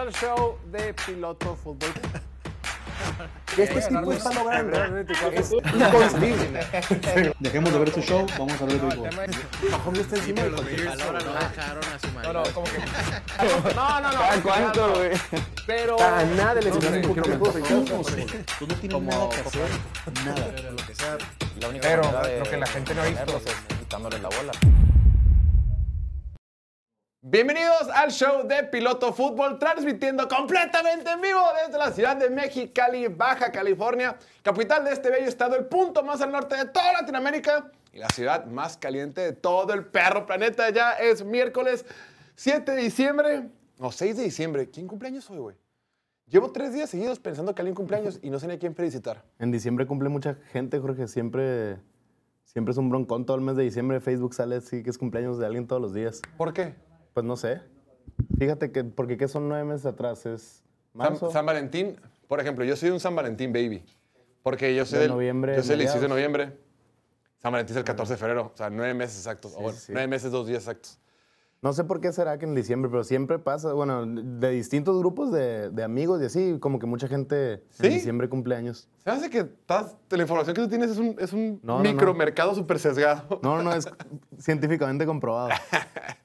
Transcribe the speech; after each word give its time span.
al 0.00 0.12
show 0.12 0.58
de 0.72 0.94
Piloto 0.94 1.56
Fútbol. 1.56 1.90
Que 3.56 3.64
este 3.64 3.80
tipo 3.82 4.12
está 4.12 4.32
logrando 4.32 4.76
es 5.32 5.50
inconcebible. 5.74 6.66
Dejemos 7.40 7.72
de 7.72 7.78
ver 7.80 7.88
este 7.88 8.02
show, 8.02 8.26
vamos 8.38 8.60
a 8.60 8.64
ver 8.64 8.74
el 8.74 8.80
béisbol. 8.80 9.10
Mahomes 9.70 10.00
está 10.02 10.16
encima 10.16 10.42
de 10.42 10.50
no. 10.50 10.62
dejaron 10.62 11.84
a 11.84 11.98
su 11.98 12.06
No, 12.06 12.12
marido. 12.14 12.32
no, 12.32 12.42
como 12.52 12.66
que. 12.66 13.74
No, 13.74 14.00
no, 14.00 14.12
no. 14.12 14.22
¿A 14.22 14.36
cuánto, 14.42 14.94
güey? 14.94 15.10
Pero. 15.66 16.00
A 16.00 16.24
nada 16.24 16.60
le 16.60 16.70
No, 16.70 16.76
enseñaron 16.76 17.02
no, 17.02 17.08
un 17.10 17.16
no, 17.16 17.22
Tú 18.58 18.66
no 18.68 18.74
tienes 18.76 19.02
nada 19.02 19.28
que 19.30 19.40
hacer, 19.40 19.68
nada. 20.24 20.46
Pero 20.54 20.70
lo 20.70 20.86
que 20.86 20.94
sea, 20.94 21.18
La 21.58 21.68
única 21.68 21.88
Pero 21.88 22.02
lo 22.02 22.50
que 22.50 22.56
la 22.56 22.66
gente 22.66 22.94
no 22.94 23.02
ha 23.02 23.06
visto. 23.06 23.40
quitándole 23.80 24.18
la 24.20 24.28
bola. 24.28 24.52
Bienvenidos 27.22 27.86
al 27.92 28.10
show 28.10 28.48
de 28.48 28.64
Piloto 28.64 29.12
Fútbol, 29.12 29.58
transmitiendo 29.58 30.26
completamente 30.26 31.10
en 31.10 31.20
vivo 31.20 31.42
desde 31.66 31.76
la 31.76 31.92
ciudad 31.92 32.16
de 32.16 32.30
Mexicali, 32.30 33.08
Baja 33.08 33.52
California, 33.52 34.16
capital 34.42 34.86
de 34.86 34.92
este 34.92 35.10
bello 35.10 35.26
estado, 35.26 35.54
el 35.54 35.66
punto 35.66 36.02
más 36.02 36.22
al 36.22 36.32
norte 36.32 36.56
de 36.56 36.64
toda 36.64 36.94
Latinoamérica 36.94 37.70
y 37.92 37.98
la 37.98 38.08
ciudad 38.08 38.46
más 38.46 38.78
caliente 38.78 39.20
de 39.20 39.32
todo 39.34 39.74
el 39.74 39.84
perro 39.84 40.24
planeta. 40.24 40.70
Ya 40.70 40.92
es 40.92 41.22
miércoles 41.22 41.84
7 42.36 42.72
de 42.72 42.80
diciembre, 42.80 43.50
no, 43.78 43.92
6 43.92 44.16
de 44.16 44.22
diciembre. 44.22 44.70
¿Quién 44.70 44.86
cumpleaños 44.86 45.28
hoy, 45.28 45.38
güey? 45.40 45.56
Llevo 46.26 46.52
tres 46.52 46.72
días 46.72 46.88
seguidos 46.88 47.20
pensando 47.20 47.54
que 47.54 47.60
alguien 47.60 47.74
cumpleaños 47.74 48.18
y 48.22 48.30
no 48.30 48.38
sé 48.38 48.46
ni 48.46 48.54
a 48.54 48.58
quién 48.58 48.74
felicitar. 48.74 49.22
En 49.38 49.50
diciembre 49.50 49.86
cumple 49.86 50.08
mucha 50.08 50.36
gente, 50.52 50.78
Jorge. 50.78 51.06
Siempre, 51.06 51.76
siempre 52.44 52.72
es 52.72 52.78
un 52.78 52.88
broncón. 52.88 53.26
Todo 53.26 53.36
el 53.36 53.42
mes 53.42 53.56
de 53.56 53.64
diciembre 53.64 54.00
Facebook 54.00 54.32
sale 54.32 54.56
así 54.56 54.82
que 54.82 54.88
es 54.88 54.96
cumpleaños 54.96 55.38
de 55.38 55.44
alguien 55.44 55.66
todos 55.66 55.82
los 55.82 55.92
días. 55.92 56.22
¿Por 56.38 56.54
qué? 56.54 56.88
Pues 57.14 57.24
no 57.26 57.36
sé. 57.36 57.60
Fíjate 58.38 58.70
que, 58.72 58.84
porque 58.84 59.16
¿qué 59.16 59.28
son 59.28 59.48
nueve 59.48 59.64
meses 59.64 59.86
atrás? 59.86 60.24
Es 60.26 60.62
San, 60.92 60.98
marzo. 60.98 61.30
San 61.30 61.46
Valentín, 61.46 62.00
por 62.28 62.40
ejemplo, 62.40 62.64
yo 62.64 62.76
soy 62.76 62.90
un 62.90 63.00
San 63.00 63.14
Valentín 63.16 63.52
baby. 63.52 63.84
Porque 64.42 64.74
yo 64.74 64.86
soy 64.86 64.98
De 64.98 65.02
del 65.02 65.12
noviembre, 65.12 65.56
yo 65.56 65.62
soy 65.62 65.72
el 65.72 65.80
16 65.80 66.02
de 66.02 66.08
noviembre. 66.08 66.56
San 67.42 67.52
Valentín 67.52 67.74
es 67.74 67.78
el 67.78 67.84
14 67.84 68.12
de 68.12 68.16
febrero. 68.16 68.52
O 68.54 68.56
sea, 68.56 68.70
nueve 68.70 68.94
meses 68.94 69.18
exactos. 69.18 69.54
o 69.56 69.62
bueno, 69.62 69.78
sí. 69.78 69.92
nueve 69.92 70.08
meses, 70.08 70.30
dos 70.30 70.46
días 70.46 70.62
exactos. 70.62 70.99
No 71.62 71.74
sé 71.74 71.84
por 71.84 72.00
qué 72.00 72.10
será 72.10 72.38
que 72.38 72.46
en 72.46 72.54
diciembre, 72.54 72.90
pero 72.90 73.04
siempre 73.04 73.38
pasa. 73.38 73.74
Bueno, 73.74 74.06
de 74.06 74.50
distintos 74.50 74.98
grupos 74.98 75.30
de, 75.30 75.68
de 75.68 75.82
amigos 75.84 76.22
y 76.22 76.24
así, 76.24 76.56
como 76.58 76.78
que 76.78 76.86
mucha 76.86 77.06
gente 77.06 77.62
¿Sí? 77.68 77.86
en 77.86 77.92
diciembre 77.92 78.30
cumple 78.30 78.56
años. 78.56 78.88
Se 79.04 79.10
hace 79.10 79.28
que 79.28 79.40
estás- 79.40 79.94
la 80.08 80.22
información 80.22 80.56
que 80.56 80.62
tú 80.62 80.68
tienes 80.70 80.90
es 80.90 80.96
un, 80.96 81.16
es 81.18 81.34
un 81.34 81.60
No, 81.62 81.76
no, 81.76 81.84
no. 81.84 81.90
micromercado 81.92 82.54
súper 82.54 82.78
sesgado. 82.78 83.40
No, 83.42 83.62
no, 83.62 83.74
es 83.74 83.86
científicamente 84.38 85.04
comprobado. 85.06 85.50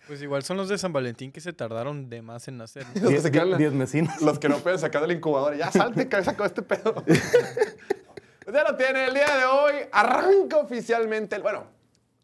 Pues 0.08 0.22
igual 0.22 0.44
son 0.44 0.56
los 0.58 0.70
de 0.70 0.78
San 0.78 0.94
Valentín 0.94 1.32
que 1.32 1.42
se 1.42 1.52
tardaron 1.52 2.10
de 2.10 2.22
más 2.22 2.48
en 2.48 2.58
nacer. 2.60 2.86
que 2.94 3.00
Diez, 3.00 3.24
se 3.24 3.32
quedan 3.32 3.58
diez 3.58 3.74
mesinos. 3.74 4.22
Los 4.22 4.38
que 4.38 4.48
no 4.48 4.58
pueden 4.60 4.78
sacar 4.78 5.02
del 5.02 5.14
incubador. 5.14 5.58
Ya 5.58 5.72
salte, 5.72 6.08
cabeza 6.08 6.38
con 6.38 6.46
este 6.46 6.62
pedo. 6.62 6.94
Pues 7.04 8.54
ya 8.54 8.64
lo 8.64 8.78
tiene. 8.78 9.06
El 9.08 9.16
día 9.16 9.36
de 9.38 9.46
hoy 9.46 9.74
arranca 9.92 10.58
oficialmente. 10.58 11.36
el- 11.36 11.42
Bueno, 11.42 11.64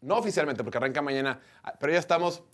no 0.00 0.16
oficialmente 0.16 0.62
porque 0.62 0.78
arranca 0.78 1.02
mañana. 1.02 1.40
ah, 1.64 1.74
Pero 1.80 1.92
ya 1.92 1.98
estamos 1.98 2.44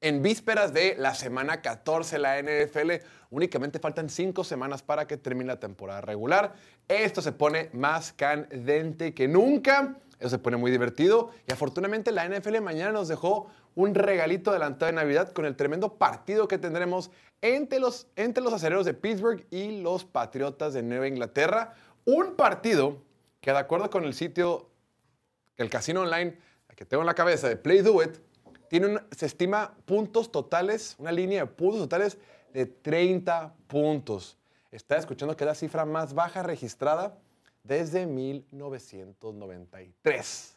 en 0.00 0.22
vísperas 0.22 0.72
de 0.72 0.96
la 0.98 1.14
semana 1.14 1.60
14 1.60 2.16
de 2.16 2.22
la 2.22 2.40
NFL. 2.40 3.04
Únicamente 3.30 3.78
faltan 3.78 4.08
cinco 4.08 4.44
semanas 4.44 4.82
para 4.82 5.06
que 5.06 5.16
termine 5.16 5.48
la 5.48 5.60
temporada 5.60 6.00
regular. 6.00 6.54
Esto 6.86 7.22
se 7.22 7.32
pone 7.32 7.70
más 7.72 8.12
candente 8.12 9.14
que 9.14 9.28
nunca. 9.28 9.96
Eso 10.18 10.30
se 10.30 10.38
pone 10.38 10.56
muy 10.56 10.70
divertido. 10.70 11.30
Y 11.46 11.52
afortunadamente 11.52 12.12
la 12.12 12.28
NFL 12.28 12.60
mañana 12.60 12.92
nos 12.92 13.08
dejó 13.08 13.50
un 13.74 13.94
regalito 13.94 14.50
adelantado 14.50 14.86
de 14.86 14.96
Navidad 14.96 15.32
con 15.32 15.44
el 15.44 15.56
tremendo 15.56 15.94
partido 15.94 16.48
que 16.48 16.58
tendremos 16.58 17.10
entre 17.40 17.78
los, 17.78 18.08
entre 18.16 18.42
los 18.42 18.52
acereros 18.52 18.84
de 18.84 18.94
Pittsburgh 18.94 19.46
y 19.50 19.80
los 19.80 20.04
Patriotas 20.04 20.74
de 20.74 20.82
Nueva 20.82 21.06
Inglaterra. 21.06 21.74
Un 22.04 22.34
partido 22.34 23.02
que 23.40 23.52
de 23.52 23.58
acuerdo 23.58 23.90
con 23.90 24.04
el 24.04 24.14
sitio 24.14 24.70
el 25.56 25.70
casino 25.70 26.02
online 26.02 26.38
que 26.78 26.84
tengo 26.84 27.02
en 27.02 27.08
la 27.08 27.14
cabeza 27.14 27.48
de 27.48 27.56
Play 27.56 27.80
Do 27.80 28.00
It, 28.04 28.18
tiene 28.68 29.00
se 29.16 29.26
estima 29.26 29.74
puntos 29.84 30.30
totales, 30.30 30.94
una 30.98 31.10
línea 31.12 31.40
de 31.40 31.46
puntos 31.46 31.80
totales 31.80 32.18
de 32.52 32.66
30 32.66 33.54
puntos. 33.66 34.38
Está 34.70 34.96
escuchando 34.96 35.36
que 35.36 35.42
es 35.44 35.48
la 35.48 35.54
cifra 35.54 35.84
más 35.84 36.14
baja 36.14 36.42
registrada 36.42 37.18
desde 37.62 38.06
1993. 38.06 40.56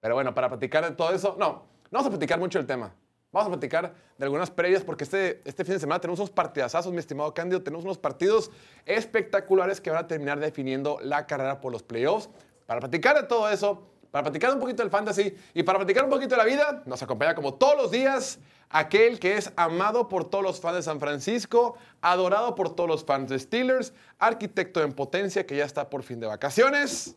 Pero 0.00 0.14
bueno, 0.14 0.32
para 0.34 0.48
platicar 0.48 0.84
de 0.84 0.92
todo 0.92 1.12
eso, 1.12 1.34
no, 1.38 1.46
no 1.46 1.62
vamos 1.90 2.06
a 2.06 2.10
platicar 2.10 2.38
mucho 2.38 2.58
del 2.58 2.66
tema. 2.66 2.94
Vamos 3.32 3.48
a 3.48 3.50
platicar 3.50 3.92
de 4.16 4.24
algunas 4.24 4.50
previas 4.50 4.82
porque 4.82 5.04
este, 5.04 5.42
este 5.44 5.62
fin 5.64 5.74
de 5.74 5.80
semana 5.80 6.00
tenemos 6.00 6.20
unos 6.20 6.30
partidazazos, 6.30 6.90
mi 6.92 6.98
estimado 6.98 7.34
Cándido. 7.34 7.62
Tenemos 7.62 7.84
unos 7.84 7.98
partidos 7.98 8.50
espectaculares 8.86 9.78
que 9.80 9.90
van 9.90 10.04
a 10.04 10.06
terminar 10.06 10.40
definiendo 10.40 10.98
la 11.02 11.26
carrera 11.26 11.60
por 11.60 11.72
los 11.72 11.82
playoffs. 11.82 12.30
Para 12.66 12.80
platicar 12.80 13.20
de 13.20 13.26
todo 13.26 13.50
eso, 13.50 13.82
para 14.16 14.30
platicar 14.30 14.54
un 14.54 14.60
poquito 14.60 14.82
del 14.82 14.90
fantasy 14.90 15.34
y 15.52 15.62
para 15.62 15.78
platicar 15.78 16.04
un 16.04 16.08
poquito 16.08 16.30
de 16.30 16.36
la 16.38 16.46
vida, 16.46 16.82
nos 16.86 17.02
acompaña 17.02 17.34
como 17.34 17.52
todos 17.52 17.76
los 17.76 17.90
días 17.90 18.38
aquel 18.70 19.20
que 19.20 19.36
es 19.36 19.52
amado 19.56 20.08
por 20.08 20.30
todos 20.30 20.42
los 20.42 20.58
fans 20.58 20.76
de 20.76 20.82
San 20.82 21.00
Francisco, 21.00 21.76
adorado 22.00 22.54
por 22.54 22.74
todos 22.74 22.88
los 22.88 23.04
fans 23.04 23.28
de 23.28 23.38
Steelers, 23.38 23.92
arquitecto 24.18 24.82
en 24.82 24.94
potencia 24.94 25.44
que 25.44 25.54
ya 25.54 25.66
está 25.66 25.90
por 25.90 26.02
fin 26.02 26.18
de 26.18 26.26
vacaciones, 26.26 27.14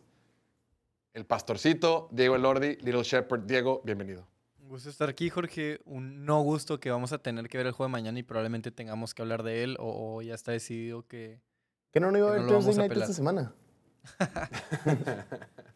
el 1.14 1.24
pastorcito 1.24 2.06
Diego 2.10 2.36
Elordi, 2.36 2.76
Little 2.82 3.02
Shepherd. 3.02 3.46
Diego, 3.46 3.80
bienvenido. 3.82 4.26
Un 4.60 4.68
gusto 4.68 4.90
estar 4.90 5.08
aquí, 5.08 5.30
Jorge. 5.30 5.80
Un 5.86 6.26
no 6.26 6.42
gusto 6.42 6.80
que 6.80 6.90
vamos 6.90 7.14
a 7.14 7.18
tener 7.18 7.48
que 7.48 7.56
ver 7.56 7.66
el 7.66 7.72
juego 7.72 7.88
de 7.88 7.92
mañana 7.92 8.18
y 8.18 8.24
probablemente 8.24 8.70
tengamos 8.72 9.14
que 9.14 9.22
hablar 9.22 9.42
de 9.42 9.62
él 9.62 9.78
o, 9.80 10.16
o 10.16 10.20
ya 10.20 10.34
está 10.34 10.52
decidido 10.52 11.06
que... 11.06 11.40
¿Que 11.92 11.98
no, 11.98 12.12
no 12.12 12.18
iba 12.18 12.26
a 12.26 12.30
haber 12.32 12.42
no 12.42 12.48
Thursday 12.48 12.76
Night 12.76 12.92
esta 12.92 13.14
semana? 13.14 13.54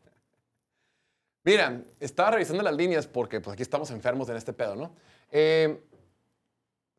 Mira, 1.44 1.84
estaba 2.00 2.32
revisando 2.32 2.62
las 2.62 2.74
líneas 2.74 3.06
porque 3.06 3.40
pues 3.40 3.52
aquí 3.52 3.62
estamos 3.62 3.90
enfermos 3.90 4.28
en 4.30 4.36
este 4.36 4.52
pedo, 4.52 4.74
¿no? 4.74 4.94
Eh, 5.30 5.78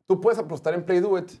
tú 0.06 0.20
puedes 0.20 0.38
apostar 0.38 0.72
en 0.74 0.84
Play 0.84 1.00
Do 1.00 1.18
It 1.18 1.32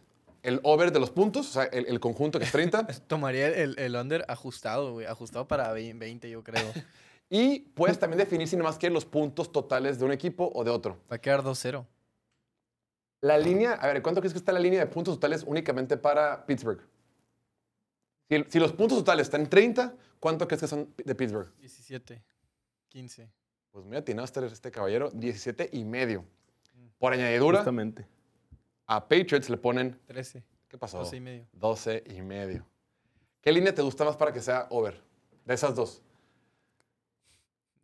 el 0.42 0.60
over 0.62 0.92
de 0.92 1.00
los 1.00 1.10
puntos, 1.10 1.48
o 1.48 1.52
sea, 1.52 1.64
el, 1.64 1.86
el 1.86 1.98
conjunto 1.98 2.38
que 2.38 2.44
es 2.44 2.52
30, 2.52 2.86
Tomaría 3.08 3.48
el, 3.48 3.76
el 3.78 3.96
under 3.96 4.24
ajustado, 4.28 4.92
güey. 4.92 5.06
Ajustado 5.06 5.48
para 5.48 5.72
20, 5.72 6.30
yo 6.30 6.44
creo. 6.44 6.72
y 7.30 7.60
puedes 7.60 7.98
también 7.98 8.18
definir 8.18 8.46
si 8.46 8.56
nomás 8.56 8.78
quieres 8.78 8.94
los 8.94 9.04
puntos 9.04 9.50
totales 9.50 9.98
de 9.98 10.04
un 10.04 10.12
equipo 10.12 10.50
o 10.54 10.62
de 10.62 10.70
otro. 10.70 10.98
Va 11.10 11.16
a 11.16 11.18
quedar 11.20 11.42
2-0. 11.42 11.84
La 13.22 13.38
línea, 13.38 13.72
a 13.72 13.88
ver, 13.88 14.02
¿cuánto 14.02 14.20
crees 14.20 14.34
que 14.34 14.38
está 14.38 14.52
la 14.52 14.60
línea 14.60 14.78
de 14.78 14.86
puntos 14.86 15.14
totales 15.14 15.42
únicamente 15.44 15.96
para 15.96 16.46
Pittsburgh? 16.46 16.80
Si, 18.28 18.44
si 18.48 18.58
los 18.60 18.72
puntos 18.72 18.98
totales 18.98 19.26
están 19.26 19.40
en 19.40 19.48
30, 19.48 19.94
¿cuánto 20.20 20.46
crees 20.46 20.60
que 20.60 20.68
son 20.68 20.92
de 20.96 21.14
Pittsburgh? 21.16 21.52
17, 21.58 22.22
15. 22.96 23.28
Pues 23.72 23.84
muy 23.84 23.98
atinaste 23.98 24.46
este 24.46 24.70
caballero, 24.70 25.10
17 25.12 25.68
y 25.70 25.84
medio. 25.84 26.24
Por 26.98 27.12
añadidura, 27.12 27.58
Justamente. 27.58 28.06
a 28.86 29.06
Patriots 29.06 29.50
le 29.50 29.58
ponen, 29.58 30.00
13. 30.06 30.42
¿qué 30.66 30.78
pasó? 30.78 30.96
12 31.00 31.16
y 31.16 31.20
medio. 31.20 31.46
12 31.52 32.02
y 32.06 32.22
medio. 32.22 32.66
¿Qué 33.42 33.52
línea 33.52 33.74
te 33.74 33.82
gusta 33.82 34.02
más 34.06 34.16
para 34.16 34.32
que 34.32 34.40
sea 34.40 34.66
over? 34.70 34.98
De 35.44 35.52
esas 35.52 35.74
dos. 35.74 36.00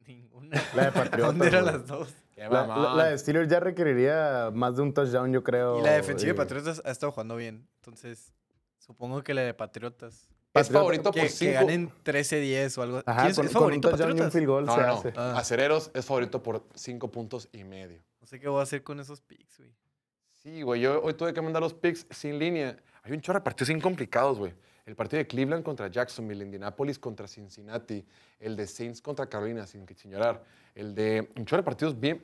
Ninguna. 0.06 0.62
La 0.74 0.84
de 0.86 0.92
Patriotas, 0.92 1.26
¿Dónde 1.26 1.46
eran 1.46 1.62
güey. 1.64 1.74
las 1.76 1.86
dos? 1.86 2.14
Qué 2.34 2.40
La, 2.44 2.48
la- 2.48 2.66
mamón. 2.66 2.96
la 2.96 3.04
de 3.08 3.18
Steelers 3.18 3.50
ya 3.50 3.60
requeriría 3.60 4.50
más 4.54 4.76
de 4.76 4.82
un 4.82 4.94
touchdown, 4.94 5.30
yo 5.30 5.42
creo. 5.44 5.78
Y 5.78 5.82
la 5.82 5.92
defensiva 5.92 6.30
de 6.32 6.36
y- 6.36 6.38
Patriotas 6.38 6.80
ha 6.86 6.90
estado 6.90 7.12
jugando 7.12 7.36
bien. 7.36 7.68
Entonces, 7.76 8.32
supongo 8.78 9.22
que 9.22 9.34
la 9.34 9.42
de 9.42 9.52
Patriotas. 9.52 10.30
Es 10.54 10.68
Patriota- 10.68 10.78
favorito 10.80 11.10
Que, 11.12 11.20
por 11.20 11.28
que 11.28 11.34
5. 11.34 11.52
ganen 11.54 11.90
13-10 12.04 12.78
o 12.78 12.82
algo. 12.82 13.02
Ajá, 13.06 13.20
¿Quién 13.22 13.30
es, 13.30 13.36
con, 13.36 13.46
es 13.46 13.52
con 13.52 13.62
un 13.62 13.62
favorito 13.62 13.88
touchdown 13.90 14.08
y 14.08 14.12
un 14.12 14.18
Patriotas? 14.18 14.32
field 14.32 14.46
goal 14.46 14.64
No, 14.66 14.74
se 14.74 14.80
no, 14.80 14.86
no. 14.86 14.92
hace. 14.94 15.12
Ah. 15.16 15.34
Acereros 15.38 15.90
es 15.94 16.04
favorito 16.04 16.42
por 16.42 16.64
5 16.74 17.10
puntos 17.10 17.48
y 17.52 17.64
medio. 17.64 18.00
No 18.20 18.26
sé 18.26 18.38
qué 18.38 18.48
voy 18.48 18.60
a 18.60 18.62
hacer 18.62 18.82
con 18.82 19.00
esos 19.00 19.20
picks, 19.20 19.58
güey. 19.58 19.70
Sí, 20.42 20.62
güey, 20.62 20.80
yo 20.80 21.00
hoy 21.02 21.14
tuve 21.14 21.32
que 21.32 21.40
mandar 21.40 21.62
los 21.62 21.72
picks 21.74 22.06
sin 22.10 22.38
línea. 22.38 22.76
Hay 23.02 23.12
un 23.12 23.20
chorro 23.20 23.38
de 23.38 23.44
partidos 23.44 23.68
bien 23.68 23.80
complicados, 23.80 24.38
güey. 24.38 24.52
El 24.84 24.96
partido 24.96 25.18
de 25.18 25.26
Cleveland 25.28 25.62
contra 25.62 25.86
Jacksonville, 25.86 26.42
Indianapolis 26.44 26.98
contra 26.98 27.28
Cincinnati, 27.28 28.04
el 28.40 28.56
de 28.56 28.66
Saints 28.66 29.00
contra 29.00 29.26
Carolina, 29.26 29.64
sin 29.66 29.86
que 29.86 29.94
señalar, 29.94 30.42
el 30.74 30.92
de 30.94 31.30
un 31.36 31.44
chorro 31.46 31.62
de 31.62 31.64
partidos 31.64 31.98
bien, 31.98 32.20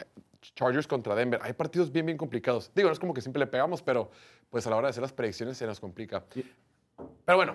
Chargers 0.57 0.87
contra 0.89 1.15
Denver. 1.15 1.39
Hay 1.43 1.53
partidos 1.53 1.93
bien, 1.93 2.07
bien 2.07 2.19
complicados. 2.19 2.73
Digo, 2.75 2.89
no 2.89 2.93
es 2.93 2.99
como 2.99 3.15
que 3.15 3.21
siempre 3.21 3.39
le 3.39 3.47
pegamos, 3.47 3.81
pero 3.83 4.11
pues 4.51 4.67
a 4.67 4.71
la 4.71 4.77
hora 4.77 4.89
de 4.89 4.91
hacer 4.91 5.03
las 5.03 5.13
predicciones 5.13 5.57
se 5.57 5.67
nos 5.67 5.79
complica. 5.79 6.25
Pero 7.25 7.37
bueno, 7.39 7.55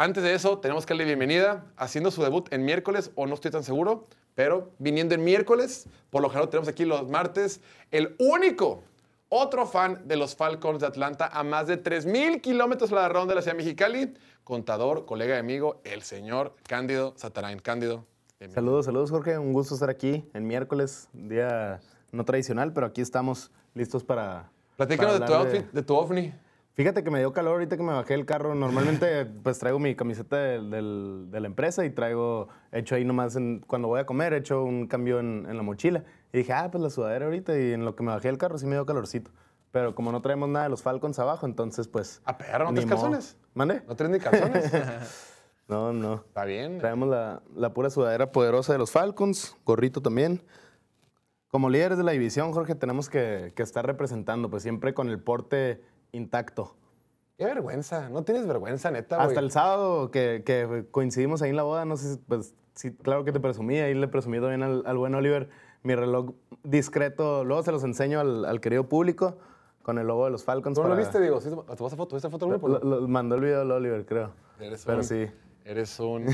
antes 0.00 0.22
de 0.22 0.32
eso, 0.32 0.56
tenemos 0.60 0.86
que 0.86 0.94
darle 0.94 1.04
bienvenida, 1.04 1.66
haciendo 1.76 2.10
su 2.10 2.22
debut 2.22 2.50
en 2.54 2.64
miércoles, 2.64 3.10
o 3.16 3.26
no 3.26 3.34
estoy 3.34 3.50
tan 3.50 3.62
seguro, 3.62 4.06
pero 4.34 4.70
viniendo 4.78 5.14
en 5.14 5.22
miércoles, 5.22 5.90
por 6.08 6.22
lo 6.22 6.30
general 6.30 6.48
tenemos 6.48 6.68
aquí 6.68 6.86
los 6.86 7.06
martes, 7.06 7.60
el 7.90 8.16
único 8.18 8.82
otro 9.28 9.66
fan 9.66 10.08
de 10.08 10.16
los 10.16 10.34
Falcons 10.34 10.80
de 10.80 10.86
Atlanta 10.86 11.28
a 11.30 11.42
más 11.42 11.66
de 11.66 11.82
3.000 11.82 12.40
kilómetros 12.40 12.90
a 12.92 12.94
la 12.94 13.08
ronda 13.10 13.32
de 13.32 13.34
la 13.34 13.42
ciudad 13.42 13.58
de 13.58 13.62
Mexicali, 13.62 14.14
contador, 14.42 15.04
colega 15.04 15.36
y 15.36 15.38
amigo, 15.38 15.82
el 15.84 16.00
señor 16.00 16.54
Cándido 16.66 17.12
Satarain. 17.18 17.58
Cándido. 17.58 18.06
bienvenido. 18.38 18.54
Saludos, 18.54 18.86
saludos, 18.86 19.10
Jorge. 19.10 19.36
Un 19.36 19.52
gusto 19.52 19.74
estar 19.74 19.90
aquí 19.90 20.24
en 20.32 20.46
miércoles, 20.46 21.10
día 21.12 21.82
no 22.10 22.24
tradicional, 22.24 22.72
pero 22.72 22.86
aquí 22.86 23.02
estamos 23.02 23.50
listos 23.74 24.02
para. 24.02 24.50
Platícanos 24.78 25.20
de 25.20 25.26
tu 25.26 25.34
outfit, 25.34 25.70
de 25.70 25.82
tu 25.82 25.94
ovni. 25.94 26.32
Fíjate 26.74 27.02
que 27.04 27.10
me 27.10 27.18
dio 27.18 27.32
calor 27.32 27.52
ahorita 27.54 27.76
que 27.76 27.82
me 27.82 27.92
bajé 27.92 28.14
del 28.14 28.24
carro. 28.26 28.54
Normalmente, 28.54 29.24
pues 29.42 29.58
traigo 29.58 29.78
mi 29.78 29.94
camiseta 29.94 30.36
del- 30.36 30.70
del- 30.70 31.26
de 31.30 31.40
la 31.40 31.46
empresa 31.46 31.84
y 31.84 31.90
traigo, 31.90 32.48
hecho 32.72 32.94
ahí 32.94 33.04
nomás, 33.04 33.36
en- 33.36 33.60
cuando 33.66 33.88
voy 33.88 34.00
a 34.00 34.06
comer, 34.06 34.32
he 34.32 34.38
hecho 34.38 34.62
un 34.64 34.86
cambio 34.86 35.18
en, 35.20 35.46
en 35.48 35.56
la 35.56 35.62
mochila. 35.62 36.04
Y 36.32 36.38
dije, 36.38 36.52
ah, 36.52 36.68
pues 36.70 36.82
la 36.82 36.90
sudadera 36.90 37.26
ahorita. 37.26 37.58
Y 37.58 37.72
en 37.72 37.84
lo 37.84 37.96
que 37.96 38.02
me 38.02 38.12
bajé 38.12 38.28
del 38.28 38.38
carro 38.38 38.56
sí 38.56 38.66
me 38.66 38.76
dio 38.76 38.86
calorcito. 38.86 39.30
Pero 39.72 39.94
como 39.94 40.10
no 40.10 40.20
traemos 40.22 40.48
nada 40.48 40.64
de 40.64 40.70
los 40.70 40.82
Falcons 40.82 41.18
abajo, 41.18 41.46
entonces, 41.46 41.86
pues. 41.86 42.22
A 42.24 42.36
perro, 42.38 42.64
¿no 42.66 42.72
traes 42.72 42.86
calzones? 42.88 43.36
¿Mande? 43.54 43.82
¿No 43.86 43.94
traes 43.96 44.12
ni 44.12 44.18
calzones? 44.18 44.72
No, 45.68 45.92
no. 45.92 46.14
Está 46.26 46.44
bien. 46.44 46.78
Traemos 46.78 47.08
la, 47.08 47.42
la 47.54 47.72
pura 47.72 47.90
sudadera 47.90 48.32
poderosa 48.32 48.72
de 48.72 48.80
los 48.80 48.90
Falcons, 48.90 49.56
gorrito 49.64 50.02
también. 50.02 50.42
Como 51.46 51.70
líderes 51.70 51.96
de 51.96 52.02
la 52.02 52.10
división, 52.10 52.50
Jorge, 52.50 52.74
tenemos 52.74 53.08
que, 53.08 53.52
que 53.54 53.62
estar 53.62 53.86
representando, 53.86 54.50
pues 54.50 54.64
siempre 54.64 54.94
con 54.94 55.08
el 55.10 55.20
porte 55.20 55.80
intacto. 56.12 56.74
Qué 57.38 57.44
vergüenza. 57.46 58.08
No 58.10 58.22
tienes 58.22 58.46
vergüenza, 58.46 58.90
neta. 58.90 59.22
Hasta 59.22 59.40
el 59.40 59.50
sábado 59.50 60.10
que, 60.10 60.42
que 60.44 60.84
coincidimos 60.90 61.40
ahí 61.42 61.50
en 61.50 61.56
la 61.56 61.62
boda, 61.62 61.84
no 61.86 61.96
sé 61.96 62.14
si, 62.14 62.16
pues, 62.18 62.54
sí, 62.74 62.92
claro 62.92 63.24
que 63.24 63.32
te 63.32 63.40
presumí, 63.40 63.78
ahí 63.78 63.94
le 63.94 64.08
presumí 64.08 64.38
también 64.40 64.62
al, 64.62 64.82
al 64.86 64.96
buen 64.98 65.14
Oliver 65.14 65.48
mi 65.82 65.94
reloj 65.94 66.34
discreto, 66.62 67.42
luego 67.44 67.62
se 67.62 67.72
los 67.72 67.82
enseño 67.84 68.20
al, 68.20 68.44
al 68.44 68.60
querido 68.60 68.86
público 68.90 69.38
con 69.82 69.98
el 69.98 70.06
logo 70.06 70.26
de 70.26 70.30
los 70.30 70.44
Falcons. 70.44 70.74
¿Tú 70.74 70.82
no 70.82 70.88
lo 70.88 70.94
para- 70.94 71.02
viste, 71.06 71.18
digo? 71.22 71.40
¿Sí 71.40 71.48
¿Te 71.48 71.82
vas 71.82 71.92
a 71.92 71.96
foto? 71.96 72.16
¿Viste 72.16 72.28
foto 72.28 72.44
del 72.46 72.58
grupo? 72.58 72.68
Lo- 72.68 73.00
lo- 73.00 73.08
mandó 73.08 73.36
el 73.36 73.40
video 73.40 73.62
al 73.62 73.70
Oliver, 73.70 74.04
creo. 74.04 74.32
Eres 74.60 74.84
Pero 74.84 74.98
un, 74.98 75.04
sí. 75.04 75.26
Eres 75.64 75.98
un 75.98 76.26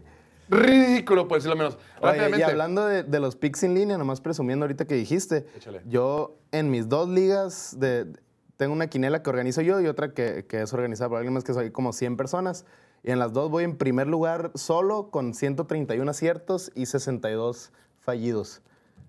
ridículo, 0.48 1.26
por 1.28 1.38
decirlo 1.38 1.56
menos. 1.56 1.78
Oye, 2.00 2.38
y 2.38 2.42
hablando 2.42 2.86
de, 2.86 3.02
de 3.02 3.20
los 3.20 3.36
picks 3.36 3.62
en 3.62 3.74
línea, 3.74 3.98
nomás 3.98 4.20
presumiendo 4.20 4.64
ahorita 4.64 4.86
que 4.86 4.94
dijiste, 4.94 5.46
Échale. 5.56 5.82
yo 5.86 6.36
en 6.52 6.70
mis 6.70 6.88
dos 6.88 7.08
ligas, 7.08 7.76
de, 7.78 8.06
tengo 8.56 8.72
una 8.72 8.86
quinela 8.88 9.22
que 9.22 9.30
organizo 9.30 9.60
yo 9.62 9.80
y 9.80 9.86
otra 9.86 10.12
que, 10.14 10.46
que 10.46 10.62
es 10.62 10.72
organizada 10.72 11.08
por 11.08 11.18
alguien 11.18 11.34
más 11.34 11.44
que 11.44 11.52
soy 11.54 11.70
como 11.70 11.92
100 11.92 12.16
personas. 12.16 12.64
Y 13.02 13.10
en 13.10 13.18
las 13.18 13.32
dos 13.32 13.50
voy 13.50 13.64
en 13.64 13.76
primer 13.76 14.06
lugar 14.06 14.50
solo 14.54 15.10
con 15.10 15.34
131 15.34 16.10
aciertos 16.10 16.70
y 16.74 16.86
62 16.86 17.72
fallidos. 18.00 18.62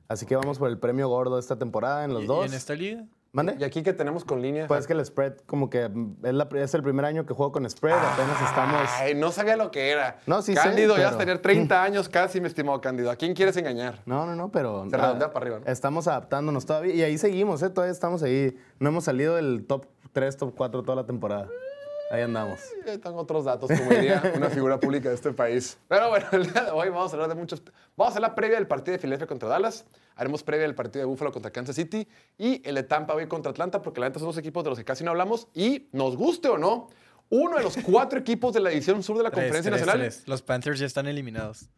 Así 0.08 0.26
que 0.26 0.36
vamos 0.36 0.60
por 0.60 0.70
el 0.70 0.78
premio 0.78 1.08
gordo 1.08 1.40
esta 1.40 1.58
temporada 1.58 2.04
en 2.04 2.14
los 2.14 2.22
¿Y- 2.22 2.26
y 2.26 2.28
dos. 2.28 2.46
en 2.46 2.54
esta 2.54 2.76
liga? 2.76 3.06
¿Mande? 3.36 3.58
¿Y 3.60 3.66
aquí 3.66 3.84
que 3.84 3.92
tenemos 3.92 4.24
con 4.24 4.42
línea? 4.42 4.66
Pues 4.66 4.80
es 4.80 4.88
que 4.88 4.94
el 4.94 5.06
spread, 5.06 5.34
como 5.46 5.70
que 5.70 5.90
mm, 5.90 6.26
es, 6.26 6.34
la- 6.34 6.48
es 6.56 6.74
el 6.74 6.82
primer 6.84 7.04
año 7.04 7.26
que 7.26 7.34
juego 7.34 7.52
con 7.52 7.70
spread, 7.70 7.94
apenas 7.98 8.42
estamos... 8.42 8.82
Ay, 8.98 9.14
no 9.14 9.30
sabía 9.32 9.58
lo 9.58 9.72
que 9.72 9.90
era. 9.92 10.20
No, 10.26 10.42
sí 10.42 10.54
sé, 10.56 10.62
Cándido, 10.62 10.96
ya 10.98 11.04
vas 11.04 11.16
a 11.16 11.18
pero- 11.18 11.28
tener 11.28 11.42
30 11.42 11.84
años 11.84 12.08
casi, 12.08 12.40
mi 12.40 12.48
estimado 12.48 12.80
Cándido. 12.80 13.12
¿A 13.12 13.18
quién 13.18 13.34
quieres 13.34 13.58
engañar? 13.58 14.00
No, 14.06 14.26
no, 14.26 14.36
no, 14.38 14.52
pero... 14.52 14.90
Se 14.90 14.96
redondea 14.96 15.34
para 15.34 15.44
arriba, 15.46 15.60
¿no? 15.66 15.70
Estamos 15.72 16.08
adaptándonos 16.08 16.66
todavía. 16.66 16.94
Y 16.96 17.02
ahí 17.04 17.18
seguimos, 17.18 17.62
¿eh? 17.62 17.70
Todavía 17.70 17.92
estamos 17.92 18.24
ahí. 18.24 18.58
No 18.80 18.88
hemos 18.88 19.04
salido 19.04 19.36
del 19.36 19.66
top 19.68 19.86
3, 20.14 20.38
top 20.38 20.54
4 20.56 20.84
toda 20.84 20.96
la 20.96 21.06
temporada. 21.06 21.50
Ahí 22.12 22.22
andamos. 22.22 22.60
Eh, 22.86 22.98
Tengo 23.00 23.20
otros 23.20 23.46
datos, 23.46 23.70
como 23.70 23.90
diría 23.90 24.22
una 24.36 24.50
figura 24.50 24.80
pública 24.80 25.10
de 25.10 25.16
este 25.16 25.32
país. 25.34 25.78
Pero 25.88 26.10
bueno, 26.10 26.28
el 26.34 26.52
día 26.52 26.66
de 26.66 26.72
hoy 26.72 26.90
vamos 26.90 27.12
a 27.12 27.16
hablar 27.16 27.30
de 27.30 27.36
muchos. 27.36 27.64
Vamos 27.98 28.12
a 28.12 28.14
hacer 28.14 28.22
la 28.22 28.36
previa 28.36 28.58
del 28.58 28.68
partido 28.68 28.94
de 28.94 29.00
Philadelphia 29.00 29.28
contra 29.28 29.50
Dallas. 29.50 29.86
Haremos 30.16 30.44
previa 30.44 30.64
del 30.68 30.76
partido 30.76 31.02
de 31.02 31.06
Buffalo 31.08 31.32
contra 31.32 31.52
Kansas 31.52 31.76
City. 31.76 32.08
Y 32.38 32.62
el 32.68 32.76
de 32.76 32.84
Tampa 32.84 33.16
Bay 33.16 33.28
contra 33.28 33.52
Atlanta, 33.52 33.82
porque 33.82 34.00
la 34.00 34.08
neta 34.08 34.20
son 34.20 34.28
dos 34.30 34.38
equipos 34.38 34.64
de 34.64 34.70
los 34.70 34.78
que 34.80 34.86
casi 34.86 35.04
no 35.04 35.12
hablamos. 35.12 35.48
Y 35.56 35.88
nos 35.94 36.16
guste 36.16 36.48
o 36.48 36.58
no, 36.60 36.90
uno 37.30 37.58
de 37.58 37.64
los 37.64 37.76
cuatro 37.78 38.20
equipos 38.20 38.54
de 38.54 38.60
la 38.60 38.70
división 38.70 39.02
sur 39.02 39.18
de 39.18 39.24
la 39.24 39.32
Tres, 39.32 39.46
Conferencia 39.46 39.72
tres, 39.72 39.82
Nacional. 39.86 40.08
tres. 40.08 40.28
Los 40.28 40.42
Panthers 40.44 40.80
ya 40.80 40.86
están 40.86 41.08
eliminados. 41.08 41.70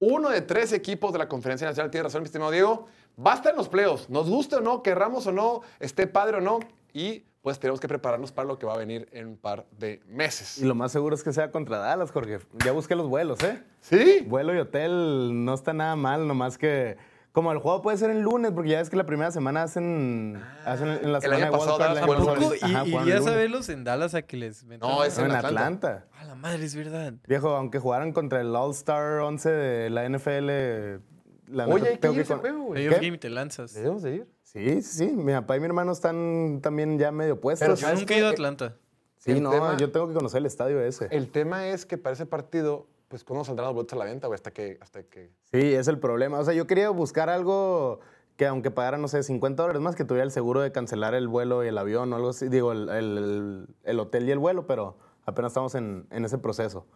Uno 0.00 0.30
de 0.30 0.40
tres 0.42 0.72
equipos 0.72 1.12
de 1.12 1.20
la 1.20 1.28
Conferencia 1.28 1.66
Nacional, 1.68 1.92
tiene 1.92 2.02
razón, 2.02 2.22
mi 2.22 2.26
estimado 2.26 2.50
Diego. 2.50 2.86
Basta 3.16 3.50
en 3.50 3.56
los 3.56 3.68
playoffs. 3.68 4.10
Nos 4.10 4.28
guste 4.28 4.56
o 4.56 4.60
no, 4.60 4.82
querramos 4.82 5.28
o 5.28 5.32
no, 5.32 5.60
esté 5.78 6.08
padre 6.08 6.38
o 6.38 6.40
no. 6.40 6.58
Y 6.92 7.24
pues 7.44 7.58
tenemos 7.58 7.78
que 7.78 7.86
prepararnos 7.88 8.32
para 8.32 8.48
lo 8.48 8.58
que 8.58 8.64
va 8.64 8.72
a 8.72 8.78
venir 8.78 9.06
en 9.12 9.26
un 9.28 9.36
par 9.36 9.66
de 9.78 10.00
meses. 10.08 10.56
Y 10.56 10.64
lo 10.64 10.74
más 10.74 10.90
seguro 10.92 11.14
es 11.14 11.22
que 11.22 11.30
sea 11.30 11.50
contra 11.50 11.76
Dallas, 11.76 12.10
Jorge. 12.10 12.38
Ya 12.64 12.72
busqué 12.72 12.96
los 12.96 13.06
vuelos, 13.06 13.40
¿eh? 13.42 13.62
¿Sí? 13.80 14.24
Vuelo 14.26 14.54
y 14.54 14.58
hotel 14.58 15.44
no 15.44 15.52
está 15.52 15.74
nada 15.74 15.94
mal, 15.94 16.26
nomás 16.26 16.56
que. 16.56 16.96
Como 17.32 17.52
el 17.52 17.58
juego 17.58 17.82
puede 17.82 17.98
ser 17.98 18.08
el 18.10 18.20
lunes, 18.22 18.52
porque 18.52 18.70
ya 18.70 18.78
ves 18.78 18.88
que 18.88 18.96
la 18.96 19.04
primera 19.04 19.30
semana 19.30 19.64
hacen, 19.64 20.40
hacen 20.64 20.88
en 20.88 21.12
la 21.12 21.20
semana 21.20 21.50
de 21.50 21.50
el 21.50 21.54
año 21.92 22.18
lunes. 22.36 22.62
¿Y 22.62 22.94
irías 22.96 23.26
a 23.26 23.32
verlos 23.32 23.68
en 23.68 23.84
Dallas 23.84 24.14
a 24.14 24.22
que 24.22 24.36
les 24.38 24.64
metan 24.64 24.88
No, 24.88 25.04
es 25.04 25.18
en 25.18 25.26
en 25.26 25.32
Atlanta. 25.32 25.48
Atlanta. 25.48 26.06
A 26.18 26.24
la 26.24 26.34
madre, 26.36 26.64
es 26.64 26.74
verdad. 26.74 27.12
Viejo, 27.28 27.50
aunque 27.50 27.78
jugaran 27.78 28.12
contra 28.12 28.40
el 28.40 28.54
All-Star 28.56 29.18
11 29.20 29.50
de 29.50 29.90
la 29.90 30.08
NFL. 30.08 31.02
La 31.48 31.66
Oye, 31.66 31.74
neta, 31.74 32.08
hay 32.08 32.14
que 32.14 32.22
tengo 32.22 32.24
con- 32.24 32.38
juego, 32.38 32.62
güey. 32.64 32.86
Game 32.88 33.06
y 33.08 33.18
te 33.18 33.28
lanzas. 33.28 33.74
Debemos 33.74 34.02
de 34.02 34.14
ir. 34.14 34.33
Sí, 34.54 34.82
sí, 34.82 34.98
sí. 34.98 35.06
Mi 35.08 35.32
papá 35.32 35.56
y 35.56 35.60
mi 35.60 35.66
hermano 35.66 35.92
están 35.92 36.60
también 36.62 36.98
ya 36.98 37.10
medio 37.10 37.40
puestos. 37.40 37.66
Pero 37.66 37.74
Yo 37.74 37.80
¿sabes 37.82 37.98
nunca 38.00 38.14
he 38.14 38.18
ido 38.18 38.28
a 38.28 38.30
Atlanta. 38.30 38.76
sí, 39.18 39.32
el 39.32 39.42
no, 39.42 39.50
tema- 39.50 39.76
yo 39.76 39.90
tengo 39.90 40.06
que 40.08 40.14
conocer 40.14 40.38
el 40.38 40.46
estadio 40.46 40.80
ese. 40.80 41.08
El 41.10 41.28
tema 41.30 41.66
es 41.68 41.84
que 41.84 41.98
para 41.98 42.12
ese 42.14 42.24
partido, 42.24 42.86
pues, 43.08 43.24
¿cuándo 43.24 43.44
saldrán 43.44 43.66
los 43.66 43.74
boletos 43.74 43.94
a 43.94 43.96
la 43.98 44.04
venta, 44.04 44.28
güey? 44.28 44.36
Hasta 44.36 44.52
que, 44.52 44.78
hasta 44.80 45.02
que... 45.02 45.30
Sí, 45.52 45.74
es 45.74 45.88
el 45.88 45.98
problema. 45.98 46.38
O 46.38 46.44
sea, 46.44 46.54
yo 46.54 46.66
quería 46.68 46.88
buscar 46.90 47.28
algo 47.30 47.98
que 48.36 48.46
aunque 48.46 48.70
pagara, 48.70 48.96
no 48.96 49.08
sé, 49.08 49.22
50 49.24 49.62
dólares 49.62 49.82
más, 49.82 49.96
que 49.96 50.04
tuviera 50.04 50.24
el 50.24 50.30
seguro 50.30 50.60
de 50.60 50.70
cancelar 50.72 51.14
el 51.14 51.26
vuelo 51.28 51.64
y 51.64 51.68
el 51.68 51.76
avión 51.78 52.12
o 52.12 52.16
algo 52.16 52.28
así. 52.30 52.48
Digo, 52.48 52.70
el, 52.72 52.88
el- 52.88 53.66
el 53.82 54.00
hotel 54.00 54.28
y 54.28 54.32
el 54.32 54.38
vuelo, 54.38 54.66
pero 54.66 54.96
apenas 55.26 55.50
estamos 55.50 55.74
en, 55.74 56.06
en 56.10 56.24
ese 56.24 56.38
proceso. 56.38 56.86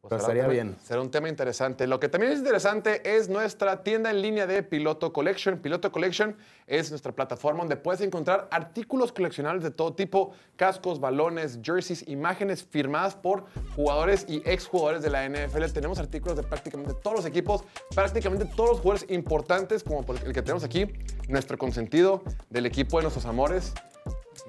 Pues, 0.00 0.08
pero 0.08 0.20
estaría 0.22 0.42
tema- 0.42 0.52
bien. 0.52 0.76
Será 0.82 1.00
un 1.02 1.10
tema 1.10 1.28
interesante. 1.28 1.86
Lo 1.86 2.00
que 2.00 2.08
también 2.08 2.32
es 2.32 2.38
interesante 2.38 3.16
es 3.16 3.28
nuestra 3.28 3.82
tienda 3.82 4.10
en 4.10 4.22
línea 4.22 4.46
de 4.46 4.62
Piloto 4.62 5.12
Collection. 5.12 5.58
Piloto 5.58 5.92
Collection 5.92 6.36
es 6.66 6.90
nuestra 6.90 7.12
plataforma 7.12 7.60
donde 7.60 7.76
puedes 7.76 8.00
encontrar 8.00 8.48
artículos 8.50 9.12
coleccionables 9.12 9.62
de 9.62 9.70
todo 9.70 9.92
tipo, 9.92 10.32
cascos, 10.56 11.00
balones, 11.00 11.58
jerseys, 11.62 12.08
imágenes 12.08 12.64
firmadas 12.64 13.14
por 13.14 13.44
jugadores 13.76 14.24
y 14.26 14.42
exjugadores 14.46 15.02
de 15.02 15.10
la 15.10 15.24
NFL. 15.28 15.64
Tenemos 15.72 15.98
artículos 15.98 16.36
de 16.36 16.44
prácticamente 16.44 16.94
todos 16.94 17.16
los 17.18 17.26
equipos, 17.26 17.62
prácticamente 17.94 18.46
todos 18.46 18.70
los 18.70 18.80
jugadores 18.80 19.10
importantes, 19.10 19.84
como 19.84 20.00
el 20.24 20.32
que 20.32 20.40
tenemos 20.42 20.64
aquí, 20.64 20.86
nuestro 21.28 21.58
consentido 21.58 22.22
del 22.48 22.64
equipo 22.64 22.96
de 22.96 23.02
nuestros 23.02 23.26
amores, 23.26 23.74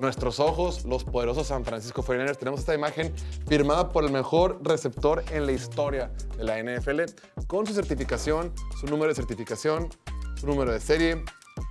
nuestros 0.02 0.40
ojos, 0.40 0.84
los 0.86 1.04
poderosos 1.04 1.48
San 1.48 1.64
Francisco 1.64 2.04
49ers. 2.04 2.38
Tenemos 2.38 2.60
esta 2.60 2.74
imagen 2.74 3.14
firmada 3.48 3.90
por 3.90 4.04
el 4.04 4.12
mejor 4.12 4.60
receptor 4.64 5.24
en 5.32 5.46
la 5.46 5.52
historia 5.52 6.12
de 6.38 6.44
la 6.44 6.62
NFL, 6.62 7.02
con 7.48 7.66
su 7.66 7.74
certificación, 7.74 8.54
su 8.80 8.88
número 8.88 9.10
de 9.10 9.16
certificación, 9.16 9.90
su 10.36 10.48
número 10.48 10.72
de 10.72 10.80
serie. 10.80 11.24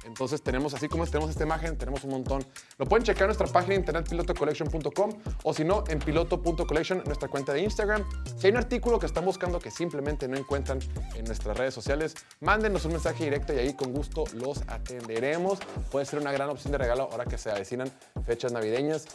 Entonces 0.05 0.43
tenemos, 0.43 0.75
así 0.75 0.89
como 0.89 1.07
tenemos 1.07 1.31
esta 1.31 1.45
imagen, 1.45 1.77
tenemos 1.77 2.05
un 2.05 2.11
montón. 2.11 2.45
Lo 2.79 2.87
pueden 2.87 3.05
checar 3.05 3.23
en 3.23 3.29
nuestra 3.29 3.47
página 3.47 3.75
de 3.75 3.81
internet 3.81 4.09
pilotocollection.com 4.09 5.11
o 5.43 5.55
si 5.55 5.65
no, 5.65 5.85
en 5.89 5.99
piloto.collection, 5.99 7.03
nuestra 7.05 7.29
cuenta 7.29 7.53
de 7.53 7.63
Instagram. 7.63 8.05
Si 8.37 8.47
hay 8.47 8.53
un 8.53 8.59
artículo 8.59 8.99
que 8.99 9.06
están 9.06 9.25
buscando 9.25 9.59
que 9.59 9.70
simplemente 9.70 10.29
no 10.29 10.37
encuentran 10.37 10.79
en 11.15 11.25
nuestras 11.25 11.56
redes 11.56 11.75
sociales, 11.75 12.15
mándenos 12.41 12.85
un 12.85 12.93
mensaje 12.93 13.25
directo 13.25 13.53
y 13.53 13.59
ahí 13.59 13.75
con 13.75 13.93
gusto 13.93 14.25
los 14.35 14.63
atenderemos. 14.69 15.59
Puede 15.91 16.06
ser 16.06 16.20
una 16.20 16.32
gran 16.32 16.49
opción 16.51 16.73
de 16.73 16.79
regalo 16.79 17.09
ahora 17.11 17.25
que 17.25 17.39
se 17.39 17.51
avecinan 17.51 17.91
fechas 18.25 18.53
navideñas. 18.53 19.06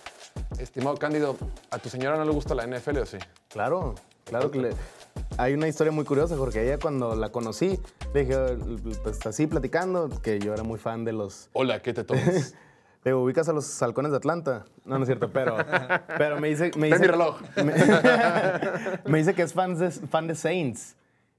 Estimado 0.59 0.97
Cándido, 0.97 1.37
¿a 1.71 1.79
tu 1.79 1.89
señora 1.89 2.17
no 2.17 2.25
le 2.25 2.31
gusta 2.31 2.55
la 2.55 2.65
NFL 2.65 2.97
o 2.99 3.05
sí? 3.05 3.17
Claro, 3.49 3.95
claro 4.25 4.51
que 4.51 4.59
le... 4.59 4.69
Hay 5.37 5.53
una 5.53 5.67
historia 5.67 5.91
muy 5.91 6.03
curiosa, 6.03 6.35
porque 6.35 6.63
ella 6.63 6.77
cuando 6.77 7.15
la 7.15 7.29
conocí, 7.31 7.79
le 8.13 8.25
dije, 8.25 8.35
pues 9.03 9.25
así 9.25 9.47
platicando, 9.47 10.09
que 10.21 10.39
yo 10.39 10.53
era 10.53 10.63
muy 10.63 10.77
fan 10.77 11.05
de 11.05 11.13
los... 11.13 11.49
Hola, 11.53 11.81
¿qué 11.81 11.93
te 11.93 12.03
tomas? 12.03 12.53
Le 13.03 13.11
digo, 13.11 13.23
ubicas 13.23 13.47
a 13.47 13.53
los 13.53 13.81
halcones 13.81 14.11
de 14.11 14.17
Atlanta. 14.17 14.65
No, 14.83 14.97
no 14.97 15.03
es 15.03 15.07
cierto, 15.07 15.31
pero, 15.31 15.57
pero 16.17 16.39
me 16.39 16.49
dice... 16.49 16.71
Me 16.77 16.87
dice 16.87 16.99
mi 16.99 17.07
reloj. 17.07 17.39
Me, 17.57 17.73
me 19.11 19.17
dice 19.19 19.33
que 19.33 19.43
es 19.43 19.53
fan 19.53 19.77
de, 19.77 19.91
fan 19.91 20.27
de 20.27 20.35
Saints. 20.35 20.95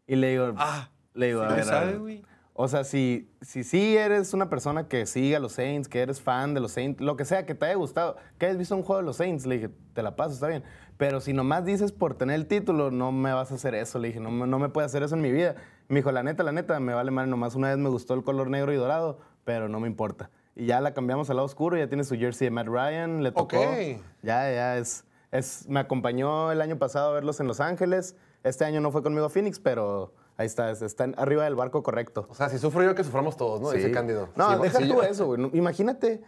Y 0.06 0.16
le 0.16 0.30
digo... 0.30 0.54
Ah, 0.56 0.90
le 1.14 1.26
digo, 1.26 1.42
sí 1.42 1.52
a 1.52 1.54
ver, 1.54 1.64
sabe, 1.64 1.96
güey. 1.98 2.24
O 2.58 2.68
sea, 2.68 2.84
si, 2.84 3.30
si 3.42 3.64
sí 3.64 3.98
eres 3.98 4.32
una 4.32 4.48
persona 4.48 4.88
que 4.88 5.04
sigue 5.04 5.36
a 5.36 5.40
los 5.40 5.52
Saints, 5.52 5.88
que 5.88 6.00
eres 6.00 6.22
fan 6.22 6.54
de 6.54 6.60
los 6.60 6.72
Saints, 6.72 7.02
lo 7.02 7.14
que 7.14 7.26
sea, 7.26 7.44
que 7.44 7.54
te 7.54 7.66
haya 7.66 7.74
gustado, 7.74 8.16
que 8.38 8.46
hayas 8.46 8.56
visto 8.56 8.74
un 8.74 8.82
juego 8.82 9.02
de 9.02 9.06
los 9.06 9.16
Saints, 9.18 9.44
le 9.44 9.56
dije, 9.56 9.70
te 9.92 10.02
la 10.02 10.16
paso, 10.16 10.32
está 10.32 10.48
bien. 10.48 10.64
Pero 10.98 11.20
si 11.20 11.32
nomás 11.32 11.64
dices 11.64 11.92
por 11.92 12.14
tener 12.14 12.36
el 12.36 12.46
título, 12.46 12.90
no 12.90 13.12
me 13.12 13.32
vas 13.32 13.52
a 13.52 13.56
hacer 13.56 13.74
eso. 13.74 13.98
Le 13.98 14.08
dije, 14.08 14.20
no, 14.20 14.30
me- 14.30 14.46
no 14.46 14.58
me 14.58 14.68
puedes 14.70 14.90
hacer 14.90 15.02
eso 15.02 15.14
en 15.14 15.20
mi 15.20 15.30
vida. 15.30 15.54
Me 15.88 15.96
dijo, 15.96 16.10
la 16.10 16.22
neta, 16.22 16.42
la 16.42 16.52
neta, 16.52 16.80
me 16.80 16.94
vale 16.94 17.10
mal. 17.10 17.28
Nomás 17.28 17.54
una 17.54 17.68
vez 17.68 17.78
me 17.78 17.88
gustó 17.90 18.14
el 18.14 18.24
color 18.24 18.48
negro 18.48 18.72
y 18.72 18.76
dorado, 18.76 19.18
pero 19.44 19.68
no 19.68 19.78
me 19.80 19.88
importa. 19.88 20.30
Y 20.54 20.64
ya 20.66 20.80
la 20.80 20.94
cambiamos 20.94 21.28
al 21.28 21.36
lado 21.36 21.46
oscuro, 21.46 21.76
ya 21.76 21.86
tiene 21.88 22.02
su 22.04 22.16
jersey 22.16 22.46
de 22.46 22.50
Matt 22.50 22.66
Ryan, 22.68 23.22
le 23.22 23.30
tocó. 23.32 23.58
Ok. 23.58 24.00
Ya, 24.22 24.50
ya, 24.50 24.78
es, 24.78 25.04
es... 25.32 25.68
Me 25.68 25.80
acompañó 25.80 26.50
el 26.50 26.62
año 26.62 26.78
pasado 26.78 27.10
a 27.10 27.12
verlos 27.12 27.40
en 27.40 27.46
Los 27.46 27.60
Ángeles. 27.60 28.16
Este 28.42 28.64
año 28.64 28.80
no 28.80 28.90
fue 28.90 29.02
conmigo 29.02 29.26
a 29.26 29.28
Phoenix, 29.28 29.58
pero 29.60 30.14
ahí 30.38 30.46
está, 30.46 30.70
está 30.70 31.04
arriba 31.18 31.44
del 31.44 31.56
barco 31.56 31.82
correcto. 31.82 32.26
O 32.30 32.34
sea, 32.34 32.48
si 32.48 32.58
sufro 32.58 32.82
yo, 32.82 32.94
que 32.94 33.04
suframos 33.04 33.36
todos, 33.36 33.60
¿no? 33.60 33.70
Dice 33.70 33.88
Sí. 33.88 33.92
Cándido. 33.92 34.30
No, 34.34 34.54
Sí, 34.56 34.62
deja 34.62 34.78
sí, 34.78 34.88
tú 34.88 34.94
yo- 34.94 35.02
eso, 35.02 35.26
güey. 35.26 35.50
Imagínate 35.52 36.22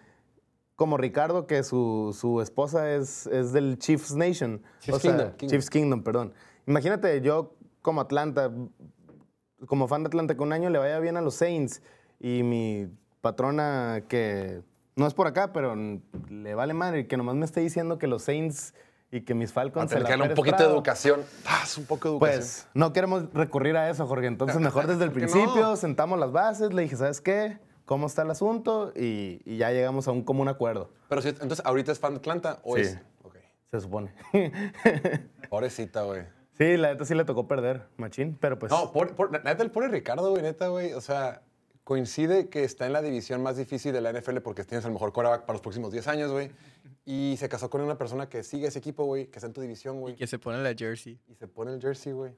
como 0.79 0.97
Ricardo 0.97 1.49
que 1.49 1.65
su, 1.65 2.17
su 2.17 2.41
esposa 2.41 2.95
es, 2.95 3.27
es 3.27 3.53
del 3.53 3.81
Chiefs 3.81 4.15
Nation. 4.15 4.63
Chiefs 4.79 5.01
Kingdom, 5.01 5.31
Kingdom. 5.33 5.49
Chiefs 5.49 5.71
Kingdom, 5.71 6.03
perdón. 6.05 6.33
Imagínate 6.69 7.21
yo 7.21 7.57
como 7.83 8.01
Atlanta, 8.01 8.53
como 9.67 9.89
fan 9.89 10.05
de 10.05 10.07
Atlanta, 10.07 10.37
que 10.37 10.41
un 10.41 10.53
año 10.53 10.71
le 10.71 10.79
vaya 10.79 11.01
bien 11.01 11.17
a 11.17 11.21
los 11.21 11.35
Saints 11.35 11.83
y 12.21 12.45
mi 12.45 12.87
patrona 13.23 14.05
que 14.07 14.63
no 14.95 15.09
es 15.09 15.15
por 15.15 15.27
acá, 15.27 15.53
pero 15.53 15.75
le 15.75 16.55
vale 16.55 16.75
madre 16.75 17.09
que 17.09 17.17
nomás 17.17 17.35
me 17.35 17.45
esté 17.45 17.59
diciendo 17.59 17.99
que 17.99 18.07
los 18.07 18.23
Saints 18.23 18.73
y 19.11 19.23
que 19.23 19.35
mis 19.35 19.53
Falcons 19.53 19.91
se 19.91 19.99
la 19.99 20.23
un 20.23 20.35
poquito 20.35 20.59
de 20.59 20.71
educación. 20.71 21.23
Ah, 21.45 21.63
es 21.65 21.77
un 21.77 21.87
poco 21.87 22.09
de 22.09 22.15
educación. 22.15 22.39
Pues 22.39 22.69
no 22.75 22.93
queremos 22.93 23.25
recurrir 23.35 23.77
a 23.77 23.91
eso, 23.91 24.07
Jorge. 24.07 24.29
Entonces, 24.29 24.61
mejor 24.61 24.87
desde 24.87 25.03
el 25.03 25.11
principio 25.13 25.75
sentamos 25.75 26.21
las 26.21 26.31
bases. 26.31 26.73
Le 26.73 26.83
dije, 26.83 26.95
¿sabes 26.95 27.21
qué? 27.21 27.59
¿Cómo 27.89 28.07
está 28.07 28.21
el 28.21 28.31
asunto? 28.31 28.93
Y, 28.95 29.41
y 29.47 29.57
ya 29.57 29.71
llegamos 29.73 30.07
a 30.09 30.13
un 30.13 30.23
común 30.23 30.47
acuerdo. 30.49 30.91
Pero 31.09 31.23
sí, 31.23 31.29
entonces, 31.31 31.63
¿ahorita 31.65 31.91
es 31.91 31.99
fan 31.99 32.13
de 32.13 32.19
Atlanta 32.19 32.61
o 32.63 32.77
Sí. 32.77 32.83
es...? 32.83 32.99
Ok. 33.23 33.37
Se 33.71 33.81
supone. 33.81 34.13
Pobrecita, 35.49 36.03
güey. 36.03 36.23
sí, 36.53 36.77
la 36.77 36.91
neta 36.93 37.05
sí 37.05 37.15
le 37.15 37.25
tocó 37.25 37.47
perder, 37.49 37.87
machín. 37.97 38.37
Pero 38.41 38.59
pues. 38.59 38.71
No, 38.71 38.93
por, 38.93 39.15
por- 39.15 39.31
neta, 39.33 39.63
el 39.63 39.71
pobre 39.71 39.89
Ricardo, 39.89 40.31
güey, 40.31 40.43
neta, 40.43 40.69
güey. 40.69 40.93
O 40.93 41.01
sea, 41.01 41.43
coincide 41.85 42.49
que 42.51 42.65
está 42.65 42.87
en 42.87 42.93
la 42.93 43.01
división 43.03 43.43
más 43.43 43.57
difícil 43.57 43.93
de 43.93 44.01
la 44.03 44.13
NFL 44.13 44.39
porque 44.41 44.65
tienes 44.65 44.85
el 44.85 44.93
mejor 44.93 45.13
quarterback 45.13 45.43
para 45.47 45.55
los 45.55 45.63
próximos 45.63 45.91
10 45.91 46.09
años, 46.09 46.31
güey. 46.31 46.51
Y 47.07 47.37
se 47.39 47.49
casó 47.49 47.71
con 47.71 47.81
una 47.81 47.97
persona 47.97 48.29
que 48.29 48.43
sigue 48.43 48.67
ese 48.67 48.79
equipo, 48.81 49.05
güey, 49.05 49.27
que 49.29 49.39
está 49.39 49.47
en 49.47 49.55
tu 49.55 49.63
división, 49.63 49.99
güey. 50.01 50.15
Que 50.15 50.27
se 50.27 50.39
pone 50.39 50.63
la 50.63 50.75
jersey. 50.75 51.19
Y 51.27 51.35
se 51.37 51.49
pone 51.49 51.73
el 51.73 51.81
jersey, 51.81 52.13
güey. 52.13 52.35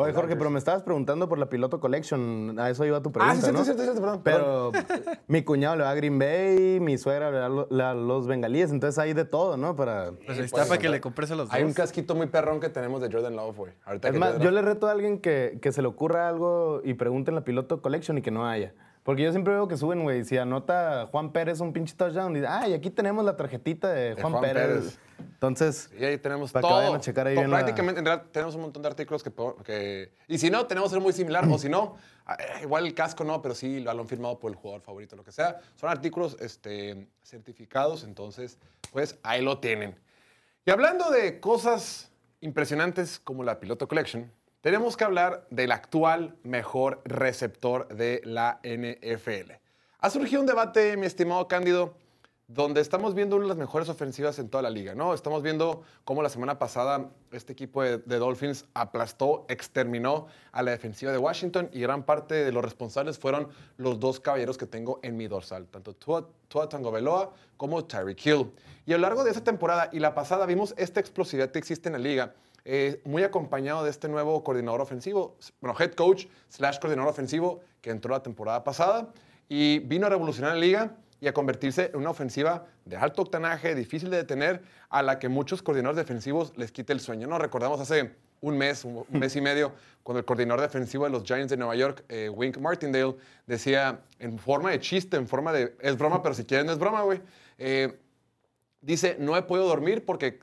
Oye, 0.00 0.12
Jorge, 0.12 0.36
pero 0.36 0.48
me 0.48 0.60
estabas 0.60 0.84
preguntando 0.84 1.28
por 1.28 1.40
la 1.40 1.48
Piloto 1.48 1.80
Collection. 1.80 2.56
A 2.60 2.70
eso 2.70 2.84
iba 2.84 3.02
tu 3.02 3.10
pregunta, 3.10 3.32
Ah, 3.32 3.34
sí, 3.34 3.42
cierto, 3.42 3.58
¿no? 3.58 3.64
cierto, 3.64 3.82
cierto, 3.82 4.00
perdón. 4.00 4.22
perdón. 4.22 4.72
Pero 4.72 5.16
mi 5.26 5.42
cuñado 5.42 5.74
le 5.74 5.82
va 5.82 5.90
a 5.90 5.94
Green 5.96 6.20
Bay, 6.20 6.78
mi 6.78 6.96
suegra 6.98 7.32
le 7.32 7.40
va 7.40 7.90
a 7.90 7.94
los 7.94 8.28
bengalíes, 8.28 8.70
entonces 8.70 8.96
hay 9.00 9.12
de 9.12 9.24
todo, 9.24 9.56
¿no? 9.56 9.74
Para... 9.74 10.12
Pues 10.24 10.38
está 10.38 10.54
puedes 10.54 10.68
para 10.68 10.80
que 10.80 10.88
le 10.88 11.00
compres 11.00 11.32
a 11.32 11.34
los 11.34 11.48
dos. 11.48 11.54
Hay 11.54 11.64
un 11.64 11.72
casquito 11.72 12.14
muy 12.14 12.28
perrón 12.28 12.60
que 12.60 12.68
tenemos 12.68 13.00
de 13.02 13.10
Jordan 13.10 13.34
Love, 13.34 13.56
güey. 13.56 13.72
Ahorita 13.86 14.06
Es 14.06 14.14
que 14.14 14.20
más, 14.20 14.38
yo 14.38 14.52
le 14.52 14.62
reto 14.62 14.86
a 14.86 14.92
alguien 14.92 15.18
que, 15.20 15.58
que 15.60 15.72
se 15.72 15.82
le 15.82 15.88
ocurra 15.88 16.28
algo 16.28 16.80
y 16.84 16.94
pregunte 16.94 17.32
en 17.32 17.34
la 17.34 17.42
Piloto 17.42 17.82
Collection 17.82 18.18
y 18.18 18.22
que 18.22 18.30
no 18.30 18.46
haya. 18.46 18.74
Porque 19.08 19.22
yo 19.22 19.30
siempre 19.30 19.54
veo 19.54 19.66
que 19.66 19.78
suben, 19.78 20.02
güey, 20.02 20.22
si 20.22 20.36
anota 20.36 21.08
Juan 21.10 21.32
Pérez 21.32 21.60
un 21.60 21.72
pinche 21.72 21.94
touchdown, 21.96 22.36
y 22.36 22.40
ah, 22.46 22.68
y 22.68 22.74
aquí 22.74 22.90
tenemos 22.90 23.24
la 23.24 23.38
tarjetita 23.38 23.90
de 23.90 24.12
Juan, 24.20 24.32
Juan 24.32 24.42
Pérez. 24.44 24.66
Pérez. 24.66 24.98
Entonces, 25.18 25.90
Y 25.98 26.04
ahí 26.04 26.18
tenemos 26.18 26.52
Para 26.52 26.60
que 26.60 26.68
todo. 26.68 26.76
vayan 26.76 26.94
a 26.96 27.00
checar 27.00 27.26
ahí 27.26 27.34
Todo, 27.34 27.40
bien 27.44 27.50
la- 27.50 27.56
Prácticamente, 27.56 28.00
en 28.00 28.04
realidad, 28.04 28.26
tenemos 28.30 28.54
un 28.56 28.60
montón 28.60 28.82
de 28.82 28.88
artículos 28.90 29.22
que, 29.22 29.32
que- 29.64 30.12
Y 30.26 30.36
si 30.36 30.50
no, 30.50 30.66
tenemos 30.66 30.90
ser 30.90 31.00
muy 31.00 31.14
similar. 31.14 31.48
o 31.50 31.56
si 31.56 31.70
no, 31.70 31.96
ah, 32.26 32.36
eh, 32.38 32.64
igual 32.64 32.84
el 32.84 32.92
casco 32.92 33.24
no, 33.24 33.40
pero 33.40 33.54
sí 33.54 33.80
lo 33.80 33.90
han 33.92 34.06
firmado 34.06 34.38
por 34.38 34.50
el 34.50 34.58
jugador 34.58 34.82
favorito, 34.82 35.16
lo 35.16 35.24
que 35.24 35.32
sea. 35.32 35.58
Son 35.76 35.88
artículos 35.88 36.36
este, 36.40 37.08
certificados, 37.22 38.04
entonces, 38.04 38.58
pues 38.92 39.18
ahí 39.22 39.40
lo 39.40 39.56
tienen. 39.58 39.98
Y 40.66 40.70
hablando 40.70 41.08
de 41.10 41.40
cosas 41.40 42.12
impresionantes 42.42 43.18
como 43.18 43.42
la 43.42 43.58
Piloto 43.58 43.88
Collection, 43.88 44.30
tenemos 44.68 44.98
que 44.98 45.04
hablar 45.04 45.46
del 45.48 45.72
actual 45.72 46.36
mejor 46.42 47.00
receptor 47.06 47.88
de 47.88 48.20
la 48.22 48.60
NFL. 48.62 49.52
Ha 49.98 50.10
surgido 50.10 50.42
un 50.42 50.46
debate, 50.46 50.94
mi 50.98 51.06
estimado 51.06 51.48
Cándido, 51.48 51.94
donde 52.48 52.82
estamos 52.82 53.14
viendo 53.14 53.36
una 53.36 53.46
de 53.46 53.48
las 53.48 53.56
mejores 53.56 53.88
ofensivas 53.88 54.38
en 54.38 54.50
toda 54.50 54.60
la 54.60 54.68
liga, 54.68 54.94
¿no? 54.94 55.14
Estamos 55.14 55.42
viendo 55.42 55.84
cómo 56.04 56.22
la 56.22 56.28
semana 56.28 56.58
pasada 56.58 57.08
este 57.32 57.54
equipo 57.54 57.82
de, 57.82 57.96
de 57.96 58.18
Dolphins 58.18 58.66
aplastó, 58.74 59.46
exterminó 59.48 60.26
a 60.52 60.62
la 60.62 60.72
defensiva 60.72 61.12
de 61.12 61.18
Washington 61.18 61.70
y 61.72 61.80
gran 61.80 62.02
parte 62.02 62.34
de 62.34 62.52
los 62.52 62.62
responsables 62.62 63.18
fueron 63.18 63.48
los 63.78 63.98
dos 63.98 64.20
caballeros 64.20 64.58
que 64.58 64.66
tengo 64.66 65.00
en 65.02 65.16
mi 65.16 65.28
dorsal, 65.28 65.66
tanto 65.68 65.94
Tua, 65.94 66.28
Tua 66.46 66.68
Tagovailoa 66.68 67.32
como 67.56 67.86
Tyreek 67.86 68.26
Hill. 68.26 68.52
Y 68.84 68.92
a 68.92 68.98
lo 68.98 69.02
largo 69.02 69.24
de 69.24 69.30
esa 69.30 69.42
temporada 69.42 69.88
y 69.92 69.98
la 69.98 70.14
pasada 70.14 70.44
vimos 70.44 70.74
esta 70.76 71.00
explosividad 71.00 71.50
que 71.52 71.58
existe 71.58 71.88
en 71.88 71.94
la 71.94 71.98
liga, 71.98 72.34
eh, 72.70 73.00
muy 73.06 73.22
acompañado 73.22 73.82
de 73.82 73.88
este 73.88 74.10
nuevo 74.10 74.44
coordinador 74.44 74.82
ofensivo, 74.82 75.38
bueno, 75.62 75.74
head 75.80 75.92
coach 75.92 76.26
slash 76.50 76.78
coordinador 76.78 77.10
ofensivo 77.10 77.60
que 77.80 77.88
entró 77.88 78.12
la 78.12 78.22
temporada 78.22 78.62
pasada 78.62 79.08
y 79.48 79.78
vino 79.78 80.06
a 80.06 80.10
revolucionar 80.10 80.52
la 80.52 80.60
liga 80.60 80.96
y 81.18 81.28
a 81.28 81.32
convertirse 81.32 81.86
en 81.86 81.96
una 81.96 82.10
ofensiva 82.10 82.66
de 82.84 82.98
alto 82.98 83.22
octanaje, 83.22 83.74
difícil 83.74 84.10
de 84.10 84.18
detener, 84.18 84.62
a 84.90 85.02
la 85.02 85.18
que 85.18 85.30
muchos 85.30 85.62
coordinadores 85.62 85.96
defensivos 85.96 86.52
les 86.58 86.70
quita 86.70 86.92
el 86.92 87.00
sueño. 87.00 87.26
¿no? 87.26 87.38
Recordamos 87.38 87.80
hace 87.80 88.12
un 88.42 88.58
mes, 88.58 88.84
un 88.84 89.06
mes 89.18 89.34
y 89.34 89.40
medio, 89.40 89.72
cuando 90.02 90.18
el 90.18 90.26
coordinador 90.26 90.60
defensivo 90.60 91.04
de 91.04 91.10
los 91.10 91.24
Giants 91.24 91.48
de 91.48 91.56
Nueva 91.56 91.74
York, 91.74 92.04
eh, 92.10 92.28
Wink 92.28 92.58
Martindale, 92.58 93.16
decía 93.46 94.02
en 94.18 94.38
forma 94.38 94.72
de 94.72 94.80
chiste, 94.80 95.16
en 95.16 95.26
forma 95.26 95.54
de, 95.54 95.74
es 95.80 95.96
broma, 95.96 96.22
pero 96.22 96.34
si 96.34 96.44
quieren 96.44 96.66
no 96.66 96.72
es 96.72 96.78
broma, 96.78 97.00
güey. 97.00 97.22
Eh, 97.56 97.98
dice, 98.82 99.16
no 99.18 99.38
he 99.38 99.42
podido 99.42 99.66
dormir 99.66 100.04
porque 100.04 100.40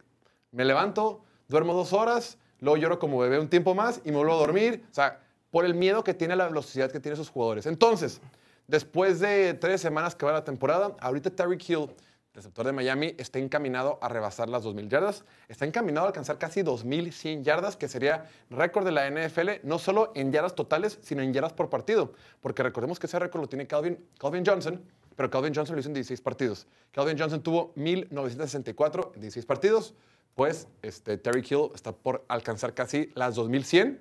me 0.50 0.66
levanto, 0.66 1.25
duermo 1.48 1.74
dos 1.74 1.94
horas, 1.94 2.38
luego 2.60 2.78
lloro 2.78 3.00
como 3.00 3.20
bebé 3.20 3.40
un 3.40 3.50
tiempo 3.50 3.76
más 3.76 4.02
y 4.04 4.12
me 4.12 4.18
vuelvo 4.18 4.34
a 4.34 4.38
dormir. 4.38 4.86
O 4.92 4.94
sea, 4.94 5.20
por 5.52 5.66
el 5.66 5.74
miedo 5.74 6.04
que 6.04 6.14
tiene, 6.14 6.36
la 6.36 6.48
velocidad 6.48 6.92
que 6.92 7.00
tienen 7.00 7.14
esos 7.14 7.30
jugadores. 7.30 7.66
Entonces, 7.66 8.22
después 8.68 9.20
de 9.20 9.54
tres 9.54 9.82
semanas 9.82 10.16
que 10.16 10.26
va 10.26 10.34
la 10.34 10.44
temporada, 10.44 10.96
ahorita 11.00 11.30
Tyreek 11.30 11.70
Hill, 11.70 11.90
receptor 12.34 12.66
de 12.66 12.74
Miami, 12.74 13.16
está 13.18 13.40
encaminado 13.40 13.98
a 14.02 14.10
rebasar 14.10 14.50
las 14.50 14.64
2.000 14.64 14.90
yardas. 14.90 15.24
Está 15.48 15.66
encaminado 15.66 16.06
a 16.06 16.10
alcanzar 16.10 16.38
casi 16.38 16.62
2.100 16.62 17.44
yardas, 17.44 17.78
que 17.78 17.88
sería 17.88 18.26
récord 18.50 18.86
de 18.86 18.92
la 18.92 19.10
NFL, 19.10 19.50
no 19.64 19.80
solo 19.80 20.12
en 20.16 20.32
yardas 20.32 20.56
totales, 20.56 21.00
sino 21.02 21.22
en 21.22 21.32
yardas 21.32 21.54
por 21.54 21.70
partido. 21.70 22.14
Porque 22.42 22.62
recordemos 22.62 23.00
que 23.00 23.08
ese 23.08 23.18
récord 23.18 23.42
lo 23.42 23.48
tiene 23.48 23.66
Calvin, 23.68 24.06
Calvin 24.20 24.46
Johnson, 24.46 24.84
pero 25.16 25.30
Calvin 25.30 25.56
Johnson 25.56 25.76
lo 25.76 25.80
hizo 25.80 25.90
en 25.90 25.94
16 25.94 26.22
partidos. 26.22 26.68
Calvin 26.92 27.18
Johnson 27.18 27.42
tuvo 27.42 27.74
1.964 27.76 29.12
en 29.16 29.22
16 29.22 29.46
partidos, 29.46 29.94
pues 30.34 30.68
este, 30.82 31.18
Terry 31.18 31.46
Hill 31.50 31.70
está 31.74 31.92
por 31.94 32.26
alcanzar 32.28 32.74
casi 32.74 33.12
las 33.16 33.38
2.100 33.38 34.00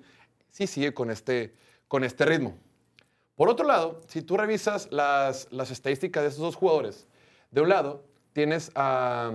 si 0.49 0.67
sigue 0.67 0.93
con 0.93 1.11
este, 1.11 1.53
con 1.87 2.03
este 2.03 2.25
ritmo. 2.25 2.55
Por 3.35 3.49
otro 3.49 3.65
lado, 3.67 4.01
si 4.07 4.21
tú 4.21 4.37
revisas 4.37 4.87
las, 4.91 5.47
las 5.51 5.69
estadísticas 5.71 6.23
de 6.23 6.29
estos 6.29 6.41
dos 6.43 6.55
jugadores, 6.55 7.07
de 7.51 7.61
un 7.61 7.69
lado 7.69 8.03
tienes 8.33 8.71
a, 8.75 9.31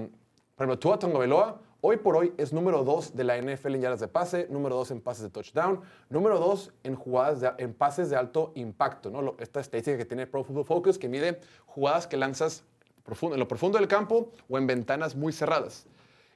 por 0.57 0.65
ejemplo, 0.65 0.79
Tua 0.79 0.99
Tagovailoa, 0.99 1.61
hoy 1.83 1.97
por 1.99 2.17
hoy 2.17 2.33
es 2.37 2.53
número 2.53 2.85
2 2.85 3.15
de 3.17 3.25
la 3.25 3.39
NFL 3.41 3.75
en 3.77 3.81
yardas 3.83 4.01
de 4.01 4.09
pase, 4.09 4.47
número 4.51 4.77
2 4.77 4.91
en 4.93 5.01
pases 5.01 5.23
de 5.25 5.31
touchdown, 5.31 5.81
número 6.11 6.39
2 6.39 6.73
en 6.85 6.95
jugadas 6.97 7.55
en 7.59 7.73
pases 7.75 8.11
de 8.11 8.17
alto 8.17 8.53
impacto, 8.55 9.11
¿no? 9.11 9.35
Esta 9.39 9.61
estadística 9.61 9.97
que 9.97 10.05
tiene 10.05 10.27
Pro 10.27 10.45
Football 10.45 10.65
Focus 10.67 10.99
que 10.99 11.09
mide 11.09 11.41
jugadas 11.67 12.07
que 12.07 12.17
lanzas 12.19 12.65
profundo- 13.05 13.35
en 13.35 13.41
lo 13.41 13.49
profundo 13.49 13.79
del 13.79 13.89
campo 13.89 14.31
o 14.49 14.59
en 14.59 14.67
ventanas 14.67 15.15
muy 15.15 15.33
cerradas. 15.33 15.87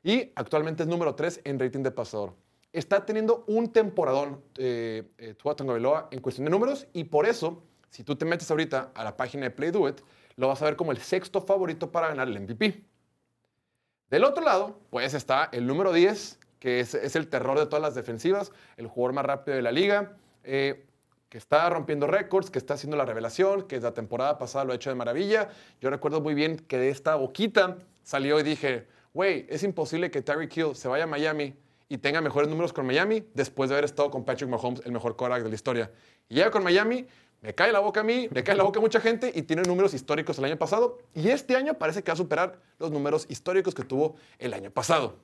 Y 0.05 0.31
actualmente 0.37 0.83
es 0.83 0.89
número 0.89 1.15
3 1.15 1.41
en 1.45 1.59
rating 1.59 1.83
de 1.83 1.91
pasador. 1.91 2.35
Está 2.73 3.07
teniendo 3.07 3.45
un 3.49 3.73
temporadón 3.73 4.43
eh, 4.59 5.11
eh, 5.17 5.35
Tua 5.35 5.57
Tagovailoa 5.57 6.09
en 6.11 6.21
cuestión 6.21 6.45
de 6.45 6.51
números 6.51 6.87
y 6.93 7.05
por 7.05 7.25
eso, 7.25 7.63
si 7.89 8.05
tú 8.05 8.15
te 8.15 8.27
metes 8.27 8.51
ahorita 8.51 8.93
a 8.95 9.03
la 9.03 9.17
página 9.17 9.45
de 9.45 9.51
Play 9.51 9.71
Do 9.71 9.89
It, 9.89 10.01
lo 10.37 10.49
vas 10.49 10.61
a 10.61 10.67
ver 10.67 10.77
como 10.77 10.93
el 10.93 10.99
sexto 10.99 11.41
favorito 11.41 11.91
para 11.91 12.09
ganar 12.09 12.29
el 12.29 12.39
MVP. 12.39 12.85
Del 14.11 14.25
otro 14.25 14.45
lado, 14.45 14.79
pues 14.91 15.15
está 15.15 15.49
el 15.53 15.67
número 15.67 15.93
10, 15.93 16.39
que 16.59 16.81
es, 16.81 16.95
el 16.95 17.29
terror 17.29 17.59
de 17.59 17.67
todas 17.67 17.83
las 17.83 17.95
defensivas, 17.95 18.53
el 18.77 18.87
jugador 18.87 19.15
más 19.15 19.25
rápido 19.25 19.57
de 19.57 19.63
la 19.63 19.73
liga, 19.73 20.17
eh, 20.43 20.87
que 21.31 21.39
está 21.39 21.71
rompiendo 21.71 22.07
récords, 22.07 22.51
que 22.51 22.59
está 22.59 22.75
haciendo 22.75 22.97
la 22.97 23.07
revelación, 23.07 23.67
que 23.67 23.81
la 23.81 23.95
temporada 23.95 24.37
pasada 24.37 24.65
lo 24.65 24.73
ha 24.73 24.77
hecho 24.77 24.91
de 24.91 24.97
maravilla. 24.97 25.49
Yo 25.81 25.89
recuerdo 25.89 26.21
muy 26.21 26.35
bien 26.35 26.59
que 26.59 26.79
de 26.79 26.91
esta 26.91 27.15
boquita 27.15 27.79
salió 28.03 28.39
y 28.39 28.43
dije, 28.43 28.87
güey, 29.15 29.47
es 29.49 29.63
imposible 29.63 30.11
que 30.11 30.21
Tyreek 30.21 30.55
Hill 30.55 30.75
se 30.75 30.89
vaya 30.89 31.05
a 31.05 31.07
Miami 31.07 31.55
y 31.89 31.99
tenga 31.99 32.21
mejores 32.21 32.49
números 32.51 32.73
con 32.73 32.85
Miami 32.85 33.25
después 33.33 33.71
de 33.71 33.77
haber 33.77 33.85
estado 33.85 34.11
con 34.11 34.25
Patrick 34.25 34.51
Mahomes, 34.51 34.83
el 34.85 34.93
mejor 34.93 35.17
quarterback 35.17 35.45
de 35.45 35.49
la 35.49 35.55
historia. 35.55 35.91
Y 36.29 36.35
llega 36.35 36.51
con 36.51 36.63
Miami, 36.63 37.07
me 37.41 37.55
cae 37.55 37.73
la 37.73 37.79
boca 37.79 38.01
a 38.01 38.03
mí, 38.03 38.29
me 38.31 38.43
cae 38.43 38.57
la 38.57 38.65
boca 38.65 38.81
a 38.81 38.83
mucha 38.83 39.01
gente 39.01 39.31
y 39.35 39.43
tiene 39.43 39.63
números 39.63 39.95
históricos 39.95 40.39
el 40.39 40.47
año 40.47 40.59
pasado. 40.59 40.99
Y 41.15 41.29
este 41.29 41.57
año 41.57 41.75
parece 41.75 42.03
que 42.03 42.11
va 42.11 42.15
a 42.15 42.17
superar 42.17 42.59
los 42.79 42.91
números 42.91 43.27
históricos 43.29 43.75
que 43.75 43.85
tuvo 43.85 44.17
el 44.39 44.53
año 44.53 44.71
pasado. 44.71 45.17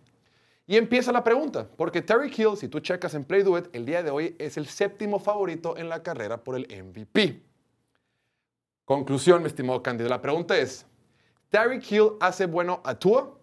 Y 0.67 0.77
empieza 0.77 1.11
la 1.11 1.25
pregunta, 1.25 1.67
porque 1.77 2.01
Terry 2.01 2.33
Hill, 2.35 2.57
si 2.57 2.69
tú 2.69 2.79
checas 2.79 3.15
en 3.15 3.25
Play 3.25 3.41
It, 3.41 3.75
el 3.75 3.85
día 3.85 4.05
de 4.05 4.11
hoy 4.13 4.37
es 4.39 4.57
el 4.57 4.67
séptimo 4.67 5.19
favorito 5.19 5.77
en 5.77 5.89
la 5.89 6.03
carrera 6.03 6.45
por 6.45 6.55
el 6.55 6.69
MVP. 6.69 7.43
Conclusión, 8.85 9.43
mi 9.43 9.49
estimado 9.49 9.83
Cándido. 9.83 10.09
La 10.09 10.21
pregunta 10.21 10.57
es, 10.57 10.87
¿Terry 11.49 11.81
Hill 11.89 12.13
hace 12.21 12.47
bueno 12.47 12.81
a 12.85 12.95
Tua? 12.95 13.40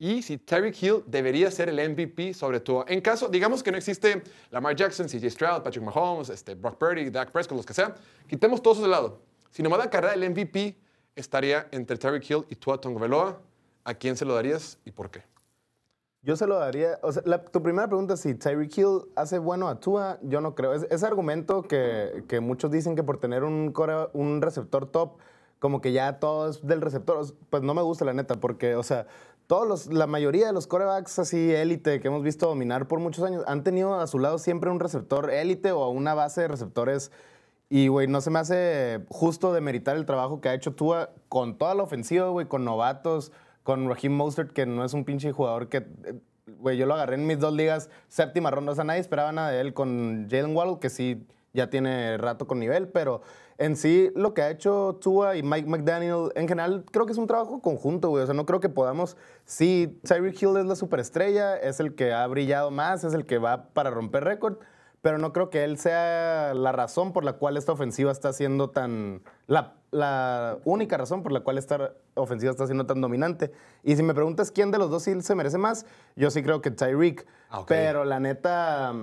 Y 0.00 0.22
si 0.22 0.38
Terry 0.38 0.72
Hill 0.80 1.02
debería 1.06 1.50
ser 1.50 1.68
el 1.68 1.90
MVP 1.90 2.32
sobre 2.32 2.60
Tua. 2.60 2.84
En 2.86 3.00
caso, 3.00 3.28
digamos 3.28 3.62
que 3.64 3.72
no 3.72 3.76
existe 3.78 4.22
Lamar 4.50 4.76
Jackson, 4.76 5.06
CJ 5.08 5.28
Stroud, 5.30 5.62
Patrick 5.62 5.84
Mahomes, 5.84 6.28
este, 6.30 6.54
Brock 6.54 6.78
Purdy, 6.78 7.10
Dak 7.10 7.32
Prescott, 7.32 7.56
los 7.56 7.66
que 7.66 7.74
sean, 7.74 7.94
quitemos 8.28 8.62
todos 8.62 8.80
de 8.80 8.86
lado. 8.88 9.20
Si 9.50 9.62
nomás 9.62 9.80
la 9.80 9.90
carrera 9.90 10.14
del 10.16 10.30
MVP 10.30 10.76
estaría 11.16 11.66
entre 11.72 11.96
Terry 11.96 12.24
Hill 12.28 12.44
y 12.48 12.54
Tua 12.54 12.80
Tagovailoa, 12.80 13.40
¿a 13.84 13.94
quién 13.94 14.16
se 14.16 14.24
lo 14.24 14.34
darías 14.34 14.78
y 14.84 14.92
por 14.92 15.10
qué? 15.10 15.22
Yo 16.22 16.36
se 16.36 16.46
lo 16.46 16.58
daría. 16.58 16.98
O 17.02 17.10
sea, 17.12 17.22
tu 17.44 17.62
primera 17.62 17.86
pregunta, 17.88 18.16
si 18.16 18.34
Tyreek 18.34 18.76
Hill 18.76 19.02
hace 19.16 19.38
bueno 19.38 19.68
a 19.68 19.78
Tua, 19.80 20.18
yo 20.22 20.40
no 20.40 20.54
creo. 20.54 20.74
Es- 20.74 20.86
ese 20.90 21.06
argumento 21.06 21.62
que, 21.62 22.24
que 22.28 22.40
muchos 22.40 22.70
dicen 22.70 22.96
que 22.96 23.02
por 23.04 23.18
tener 23.18 23.44
un, 23.44 23.72
core- 23.72 24.10
un 24.12 24.42
receptor 24.42 24.86
top, 24.90 25.18
como 25.60 25.80
que 25.80 25.92
ya 25.92 26.18
todo 26.18 26.50
es 26.50 26.66
del 26.66 26.80
receptor, 26.82 27.24
pues 27.50 27.62
no 27.62 27.72
me 27.72 27.82
gusta 27.82 28.04
la 28.04 28.12
neta, 28.12 28.34
porque, 28.34 28.74
o 28.74 28.82
sea, 28.82 29.06
todos 29.48 29.66
los, 29.66 29.86
la 29.92 30.06
mayoría 30.06 30.46
de 30.46 30.52
los 30.52 30.68
corebacks 30.68 31.18
así 31.18 31.52
élite 31.52 32.00
que 32.00 32.06
hemos 32.06 32.22
visto 32.22 32.46
dominar 32.46 32.86
por 32.86 33.00
muchos 33.00 33.24
años 33.24 33.42
han 33.48 33.64
tenido 33.64 33.98
a 33.98 34.06
su 34.06 34.20
lado 34.20 34.38
siempre 34.38 34.70
un 34.70 34.78
receptor 34.78 35.30
élite 35.30 35.72
o 35.72 35.88
una 35.88 36.14
base 36.14 36.42
de 36.42 36.48
receptores 36.48 37.10
Y, 37.70 37.88
güey, 37.88 38.06
no 38.06 38.20
se 38.20 38.30
me 38.30 38.38
hace 38.38 39.04
justo 39.08 39.52
demeritar 39.52 39.96
el 39.96 40.06
trabajo 40.06 40.40
que 40.40 40.48
ha 40.48 40.54
hecho 40.54 40.74
Tua 40.74 41.10
con 41.28 41.58
toda 41.58 41.74
la 41.74 41.82
ofensiva, 41.82 42.28
güey, 42.28 42.46
con 42.46 42.64
novatos, 42.64 43.32
con 43.62 43.88
Raheem 43.88 44.12
Mostert, 44.14 44.52
que 44.52 44.64
no 44.64 44.84
es 44.84 44.94
un 44.94 45.04
pinche 45.04 45.32
jugador 45.32 45.68
que, 45.68 45.78
eh, 45.78 46.14
güey, 46.60 46.78
yo 46.78 46.86
lo 46.86 46.94
agarré 46.94 47.16
en 47.16 47.26
mis 47.26 47.38
dos 47.38 47.52
ligas, 47.52 47.90
séptima 48.08 48.50
ronda. 48.50 48.72
O 48.72 48.74
sea, 48.74 48.84
nadie 48.84 49.00
esperaba 49.00 49.32
nada 49.32 49.50
de 49.50 49.60
él 49.60 49.74
con 49.74 50.28
Jalen 50.30 50.56
Waddle, 50.56 50.78
que 50.80 50.88
sí 50.88 51.26
ya 51.52 51.68
tiene 51.68 52.16
rato 52.16 52.46
con 52.46 52.58
nivel, 52.58 52.88
pero 52.88 53.20
en 53.58 53.76
sí 53.76 54.10
lo 54.14 54.34
que 54.34 54.42
ha 54.42 54.50
hecho 54.50 54.98
Tua 55.00 55.36
y 55.36 55.42
Mike 55.42 55.68
McDaniel 55.68 56.30
en 56.36 56.46
general 56.46 56.84
creo 56.90 57.06
que 57.06 57.12
es 57.12 57.18
un 57.18 57.26
trabajo 57.26 57.60
conjunto, 57.60 58.08
güey. 58.08 58.22
O 58.22 58.26
sea, 58.26 58.34
no 58.34 58.46
creo 58.46 58.60
que 58.60 58.68
podamos. 58.68 59.16
Sí, 59.44 60.00
Tyreek 60.04 60.40
Hill 60.40 60.56
es 60.56 60.66
la 60.66 60.76
superestrella, 60.76 61.56
es 61.56 61.80
el 61.80 61.94
que 61.94 62.12
ha 62.12 62.26
brillado 62.28 62.70
más, 62.70 63.02
es 63.02 63.14
el 63.14 63.26
que 63.26 63.38
va 63.38 63.68
para 63.74 63.90
romper 63.90 64.24
récord, 64.24 64.58
pero 65.02 65.18
no 65.18 65.32
creo 65.32 65.50
que 65.50 65.64
él 65.64 65.76
sea 65.76 66.54
la 66.54 66.70
razón 66.70 67.12
por 67.12 67.24
la 67.24 67.34
cual 67.34 67.56
esta 67.56 67.72
ofensiva 67.72 68.12
está 68.12 68.32
siendo 68.32 68.70
tan. 68.70 69.22
La, 69.48 69.74
la 69.90 70.58
única 70.64 70.96
razón 70.96 71.24
por 71.24 71.32
la 71.32 71.40
cual 71.40 71.58
esta 71.58 71.94
ofensiva 72.14 72.52
está 72.52 72.66
siendo 72.66 72.86
tan 72.86 73.00
dominante. 73.00 73.50
Y 73.82 73.96
si 73.96 74.04
me 74.04 74.14
preguntas 74.14 74.52
quién 74.52 74.70
de 74.70 74.78
los 74.78 74.88
dos 74.90 75.02
sí 75.02 75.20
se 75.20 75.34
merece 75.34 75.58
más, 75.58 75.84
yo 76.14 76.30
sí 76.30 76.44
creo 76.44 76.60
que 76.60 76.70
Tyreek. 76.70 77.26
Ah. 77.50 77.64
Pero 77.66 78.04
la 78.04 78.20
neta. 78.20 78.94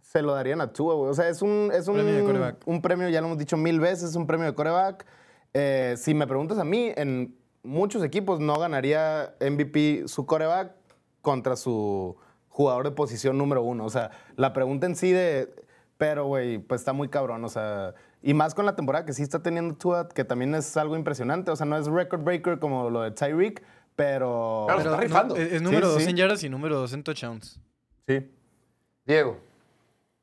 Se 0.00 0.22
lo 0.22 0.34
darían 0.34 0.60
a 0.60 0.72
Tua, 0.72 0.94
güey. 0.94 1.10
O 1.10 1.14
sea, 1.14 1.28
es 1.28 1.42
un, 1.42 1.70
es 1.72 1.88
un, 1.88 1.94
Premio 1.94 2.14
de 2.14 2.56
un 2.66 2.82
premio, 2.82 3.08
ya 3.08 3.20
lo 3.20 3.26
hemos 3.26 3.38
dicho 3.38 3.56
mil 3.56 3.80
veces, 3.80 4.10
es 4.10 4.16
un 4.16 4.26
premio 4.26 4.46
de 4.46 4.54
coreback. 4.54 5.06
Eh, 5.54 5.94
si 5.98 6.14
me 6.14 6.26
preguntas 6.26 6.58
a 6.58 6.64
mí, 6.64 6.92
en 6.96 7.36
muchos 7.62 8.02
equipos 8.02 8.40
no 8.40 8.58
ganaría 8.58 9.34
MVP 9.40 10.04
su 10.06 10.26
coreback 10.26 10.72
contra 11.20 11.56
su 11.56 12.16
jugador 12.48 12.84
de 12.84 12.90
posición 12.92 13.38
número 13.38 13.62
uno. 13.62 13.84
O 13.84 13.90
sea, 13.90 14.10
la 14.36 14.52
pregunta 14.52 14.86
en 14.86 14.96
sí 14.96 15.12
de... 15.12 15.54
Pero, 15.98 16.26
güey, 16.26 16.58
pues 16.58 16.80
está 16.80 16.92
muy 16.92 17.08
cabrón, 17.08 17.44
o 17.44 17.48
sea... 17.48 17.94
Y 18.24 18.34
más 18.34 18.54
con 18.54 18.66
la 18.66 18.76
temporada 18.76 19.04
que 19.04 19.12
sí 19.12 19.22
está 19.22 19.42
teniendo 19.42 19.74
Tua, 19.74 20.08
que 20.08 20.24
también 20.24 20.54
es 20.54 20.76
algo 20.76 20.96
impresionante. 20.96 21.50
O 21.50 21.56
sea, 21.56 21.66
no 21.66 21.76
es 21.76 21.86
record 21.86 22.22
breaker 22.22 22.58
como 22.60 22.88
lo 22.88 23.02
de 23.02 23.10
Tyreek, 23.10 23.62
pero... 23.96 24.64
Claro, 24.66 24.80
está 24.80 24.96
rifando. 24.96 25.36
es, 25.36 25.54
es 25.54 25.62
número 25.62 25.88
Sí, 25.88 25.94
2 25.94 26.02
sí. 26.02 26.10
en 26.10 26.16
yardas 26.16 26.44
y 26.44 26.48
número 26.48 26.76
2 26.76 26.92
en 26.92 27.02
touchdowns. 27.02 27.60
Sí. 28.06 28.30
Diego. 29.06 29.38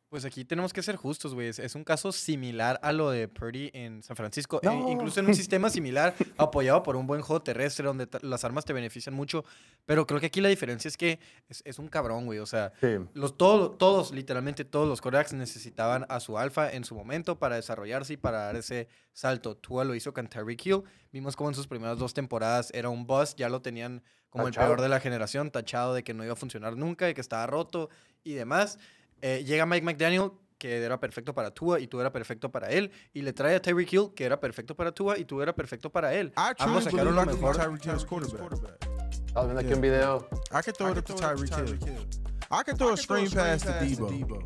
Pues 0.10 0.26
aquí 0.26 0.44
tenemos 0.44 0.74
que 0.74 0.82
ser 0.82 0.96
justos, 0.96 1.36
güey. 1.36 1.50
Es, 1.50 1.76
un 1.76 1.84
caso 1.84 2.12
similar 2.12 2.80
a 2.82 2.92
lo 2.92 3.12
de 3.12 3.28
Purdy 3.28 3.70
en 3.74 4.02
San 4.02 4.16
Francisco. 4.16 4.60
e 4.64 4.68
incluso 4.92 5.20
en 5.20 5.28
un 5.28 5.36
sistema 5.36 5.70
similar, 5.70 6.16
apoyado 6.38 6.82
por 6.82 6.96
un 6.96 7.06
buen 7.06 7.22
juego 7.22 7.44
terrestre, 7.44 7.86
donde 7.86 8.08
las 8.24 8.44
armas 8.44 8.66
te 8.66 8.74
benefician 8.74 9.14
mucho. 9.14 9.46
Pero 9.86 10.08
creo 10.08 10.20
que 10.20 10.26
aquí 10.26 10.42
la 10.42 10.50
diferencia 10.50 10.88
es 10.88 10.98
que 10.98 11.20
es, 11.48 11.62
es 11.64 11.78
un 11.78 11.88
cabrón, 11.90 12.26
güey. 12.26 12.40
O 12.40 12.48
sea, 12.48 12.74
Sí. 12.82 12.88
los, 13.14 13.38
todo- 13.38 13.70
todos, 13.70 14.12
literalmente 14.12 14.66
todos 14.66 14.88
los 14.88 15.00
quarterbacks 15.00 15.34
necesitaban 15.34 16.08
a 16.10 16.20
su 16.20 16.40
alfa 16.40 16.72
en 16.72 16.86
su 16.86 16.96
momento 16.96 17.38
para 17.38 17.58
desarrollarse 17.58 18.14
y 18.14 18.18
para 18.18 18.40
dar 18.46 18.56
ese 18.56 18.88
salto. 19.14 19.58
Tua 19.58 19.84
lo 19.86 19.94
hizo 19.94 20.12
con 20.12 20.28
Tyreek 20.28 20.66
Hill. 20.66 20.82
Vimos 21.12 21.36
como 21.36 21.50
en 21.50 21.56
sus 21.56 21.68
primeras 21.68 22.00
dos 22.00 22.16
temporadas 22.16 22.72
era 22.74 22.90
un 22.90 23.06
bust. 23.06 23.38
Ya 23.38 23.48
lo 23.48 23.62
tenían 23.62 24.02
como 24.32 24.48
el 24.48 24.54
peor 24.56 24.82
de 24.82 24.90
la 24.90 25.00
generación, 25.00 25.52
tachado 25.52 25.94
de 25.94 26.04
que 26.04 26.16
no 26.16 26.24
iba 26.24 26.34
a 26.34 26.36
funcionar 26.36 26.76
nunca, 26.78 27.06
de 27.06 27.14
que 27.14 27.22
estaba 27.22 27.46
roto 27.46 27.90
y 28.24 28.34
demás. 28.34 28.80
Eh, 29.22 29.44
llega 29.46 29.66
Mike 29.66 29.86
McDaniel, 29.86 30.32
que 30.58 30.84
era 30.84 31.00
perfecto 31.00 31.34
para 31.34 31.52
Tua 31.52 31.80
y 31.80 31.88
Tua 31.88 32.02
era 32.02 32.12
perfecto 32.12 32.52
para 32.52 32.70
él. 32.70 32.92
Y 33.14 33.22
le 33.22 33.34
trae 33.34 33.56
a 33.56 33.62
Tyreek 33.62 33.94
Hill, 33.94 34.10
que 34.16 34.26
era 34.26 34.40
perfecto 34.40 34.76
para 34.76 34.92
Tua 34.92 35.18
y 35.18 35.26
Tua 35.26 35.44
era 35.44 35.56
perfecto 35.56 35.90
para 35.90 36.14
él. 36.14 36.34
I 36.38 36.54
truly 36.56 36.56
Ambos 36.60 36.84
sacaron 36.84 37.16
lo 37.16 37.26
mejor. 37.26 37.56
Tyreek 37.58 37.86
Hill's 37.86 38.06
quarterback. 38.06 38.90
Estamos 39.26 39.54
viendo 39.54 39.60
aquí 39.60 39.74
un 39.74 39.82
video. 39.82 40.28
I 40.52 40.62
could 40.64 40.76
throw 40.76 40.92
it 40.92 41.06
to 41.06 41.14
Tyreek 41.16 41.56
Hill. 41.56 42.06
I 42.52 42.64
could 42.64 42.78
throw 42.78 42.94
a 42.94 42.98
screen 42.98 43.30
pass 43.30 43.62
to 43.64 43.72
Debo. 43.74 44.44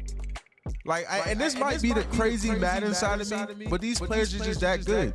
Like, 0.86 1.06
I, 1.10 1.32
and 1.32 1.40
this 1.40 1.58
might 1.58 1.82
be 1.82 1.92
the 1.92 2.04
crazy 2.16 2.52
Madden 2.52 2.94
side 2.94 3.20
of 3.20 3.30
me, 3.58 3.68
but 3.70 3.82
these 3.82 4.00
players 4.00 4.34
are 4.34 4.44
just 4.44 4.62
that 4.62 4.86
good. 4.86 5.14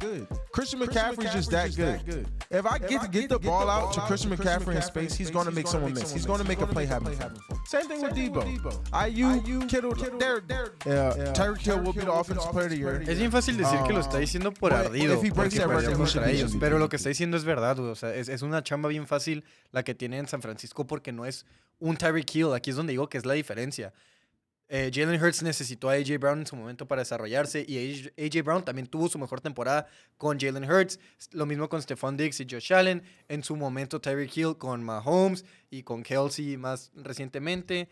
Christian 0.53 0.81
McCaffrey's 0.81 1.33
just 1.33 1.51
that 1.51 1.75
good. 1.75 2.27
If 2.51 2.67
I 2.67 2.79
get 2.79 3.03
to 3.03 3.09
get 3.09 3.29
the 3.31 3.39
ball 3.39 3.69
out 3.69 3.93
to 3.95 4.01
Christian 4.03 4.31
McCaffrey 4.31 4.77
in 4.77 4.83
space, 4.83 5.15
he's 5.15 5.31
going 5.31 5.47
to 5.47 5.53
make 5.53 5.67
someone 5.67 5.95
miss. 5.95 6.13
He's 6.13 6.27
going 6.27 6.41
to 6.41 6.47
make 6.47 6.61
a 6.61 6.67
play 6.67 6.85
happen. 6.85 7.15
Same 7.67 7.87
thing 7.87 8.03
with 8.03 8.13
Debo. 8.15 8.45
IU, 8.93 9.67
Kittle, 9.67 9.93
Tyreek 9.93 11.59
Hill 11.61 11.81
will 11.81 11.93
be 11.93 12.01
the 12.01 12.13
offensive 12.13 12.51
player 12.51 12.67
of 12.67 12.71
the 12.71 12.79
year. 12.79 13.03
Es 13.07 13.19
bien 13.19 13.31
fácil 13.31 13.57
decir 13.57 13.83
que 13.85 13.93
lo 13.95 14.01
está 14.01 14.19
diciendo 14.19 14.53
por 14.53 14.71
But 14.71 14.87
ardido. 14.87 15.15
if 15.15 15.23
he 15.23 15.31
breaks 15.31 15.55
porque 15.55 15.59
that 15.59 15.69
perdió 15.69 15.89
record, 15.91 16.01
he 16.01 16.11
should 16.11 16.23
contra 16.23 16.27
be 16.27 16.39
ellos. 16.39 16.57
Pero 16.61 16.79
lo 16.79 16.89
que 16.89 16.97
está 16.97 17.09
diciendo 17.09 17.37
es 17.37 17.45
verdad. 17.45 17.79
O 17.79 17.95
sea, 17.95 18.15
es, 18.15 18.29
es 18.29 18.43
una 18.43 18.63
chamba 18.63 18.89
bien 18.89 19.07
fácil 19.07 19.45
la 19.73 19.83
que 19.83 19.95
tiene 19.95 20.19
en 20.19 20.29
San 20.29 20.43
Francisco 20.43 20.87
porque 20.87 21.13
no 21.13 21.25
es 21.25 21.47
un 21.79 21.97
Tyreek 21.97 22.35
Hill. 22.35 22.53
Aquí 22.55 22.71
es 22.71 22.77
donde 22.77 22.93
digo 22.93 23.09
que 23.09 23.17
es 23.19 23.25
la 23.25 23.35
diferencia. 23.35 23.93
Eh, 24.71 24.91
Jalen 24.93 25.23
Hurts 25.23 25.43
necesitó 25.43 25.89
a 25.89 25.95
AJ 25.95 26.19
Brown 26.19 26.41
en 26.41 26.47
su 26.47 26.55
momento 26.55 26.87
para 26.87 27.01
desarrollarse 27.01 27.65
y 27.67 28.11
AJ, 28.19 28.43
Brown 28.45 28.63
también 28.63 28.87
tuvo 28.87 29.09
su 29.09 29.19
mejor 29.19 29.41
temporada 29.41 29.87
con 30.19 30.39
Jalen 30.39 30.71
Hurts. 30.71 31.01
Lo 31.33 31.47
mismo 31.47 31.69
con 31.71 31.81
Stephon 31.81 32.17
Diggs 32.19 32.41
y 32.41 32.47
Josh 32.49 32.75
Allen. 32.75 33.03
En 33.29 33.43
su 33.43 33.57
momento 33.57 34.01
Tyreek 34.01 34.37
Hill 34.37 34.59
con 34.59 34.83
Mahomes 34.83 35.45
y 35.71 35.83
con 35.83 36.03
Kelsey 36.03 36.59
más 36.59 36.91
recientemente. 36.95 37.89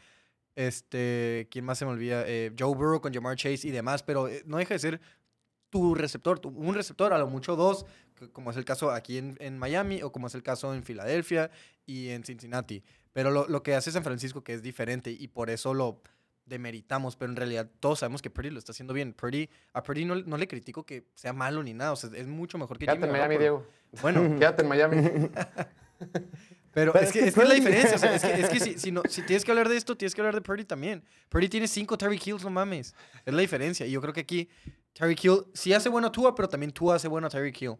Este, 0.55 1.49
¿quién 1.51 1.65
más 1.65 1.79
se 1.79 1.87
me 1.87 1.93
olvida? 1.93 2.25
Eh, 2.27 2.53
Joe 2.59 2.75
Burrow 2.75 3.01
con 3.01 3.12
Jamar 3.12 3.37
Chase 3.37 3.69
y 3.69 3.71
demás, 3.71 4.03
pero 4.03 4.29
eh, 4.29 4.43
no 4.47 4.59
deja 4.59 4.75
de 4.75 4.79
ser 4.79 5.01
tu 5.71 5.95
receptor, 5.95 6.41
un 6.45 6.75
receptor, 6.75 7.12
a 7.12 7.19
lo 7.19 7.27
mucho 7.27 7.57
dos, 7.57 7.85
como 8.33 8.51
es 8.51 8.57
el 8.57 8.65
caso 8.65 8.91
aquí 8.91 9.19
en, 9.19 9.37
en 9.41 9.59
Miami 9.59 10.03
o 10.03 10.12
como 10.12 10.29
es 10.29 10.35
el 10.35 10.43
caso 10.43 10.75
en 10.75 10.83
Filadelfia 10.83 11.51
y 11.85 12.09
en 12.09 12.25
Cincinnati. 12.25 12.83
Pero 13.12 13.31
lo, 13.31 13.47
lo 13.49 13.62
que 13.62 13.75
hace 13.75 13.91
San 13.91 14.05
Francisco 14.05 14.43
que 14.43 14.55
es 14.55 14.62
diferente 14.62 15.11
y 15.11 15.29
por 15.29 15.51
eso 15.51 15.75
lo 15.75 16.03
demeritamos, 16.47 17.17
pero 17.17 17.31
en 17.31 17.37
realidad 17.37 17.69
todos 17.81 17.99
sabemos 17.99 18.23
que 18.23 18.31
Purdy 18.31 18.51
lo 18.51 18.59
está 18.59 18.73
haciendo 18.73 18.95
bien. 18.95 19.13
Purdy, 19.13 19.51
a 19.73 19.83
Purdy 19.83 20.05
no, 20.05 20.15
no 20.15 20.37
le 20.37 20.49
critico 20.49 20.85
que 20.85 21.05
sea 21.15 21.33
malo 21.33 21.63
ni 21.63 21.75
nada, 21.75 21.93
o 21.93 21.97
sea, 21.97 22.11
es 22.15 22.27
mucho 22.27 22.57
mejor 22.59 22.79
que 22.79 22.87
Quédate 22.87 23.05
en 23.05 23.07
Jimmy 23.07 23.19
Miami, 23.19 23.37
Garoppolo. 23.37 23.67
Diego. 23.93 24.03
Bueno, 24.03 24.37
Quédate 24.39 24.63
en 24.63 24.69
Miami. 24.69 24.97
pero, 26.73 26.93
Pero 26.93 27.01
es, 27.01 27.13
que, 27.13 27.27
es 27.27 27.35
que 27.35 27.43
es 27.43 27.49
la 27.49 27.55
diferencia. 27.55 27.97
o 27.97 27.99
sea, 27.99 28.15
es 28.15 28.23
que, 28.23 28.41
es 28.41 28.49
que 28.49 28.61
si, 28.61 28.79
si 28.79 28.93
no, 28.93 29.03
si 29.09 29.23
tienes 29.23 29.45
que 29.45 29.51
hablar 29.51 29.69
de 29.69 29.77
esto, 29.77 29.97
tienes 29.97 30.15
que 30.15 30.21
hablar 30.21 30.35
de 30.35 30.41
Purdy 30.41 30.65
también. 30.65 31.03
Purdy 31.29 31.49
tiene 31.49 31.69
cinco 31.69 31.99
Terry 31.99 32.21
Hills, 32.25 32.45
no 32.45 32.51
mames. 32.51 32.95
Es 33.25 33.35
la 33.35 33.41
diferencia. 33.41 33.85
Y 33.87 33.91
yo 33.91 34.01
creo 34.01 34.15
que 34.15 34.21
aquí 34.21 34.49
Terry 34.93 35.17
Hill 35.21 35.45
sí 35.53 35.73
hace 35.75 35.89
bueno 35.89 36.09
a 36.09 36.13
Tua, 36.13 36.35
pero 36.35 36.49
también 36.49 36.73
Tua 36.73 36.95
hace 36.97 37.09
bueno 37.09 37.27
a 37.27 37.31
Terry 37.31 37.53
Hill. 37.59 37.77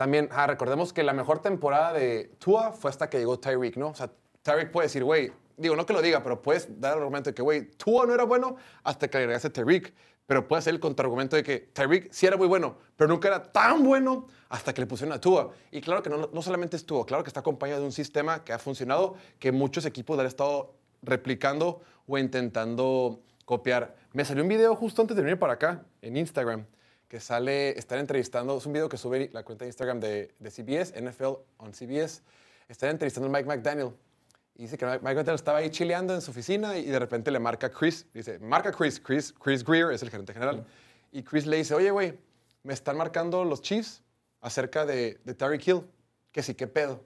También, 0.00 0.30
ah, 0.32 0.46
recordemos 0.46 0.94
que 0.94 1.02
la 1.02 1.12
mejor 1.12 1.42
temporada 1.42 1.92
de 1.92 2.34
Tua 2.38 2.72
fue 2.72 2.90
hasta 2.90 3.10
que 3.10 3.18
llegó 3.18 3.38
Tyreek, 3.38 3.76
¿no? 3.76 3.88
O 3.88 3.94
sea, 3.94 4.10
Tyreek 4.40 4.70
puede 4.70 4.86
decir, 4.86 5.04
güey, 5.04 5.30
digo, 5.60 5.76
no 5.76 5.86
que 5.86 5.92
lo 5.92 6.02
diga, 6.02 6.22
pero 6.22 6.40
puedes 6.40 6.80
dar 6.80 6.94
el 6.94 7.00
argumento 7.00 7.30
de 7.30 7.34
que, 7.34 7.42
güey, 7.42 7.70
Tua 7.72 8.06
no 8.06 8.14
era 8.14 8.24
bueno 8.24 8.56
hasta 8.82 9.08
que 9.08 9.18
agregaste 9.18 9.50
Tyreek. 9.50 9.94
Pero 10.26 10.46
puede 10.46 10.62
ser 10.62 10.74
el 10.74 10.80
contraargumento 10.80 11.34
de 11.34 11.42
que 11.42 11.58
Tyreek 11.58 12.12
sí 12.12 12.26
era 12.26 12.36
muy 12.36 12.46
bueno, 12.46 12.76
pero 12.96 13.08
nunca 13.08 13.28
era 13.28 13.42
tan 13.42 13.82
bueno 13.82 14.28
hasta 14.48 14.72
que 14.72 14.80
le 14.80 14.86
pusieron 14.86 15.12
a 15.12 15.20
Tua. 15.20 15.52
Y 15.72 15.80
claro 15.80 16.02
que 16.02 16.10
no, 16.10 16.30
no 16.32 16.42
solamente 16.42 16.76
es 16.76 16.86
Tua, 16.86 17.04
claro 17.04 17.24
que 17.24 17.28
está 17.28 17.40
acompañado 17.40 17.80
de 17.80 17.86
un 17.86 17.92
sistema 17.92 18.44
que 18.44 18.52
ha 18.52 18.58
funcionado, 18.58 19.16
que 19.38 19.50
muchos 19.50 19.84
equipos 19.86 20.16
le 20.16 20.22
han 20.22 20.28
estado 20.28 20.74
replicando 21.02 21.82
o 22.06 22.16
intentando 22.16 23.22
copiar. 23.44 23.96
Me 24.12 24.24
salió 24.24 24.44
un 24.44 24.48
video 24.48 24.76
justo 24.76 25.02
antes 25.02 25.16
de 25.16 25.22
venir 25.24 25.38
para 25.38 25.54
acá, 25.54 25.84
en 26.00 26.16
Instagram, 26.16 26.66
que 27.08 27.18
sale, 27.18 27.76
están 27.76 27.98
entrevistando, 27.98 28.56
es 28.56 28.66
un 28.66 28.72
video 28.72 28.88
que 28.88 28.96
sube 28.96 29.30
la 29.32 29.42
cuenta 29.42 29.64
de 29.64 29.70
Instagram 29.70 29.98
de, 29.98 30.32
de 30.38 30.50
CBS, 30.50 30.94
NFL 31.02 31.40
on 31.58 31.72
CBS, 31.72 32.22
están 32.68 32.90
entrevistando 32.90 33.28
a 33.28 33.32
Mike 33.32 33.48
McDaniel. 33.48 33.90
Y 34.54 34.64
dice 34.64 34.76
que 34.76 34.84
Mike 34.84 35.00
McDaniel 35.02 35.34
estaba 35.34 35.58
ahí 35.58 35.70
chileando 35.70 36.14
en 36.14 36.20
su 36.20 36.30
oficina 36.30 36.76
y 36.76 36.84
de 36.84 36.98
repente 36.98 37.30
le 37.30 37.38
marca 37.38 37.70
Chris, 37.70 38.06
dice, 38.12 38.38
marca 38.38 38.70
Chris, 38.72 39.00
Chris, 39.00 39.32
Chris 39.42 39.64
Greer 39.64 39.92
es 39.92 40.02
el 40.02 40.10
gerente 40.10 40.32
general. 40.32 40.66
Y 41.12 41.22
Chris 41.22 41.46
le 41.46 41.56
dice, 41.56 41.74
oye, 41.74 41.90
güey, 41.90 42.18
me 42.62 42.74
están 42.74 42.96
marcando 42.96 43.44
los 43.44 43.62
Chiefs 43.62 44.02
acerca 44.40 44.84
de, 44.84 45.18
de 45.24 45.34
Tyreek 45.34 45.66
Hill, 45.66 45.82
que 46.32 46.42
sí, 46.42 46.54
qué 46.54 46.66
pedo. 46.66 47.02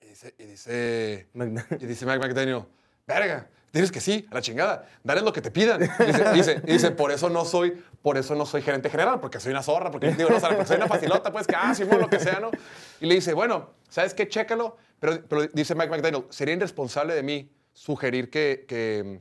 Y 0.00 0.06
dice, 0.06 0.34
y 0.38 0.44
dice, 0.44 1.28
y 1.80 1.86
dice 1.86 2.06
Mike 2.06 2.18
McDaniel, 2.18 2.64
verga, 3.06 3.48
dices 3.72 3.90
que 3.90 4.00
sí, 4.00 4.26
a 4.30 4.34
la 4.34 4.42
chingada, 4.42 4.86
dale 5.02 5.22
lo 5.22 5.32
que 5.32 5.40
te 5.40 5.50
pidan. 5.50 5.82
Y 5.82 6.04
dice, 6.04 6.32
dice, 6.32 6.60
dice, 6.60 6.90
por 6.90 7.10
eso 7.10 7.30
no 7.30 7.44
soy, 7.44 7.82
por 8.02 8.18
eso 8.18 8.34
no 8.34 8.44
soy 8.44 8.62
gerente 8.62 8.90
general, 8.90 9.20
porque 9.20 9.40
soy 9.40 9.52
una 9.52 9.62
zorra, 9.62 9.90
porque 9.90 10.10
digo, 10.12 10.28
no, 10.28 10.36
o 10.36 10.40
sea, 10.40 10.66
soy 10.66 10.76
una 10.76 10.86
facilota, 10.86 11.32
pues 11.32 11.46
que, 11.46 11.56
ah, 11.56 11.74
Simón, 11.74 12.00
lo 12.00 12.10
que 12.10 12.20
sea, 12.20 12.40
¿no? 12.40 12.50
Y 13.00 13.06
le 13.06 13.14
dice, 13.14 13.32
bueno, 13.32 13.70
¿sabes 13.88 14.14
qué? 14.14 14.28
Chécalo. 14.28 14.76
Pero, 15.02 15.48
dice 15.52 15.74
Mike 15.74 15.90
McDaniel, 15.90 16.26
sería 16.30 16.54
irresponsable 16.54 17.12
de 17.12 17.24
mí 17.24 17.50
sugerir 17.72 18.30
que, 18.30 19.20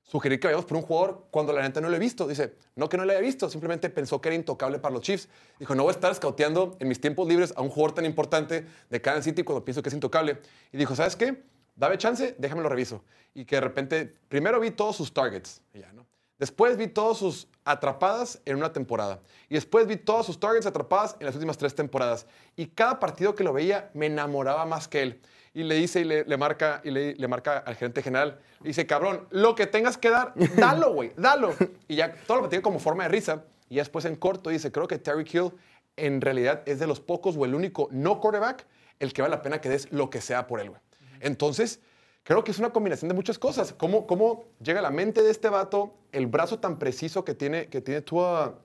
sugerir 0.00 0.38
que 0.38 0.46
vayamos 0.46 0.64
por 0.64 0.76
un 0.76 0.84
jugador 0.84 1.26
cuando 1.32 1.52
la 1.52 1.60
neta 1.60 1.80
no 1.80 1.88
lo 1.88 1.96
he 1.96 1.98
visto. 1.98 2.28
Dice, 2.28 2.54
no 2.76 2.88
que 2.88 2.96
no 2.96 3.04
lo 3.04 3.10
haya 3.10 3.20
visto, 3.20 3.50
simplemente 3.50 3.90
pensó 3.90 4.20
que 4.20 4.28
era 4.28 4.36
intocable 4.36 4.78
para 4.78 4.94
los 4.94 5.02
Chiefs. 5.02 5.28
Dijo, 5.58 5.74
no 5.74 5.82
voy 5.82 5.90
a 5.90 5.94
estar 5.94 6.14
scouteando 6.14 6.76
en 6.78 6.86
mis 6.86 7.00
tiempos 7.00 7.26
libres 7.26 7.52
a 7.56 7.62
un 7.62 7.68
jugador 7.68 7.96
tan 7.96 8.04
importante 8.04 8.64
de 8.88 9.00
Kansas 9.00 9.24
City 9.24 9.42
cuando 9.42 9.64
pienso 9.64 9.82
que 9.82 9.88
es 9.88 9.94
intocable. 9.94 10.38
Y 10.70 10.76
dijo, 10.76 10.94
¿sabes 10.94 11.16
qué? 11.16 11.42
Dame 11.74 11.98
chance, 11.98 12.36
déjame 12.38 12.62
lo 12.62 12.68
reviso. 12.68 13.02
Y 13.34 13.44
que 13.44 13.56
de 13.56 13.60
repente, 13.60 14.14
primero 14.28 14.60
vi 14.60 14.70
todos 14.70 14.94
sus 14.94 15.12
targets. 15.12 15.60
y 15.74 15.80
ya, 15.80 15.92
¿no? 15.92 16.06
Después 16.38 16.76
vi 16.76 16.86
todas 16.86 17.18
sus 17.18 17.48
atrapadas 17.64 18.40
en 18.44 18.56
una 18.56 18.72
temporada. 18.72 19.20
Y 19.48 19.54
después 19.54 19.86
vi 19.86 19.96
todas 19.96 20.24
sus 20.24 20.38
targets 20.38 20.66
atrapadas 20.66 21.16
en 21.18 21.26
las 21.26 21.34
últimas 21.34 21.58
tres 21.58 21.74
temporadas. 21.74 22.26
Y 22.56 22.66
cada 22.66 23.00
partido 23.00 23.34
que 23.34 23.44
lo 23.44 23.52
veía 23.52 23.90
me 23.94 24.06
enamoraba 24.06 24.64
más 24.64 24.88
que 24.88 25.02
él. 25.02 25.20
Y 25.52 25.64
le 25.64 25.74
dice 25.74 26.00
y 26.00 26.04
le, 26.04 26.24
le 26.24 26.36
marca, 26.36 26.80
y 26.84 26.90
le, 26.90 27.14
le 27.14 27.28
marca 27.28 27.58
al 27.58 27.74
gerente 27.74 28.02
general. 28.02 28.38
Le 28.60 28.68
dice, 28.68 28.86
cabrón, 28.86 29.26
lo 29.30 29.54
que 29.54 29.66
tengas 29.66 29.98
que 29.98 30.10
dar, 30.10 30.32
dalo, 30.56 30.92
güey, 30.92 31.12
dalo. 31.16 31.54
Y 31.88 31.96
ya 31.96 32.14
todo 32.26 32.42
lo 32.42 32.48
tiene 32.48 32.62
como 32.62 32.78
forma 32.78 33.02
de 33.04 33.08
risa. 33.08 33.44
y 33.68 33.76
después 33.76 34.04
en 34.04 34.16
corto 34.16 34.50
dice, 34.50 34.70
creo 34.70 34.86
que 34.86 34.98
Terry 34.98 35.26
Hill 35.30 35.52
en 35.96 36.20
realidad 36.20 36.62
es 36.66 36.78
de 36.78 36.86
los 36.86 37.00
pocos 37.00 37.36
o 37.36 37.44
el 37.44 37.54
único 37.54 37.88
no 37.90 38.20
quarterback 38.20 38.66
el 39.00 39.12
que 39.12 39.22
vale 39.22 39.34
la 39.34 39.42
pena 39.42 39.60
que 39.60 39.68
des 39.68 39.90
lo 39.92 40.10
que 40.10 40.20
sea 40.20 40.46
por 40.46 40.60
él, 40.60 40.70
güey. 40.70 40.80
Entonces, 41.20 41.80
creo 42.28 42.44
que 42.44 42.50
es 42.50 42.58
una 42.58 42.68
combinación 42.70 43.08
de 43.08 43.14
muchas 43.14 43.38
cosas. 43.38 43.72
¿Cómo, 43.72 44.06
cómo 44.06 44.44
llega 44.62 44.80
a 44.80 44.82
la 44.82 44.90
mente 44.90 45.22
de 45.22 45.30
este 45.30 45.48
vato 45.48 45.94
el 46.12 46.26
brazo 46.26 46.58
tan 46.58 46.78
preciso 46.78 47.24
que 47.24 47.32
tiene, 47.34 47.68
que 47.68 47.80
tiene 47.80 48.02
Tua, 48.02 48.58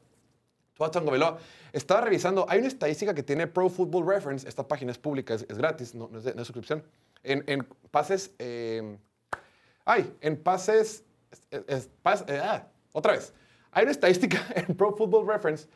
Tua 0.73 0.91
Tagovailoa? 0.91 1.38
Estaba 1.71 2.02
revisando, 2.02 2.45
hay 2.49 2.60
una 2.60 2.67
estadística 2.67 3.15
que 3.15 3.23
tiene 3.23 3.47
Pro 3.47 3.69
Football 3.69 4.06
Reference, 4.06 4.45
esta 4.49 4.67
página 4.67 4.91
es 4.91 4.97
pública, 4.97 5.34
es, 5.36 5.45
es 5.47 5.58
gratis, 5.58 5.95
no, 5.95 6.10
no 6.12 6.17
es 6.17 6.26
de, 6.26 6.36
no 6.36 6.41
es 6.41 6.47
suscripción, 6.47 6.84
en, 7.23 7.41
en 7.47 7.65
pases, 7.89 8.32
eh, 8.38 8.97
ay, 9.86 10.13
en 10.19 10.36
pases, 10.36 11.06
es- 11.49 11.63
es- 11.67 11.89
pas- 12.04 12.26
eh, 12.28 12.41
ah, 12.43 12.67
otra 12.91 13.13
vez, 13.13 13.34
hay 13.71 13.84
una 13.84 13.91
estadística 13.93 14.45
en 14.56 14.76
Pro 14.76 14.93
Football 14.93 15.26
Reference 15.26 15.69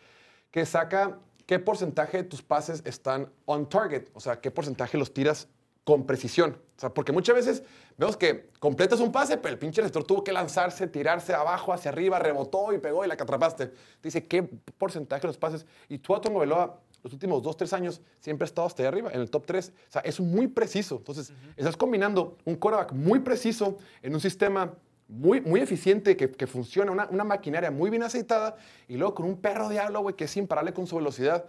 que 0.52 0.66
saca 0.66 1.18
qué 1.46 1.58
porcentaje 1.58 2.18
de 2.18 2.24
tus 2.26 2.42
pases 2.42 2.82
están 2.86 3.32
on 3.46 3.70
target, 3.70 4.10
o 4.14 4.20
sea, 4.20 4.42
qué 4.42 4.52
porcentaje 4.52 4.98
los 4.98 5.14
tiras 5.14 5.48
con 5.88 6.06
precisión. 6.06 6.58
O 6.76 6.80
sea, 6.82 6.94
porque 6.94 7.14
muchas 7.14 7.34
veces 7.34 7.64
vemos 7.98 8.18
que 8.18 8.50
completas 8.60 9.00
un 9.00 9.10
pase, 9.10 9.38
pero 9.38 9.54
el 9.54 9.58
pinche 9.58 9.80
receptor 9.80 10.04
tuvo 10.04 10.22
que 10.22 10.34
lanzarse, 10.34 10.86
tirarse 10.86 11.34
abajo, 11.34 11.72
hacia 11.72 11.92
arriba, 11.92 12.20
rebotó 12.20 12.74
y 12.74 12.78
pegó 12.78 13.06
y 13.06 13.08
la 13.08 13.16
que 13.16 13.24
atrapaste. 13.24 13.72
Dice 14.04 14.28
qué 14.28 14.44
porcentaje 14.78 15.22
de 15.22 15.28
los 15.28 15.38
pases. 15.38 15.66
Y 15.88 16.00
tú 16.00 16.14
a 16.14 16.20
Tongo 16.20 16.42
Veloa, 16.42 16.82
los 17.04 17.14
últimos 17.14 17.42
dos, 17.42 17.56
tres 17.56 17.72
años, 17.72 18.02
siempre 18.20 18.44
ha 18.44 18.48
estado 18.48 18.68
hasta 18.68 18.84
ahí 18.84 18.88
arriba, 18.88 19.12
en 19.14 19.22
el 19.22 19.30
top 19.30 19.46
3. 19.46 19.70
O 19.88 19.92
sea, 19.94 20.02
es 20.02 20.20
muy 20.20 20.48
preciso. 20.48 20.98
Entonces, 20.98 21.32
estás 21.56 21.78
combinando 21.78 22.38
un 22.44 22.58
quarterback 22.58 22.92
muy 22.92 23.20
preciso 23.20 23.78
en 24.02 24.14
un 24.14 24.20
sistema 24.20 24.74
muy, 25.08 25.40
muy 25.40 25.62
eficiente, 25.62 26.18
que, 26.18 26.30
que 26.30 26.48
funciona, 26.48 26.92
una, 26.92 27.08
una 27.10 27.24
maquinaria 27.24 27.72
muy 27.72 27.90
bien 27.90 28.04
aceitada, 28.04 28.58
y 28.90 28.98
luego 28.98 29.16
con 29.16 29.26
un 29.26 29.40
perro 29.40 29.70
diablo, 29.70 30.02
güey, 30.02 30.18
que 30.18 30.26
es 30.26 30.36
imparable 30.36 30.74
con 30.74 30.86
su 30.86 30.98
velocidad. 30.98 31.46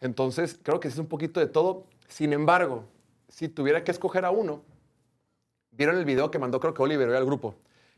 Entonces, 0.00 0.58
creo 0.62 0.80
que 0.80 0.88
es 0.88 0.96
un 0.96 1.08
poquito 1.08 1.40
de 1.40 1.46
todo. 1.46 1.84
Sin 2.08 2.32
embargo, 2.32 2.86
si 3.32 3.48
tuviera 3.48 3.82
que 3.82 3.90
escoger 3.90 4.24
a 4.26 4.30
uno, 4.30 4.62
vieron 5.70 5.96
el 5.96 6.04
video 6.04 6.30
que 6.30 6.38
mandó, 6.38 6.60
creo 6.60 6.74
que 6.74 6.82
Oliver 6.82 7.08
hoy 7.08 7.16
al 7.16 7.24
grupo. 7.24 7.54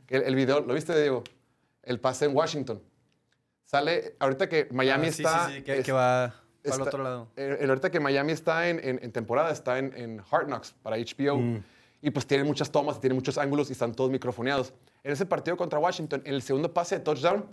El, 0.08 0.22
el 0.22 0.34
video, 0.36 0.60
¿lo 0.60 0.74
viste, 0.74 0.98
Diego? 0.98 1.24
El 1.82 1.98
pase 1.98 2.26
en 2.26 2.36
Washington. 2.36 2.80
Sale, 3.64 4.14
ahorita 4.20 4.48
que 4.48 4.68
Miami 4.70 5.08
Ah, 5.08 5.12
sí, 5.12 5.22
está... 5.22 5.48
sí, 5.48 5.54
sí, 5.56 5.62
que, 5.62 5.78
es- 5.78 5.84
que 5.84 5.90
va 5.92 6.24
al 6.26 6.80
otro 6.82 7.02
lado. 7.02 7.28
el- 7.34 7.68
ahorita 7.68 7.90
que 7.90 7.98
Miami 7.98 8.30
está 8.32 8.68
en, 8.68 8.78
en- 8.78 9.00
en 9.02 9.10
temporada, 9.12 9.50
está 9.50 9.78
en, 9.80 9.92
en 9.96 10.22
Hard 10.30 10.46
Knocks 10.46 10.72
para 10.82 10.96
HBO. 10.96 11.60
Y 12.00 12.10
pues 12.10 12.26
tiene 12.26 12.44
muchas 12.44 12.70
tomas, 12.70 13.00
tiene 13.00 13.14
muchos 13.14 13.36
ángulos 13.38 13.70
y 13.70 13.72
están 13.72 13.92
todos 13.92 14.10
microfoneados. 14.10 14.72
En 15.02 15.10
ese 15.12 15.26
partido 15.26 15.56
contra 15.56 15.78
Washington, 15.80 16.22
en 16.24 16.34
el 16.34 16.42
segundo 16.42 16.72
pase 16.72 16.98
de 16.98 17.00
touchdown, 17.04 17.46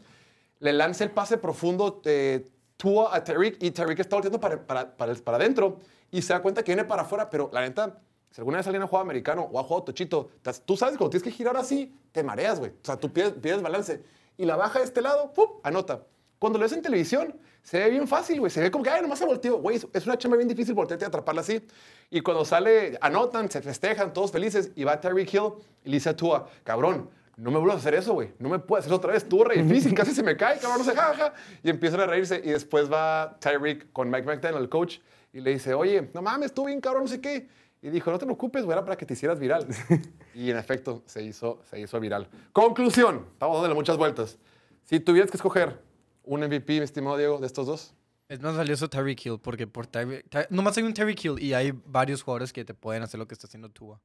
le 0.60 0.74
lanza 0.74 1.04
el 1.04 1.10
pase 1.12 1.38
profundo 1.40 2.00
de 2.04 2.48
Tua 2.78 3.16
a 3.16 3.24
Tariq 3.24 3.58
y 3.64 3.72
Tariq 3.72 4.00
está 4.00 4.18
volteando 4.18 4.40
para, 4.40 4.62
para, 4.68 4.96
para, 4.96 5.16
para 5.16 5.38
adentro 5.38 5.80
y 6.12 6.22
se 6.22 6.34
da 6.34 6.42
cuenta 6.42 6.64
que 6.64 6.72
viene 6.72 6.84
para 6.86 7.04
afuera, 7.04 7.30
pero 7.30 7.50
la 7.54 7.62
neta, 7.62 8.00
si 8.32 8.42
alguna 8.42 8.58
vez 8.58 8.68
alguien 8.68 8.84
ha 8.84 8.88
jugado 8.88 9.04
americano 9.04 9.50
o 9.52 9.60
ha 9.60 9.64
jugado 9.64 9.84
tochito, 9.86 10.30
tú 10.66 10.78
sabes 10.78 10.94
que 10.94 10.98
cuando 10.98 11.10
tienes 11.12 11.24
que 11.24 11.32
girar 11.32 11.58
así, 11.58 11.94
te 12.12 12.24
mareas, 12.24 12.60
güey. 12.60 12.72
O 12.72 12.86
sea, 12.86 12.98
tú 12.98 13.12
pierdes 13.12 13.62
balance. 13.62 14.04
Y 14.38 14.46
la 14.46 14.56
baja 14.56 14.80
de 14.80 14.86
este 14.86 15.02
lado, 15.02 15.34
¡pum! 15.34 15.48
anota. 15.64 16.04
Cuando 16.40 16.58
lo 16.58 16.64
ves 16.64 16.72
en 16.74 16.82
televisión, 16.82 17.36
se 17.62 17.78
ve 17.80 17.90
bien 17.92 18.08
fácil, 18.08 18.40
güey. 18.40 18.50
Se 18.50 18.60
ve 18.62 18.72
como 18.72 18.84
que, 18.84 18.90
ay, 18.90 19.02
nomás 19.04 19.20
se 19.20 19.26
volteó. 19.26 19.58
Güey, 19.60 19.78
es- 19.94 20.06
una 20.08 20.18
chamba 20.18 20.38
bien 20.38 20.48
difícil 20.50 20.74
voltearte 20.74 21.06
y 21.06 21.08
atraparla 21.08 21.42
así. 21.42 21.64
Y 22.10 22.22
cuando 22.22 22.44
sale, 22.46 22.98
anotan, 23.02 23.52
se 23.52 23.62
festejan, 23.62 24.12
todos 24.12 24.32
felices. 24.32 24.72
Y 24.76 24.84
va 24.84 25.00
Terry 25.00 25.22
Hill 25.32 25.54
y 25.84 25.90
le 25.90 25.98
dice 25.98 26.10
a 26.10 26.16
Tua, 26.16 26.48
cabrón, 26.64 27.10
no 27.38 27.52
me 27.52 27.58
vuelvas 27.60 27.76
a 27.76 27.80
hacer 27.80 27.94
eso, 27.94 28.14
güey. 28.14 28.32
No 28.40 28.50
me 28.50 28.58
puedes 28.58 28.86
hacer 28.86 28.96
otra 28.96 29.14
vez. 29.14 29.22
Estuvo 29.24 29.44
re 29.44 29.62
difícil, 29.62 29.94
casi 29.96 30.14
se 30.16 30.24
me 30.24 30.36
cae, 30.36 30.58
cabrón, 30.58 30.80
no 30.80 30.84
se 30.84 30.96
jaja. 30.96 31.34
Y 31.62 31.70
empiezan 31.70 32.00
a 32.00 32.08
reírse. 32.08 32.42
Y 32.44 32.50
después 32.50 32.92
va 32.92 33.38
Tyreek 33.40 33.92
con 33.92 34.10
Mike 34.10 34.24
McDaniel, 34.26 34.64
el 34.64 34.70
coach, 34.70 34.98
y 35.34 35.42
le 35.42 35.52
dice, 35.52 35.74
oye, 35.74 36.10
no 36.14 36.22
mames, 36.22 36.48
estuvo 36.48 36.66
bien, 36.66 36.82
cabrón, 36.82 37.04
no 37.04 37.10
sé 37.10 37.22
qué. 37.22 37.48
Y 37.82 37.90
dijo, 37.90 38.12
no 38.12 38.20
te 38.20 38.26
preocupes, 38.26 38.64
güey, 38.64 38.74
era 38.74 38.84
para 38.86 38.96
que 38.96 39.06
te 39.06 39.14
hicieras 39.14 39.40
viral. 39.40 39.66
y 40.36 40.52
en 40.52 40.58
efecto, 40.58 41.02
se 41.06 41.24
hizo, 41.24 41.62
se 41.70 41.80
hizo 41.80 42.00
viral. 42.00 42.28
Conclusión, 42.54 43.26
estamos 43.34 43.56
dándole 43.56 43.74
muchas 43.74 43.98
vueltas. 43.98 44.38
Si 44.84 45.00
tuvieras 45.00 45.32
que 45.32 45.38
escoger 45.38 45.82
un 46.24 46.42
MVP, 46.42 46.74
mi 46.74 46.84
estimado 46.84 47.18
Diego, 47.18 47.40
de 47.40 47.48
estos 47.48 47.66
dos, 47.66 47.96
Es 48.28 48.40
más 48.42 48.56
valioso 48.56 48.88
Tyreek 48.88 49.26
Hill 49.26 49.40
porque 49.42 49.66
por 49.66 49.88
Tyreek... 49.88 50.30
Ty- 50.30 50.48
nomás 50.50 50.78
hay 50.78 50.84
un 50.84 50.94
Tyreek 50.94 51.26
Hill 51.26 51.40
y 51.40 51.54
hay 51.54 51.74
varios 51.86 52.22
jugadores 52.22 52.54
que 52.54 52.64
te 52.64 52.74
pueden 52.74 53.02
hacer 53.02 53.20
lo 53.20 53.28
que 53.28 53.34
está 53.34 53.48
haciendo 53.48 53.70
Tua. 53.70 54.00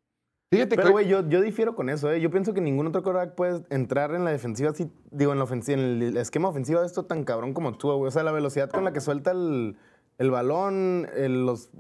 fíjate 0.51 0.75
Pero, 0.77 0.93
güey, 0.93 1.07
yo, 1.07 1.29
yo 1.29 1.43
difiero 1.43 1.75
con 1.75 1.91
eso, 1.91 2.11
¿eh? 2.11 2.21
Yo 2.21 2.31
pienso 2.31 2.55
que 2.55 2.63
ningún 2.63 2.87
otro 2.87 3.03
quarterback 3.03 3.35
puede 3.35 3.63
entrar 3.69 4.15
en 4.15 4.25
la 4.25 4.31
defensiva 4.31 4.71
así, 4.71 4.91
digo, 5.11 5.33
en, 5.33 5.39
la 5.39 5.45
ofensiva, 5.45 5.79
en 5.79 6.03
el 6.03 6.17
esquema 6.17 6.49
ofensivo 6.49 6.81
de 6.81 6.87
esto 6.87 7.05
tan 7.05 7.25
cabrón 7.25 7.53
como 7.53 7.77
tú, 7.77 7.93
güey. 7.93 8.09
O 8.09 8.11
sea, 8.11 8.23
la 8.23 8.33
velocidad 8.33 8.71
con 8.71 8.85
la 8.85 8.93
que 8.93 9.01
suelta 9.01 9.33
el, 9.33 9.77
el 10.19 10.31
balón, 10.31 11.09
el- 11.15 11.45
los 11.47 11.71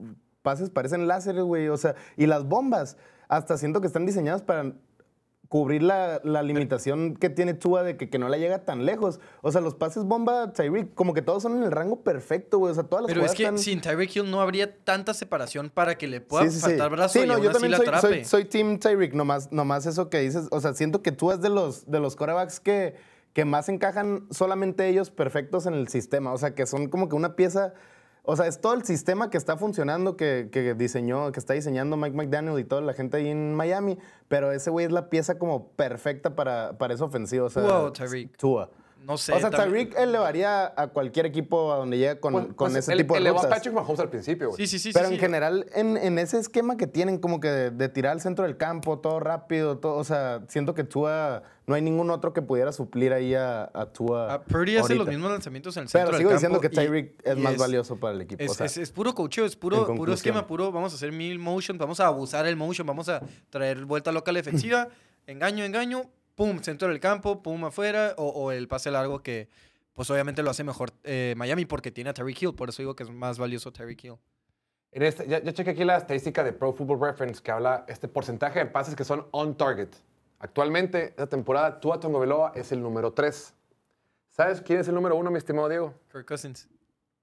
pases 0.43 0.71
parecen 0.71 1.07
láseres, 1.07 1.43
güey. 1.43 1.69
O 1.69 1.77
sea, 1.77 1.95
y 2.17 2.27
las 2.27 2.45
bombas, 2.47 2.97
hasta 3.29 3.57
siento 3.59 3.81
que 3.81 3.87
están 3.87 4.07
diseñadas 4.07 4.43
para 4.43 4.73
cubrir 5.49 5.81
la, 5.85 6.21
la 6.25 6.43
limitación 6.43 7.15
que 7.15 7.31
tiene 7.31 7.55
Tua 7.55 7.85
de 7.85 7.97
que, 7.97 8.11
que 8.11 8.19
no 8.19 8.29
la 8.29 8.37
llega 8.37 8.65
tan 8.65 8.85
lejos. 8.85 9.21
O 9.43 9.53
sea, 9.53 9.61
los 9.61 9.75
pases 9.77 10.03
bomba 10.05 10.53
Tyreek, 10.53 10.93
como 10.95 11.15
que 11.15 11.23
todos 11.23 11.41
son 11.45 11.57
en 11.57 11.63
el 11.63 11.71
rango 11.71 12.03
perfecto, 12.03 12.59
güey. 12.59 12.73
O 12.73 12.75
sea, 12.75 12.83
todas 12.85 13.05
las 13.05 13.13
Pero 13.13 13.25
es 13.25 13.33
que 13.33 13.45
están- 13.45 13.59
sin 13.59 13.81
Tyreek 13.81 14.17
Hill 14.17 14.29
no 14.31 14.41
habría 14.41 14.77
tanta 14.85 15.15
separación 15.15 15.71
para 15.71 15.97
que 15.97 16.09
le 16.09 16.21
pueda 16.21 16.45
Sí, 16.47 16.51
sí, 16.51 16.57
sí. 16.57 16.63
faltar 16.63 16.91
brazo 16.91 17.13
Sí, 17.13 17.21
y 17.25 17.27
no, 17.29 17.35
aún 17.35 17.43
yo 17.45 17.51
así 17.51 17.55
también 17.61 17.71
la 17.71 17.77
soy, 17.79 17.87
atrape. 17.87 18.09
soy, 18.09 18.25
soy 18.25 18.45
Team 18.47 18.79
Tyreek, 18.81 19.15
nomás, 19.15 19.53
nomás 19.53 19.87
eso 19.87 20.11
que 20.11 20.19
dices. 20.19 20.49
O 20.51 20.61
sea, 20.61 20.75
siento 20.75 21.01
que 21.03 21.13
tú 21.13 21.31
es 21.31 21.41
de 21.41 21.49
los, 21.49 21.89
de 21.89 22.01
los 22.01 22.17
corebacks 22.17 22.59
que, 22.59 22.97
que 23.33 23.45
más 23.45 23.69
encajan 23.69 24.27
solamente 24.33 24.89
ellos 24.89 25.11
perfectos 25.13 25.67
en 25.67 25.75
el 25.75 25.87
sistema. 25.87 26.33
O 26.33 26.39
sea, 26.39 26.57
que 26.57 26.67
son 26.67 26.89
como 26.89 27.09
que 27.09 27.15
una 27.15 27.37
pieza. 27.37 27.73
O 28.29 28.35
sea, 28.35 28.49
es 28.49 28.61
todo 28.61 28.75
el 28.75 28.83
sistema 28.85 29.31
que 29.31 29.39
está 29.39 29.57
funcionando, 29.57 30.17
que, 30.17 30.49
que 30.51 30.75
diseñó, 30.75 31.31
que 31.31 31.39
está 31.39 31.55
diseñando 31.55 31.97
Mike 31.97 32.17
McDaniel 32.17 32.59
y 32.59 32.65
toda 32.65 32.81
la 32.83 32.93
gente 32.93 33.19
ahí 33.19 33.29
en 33.29 33.55
Miami. 33.55 33.99
Pero 34.27 34.51
ese 34.51 34.69
güey 34.71 34.85
es 34.85 34.93
la 34.93 35.09
pieza 35.09 35.39
como 35.39 35.69
perfecta 35.69 36.35
para, 36.35 36.77
para 36.77 36.93
esa 36.93 37.05
ofensiva. 37.05 37.47
O 37.47 37.51
sea. 37.51 37.63
Tua. 38.37 38.71
No 39.05 39.17
sé. 39.19 39.33
o 39.33 39.39
sea, 39.39 39.51
también- 39.51 39.89
Tyreek 39.91 39.99
elevaría 40.01 40.73
a 40.77 40.89
cualquier 40.89 41.27
equipo 41.27 41.73
a 41.73 41.77
donde 41.77 41.97
llegue 41.97 42.19
con, 42.19 42.33
Pues- 42.33 42.47
con 42.47 42.55
pues 42.73 42.75
ese 42.77 42.93
él- 42.93 42.99
tipo 42.99 43.15
de 43.15 43.21
elevó 43.21 43.39
a. 43.41 43.49
Patrick 43.49 43.73
Mahomes 43.73 44.01
al 44.01 44.11
principio, 44.11 44.49
güey. 44.49 44.57
Sí, 44.57 44.67
sí, 44.67 44.79
sí. 44.81 44.91
Pero 44.93 45.07
sí, 45.07 45.15
en 45.15 45.21
sí. 45.21 45.25
general, 45.25 45.67
en, 45.75 45.97
en 45.97 46.19
ese 46.19 46.39
esquema 46.39 46.77
que 46.77 46.89
tienen, 46.89 47.19
como 47.19 47.39
que 47.39 47.49
de, 47.49 47.71
de 47.71 47.89
tirar 47.89 48.13
al 48.13 48.21
centro 48.21 48.45
del 48.45 48.57
campo, 48.57 48.99
todo 48.99 49.21
rápido, 49.21 49.79
todo, 49.79 49.95
o 49.97 50.03
sea, 50.03 50.43
siento 50.49 50.75
que 50.75 50.83
Tua, 50.83 51.45
no 51.69 51.77
hay 51.77 51.83
ningún 51.83 52.11
otro 52.11 52.33
que 52.33 52.43
pudiera 52.43 52.73
suplir 52.73 53.13
ahí 53.13 53.33
a, 53.35 53.71
a 53.73 53.87
Tua. 53.93 54.43
Purdy 54.49 54.77
hace 54.77 54.97
los 54.97 55.07
mismos 55.07 55.31
lanzamientos 55.31 55.77
en 55.77 55.85
el 55.85 55.89
centro 55.89 56.07
Pero 56.07 56.11
del 56.11 56.19
sigo 56.19 56.31
campo 56.31 56.41
diciendo 56.41 56.61
que 56.61 56.67
y- 56.67 56.71
Tyreek 56.71 57.21
es 57.25 57.39
y 57.39 57.41
más 57.41 57.57
valioso 57.59 57.97
para 58.01 58.15
el 58.15 58.23
equipo. 58.23 58.43
Es, 58.43 58.51
o 58.51 58.55
sea, 58.55 58.67
es- 58.67 58.77
es 58.77 58.91
puro 58.91 59.15
coacheo, 59.15 59.45
es 59.45 59.55
puro, 59.55 59.87
puro 59.95 60.13
esquema, 60.15 60.49
puro 60.49 60.73
vamos 60.73 60.93
a 60.93 60.97
hacer 60.97 61.13
mil 61.13 61.39
motion, 61.39 61.79
vamos 61.79 62.01
a 62.01 62.07
abusar 62.09 62.45
el 62.47 62.57
motion, 62.57 62.85
vamos 62.87 63.09
a 63.09 63.21
traer 63.51 63.85
vuelta 63.85 64.11
loca 64.11 64.33
a 64.33 64.35
la 64.35 64.39
defensiva, 64.41 64.89
engaño, 65.29 65.65
engaño, 65.65 66.03
pum, 66.37 66.59
centro 66.61 66.87
del 66.89 67.01
campo, 67.01 67.43
pum, 67.43 67.65
afuera, 67.65 68.15
o, 68.17 68.29
o 68.29 68.53
el 68.53 68.69
pase 68.69 68.93
largo 68.93 69.23
que 69.23 69.49
pues 69.95 70.09
obviamente 70.11 70.43
lo 70.43 70.51
hace 70.51 70.63
mejor 70.63 70.93
eh, 71.05 71.35
Miami 71.37 71.65
porque 71.65 71.91
tiene 71.91 72.11
a 72.11 72.15
Tyreek 72.15 72.43
Hill, 72.43 72.55
por 72.55 72.69
eso 72.69 72.83
digo 72.83 72.95
que 72.95 73.03
es 73.03 73.11
más 73.11 73.39
valioso 73.39 73.73
Tyreek 73.73 74.05
Hill. 74.05 74.17
En 74.93 75.03
este, 75.03 75.27
ya, 75.27 75.43
ya 75.43 75.53
chequé 75.53 75.71
aquí 75.71 75.85
la 75.85 75.97
estadística 75.97 76.45
de 76.45 76.53
Pro 76.53 76.73
Football 76.73 77.01
Reference 77.01 77.43
que 77.43 77.51
habla 77.51 77.85
este 77.89 78.07
porcentaje 78.07 78.59
de 78.61 78.67
pases 78.67 78.95
que 78.95 79.05
son 79.05 79.27
on 79.33 79.57
target. 79.57 79.89
Actualmente, 80.39 81.09
esta 81.09 81.27
temporada, 81.27 81.81
Tua 81.81 81.99
Tagovailoa 81.99 82.53
es 82.55 82.71
el 82.73 82.83
número 82.83 83.13
3. 83.13 83.55
¿Sabes 84.29 84.61
quién 84.61 84.81
es 84.81 84.89
el 84.89 84.95
número 84.95 85.17
1, 85.17 85.31
mi 85.31 85.39
estimado 85.39 85.69
Diego? 85.69 85.95
Kirk 86.13 86.27
Cousins, 86.27 86.69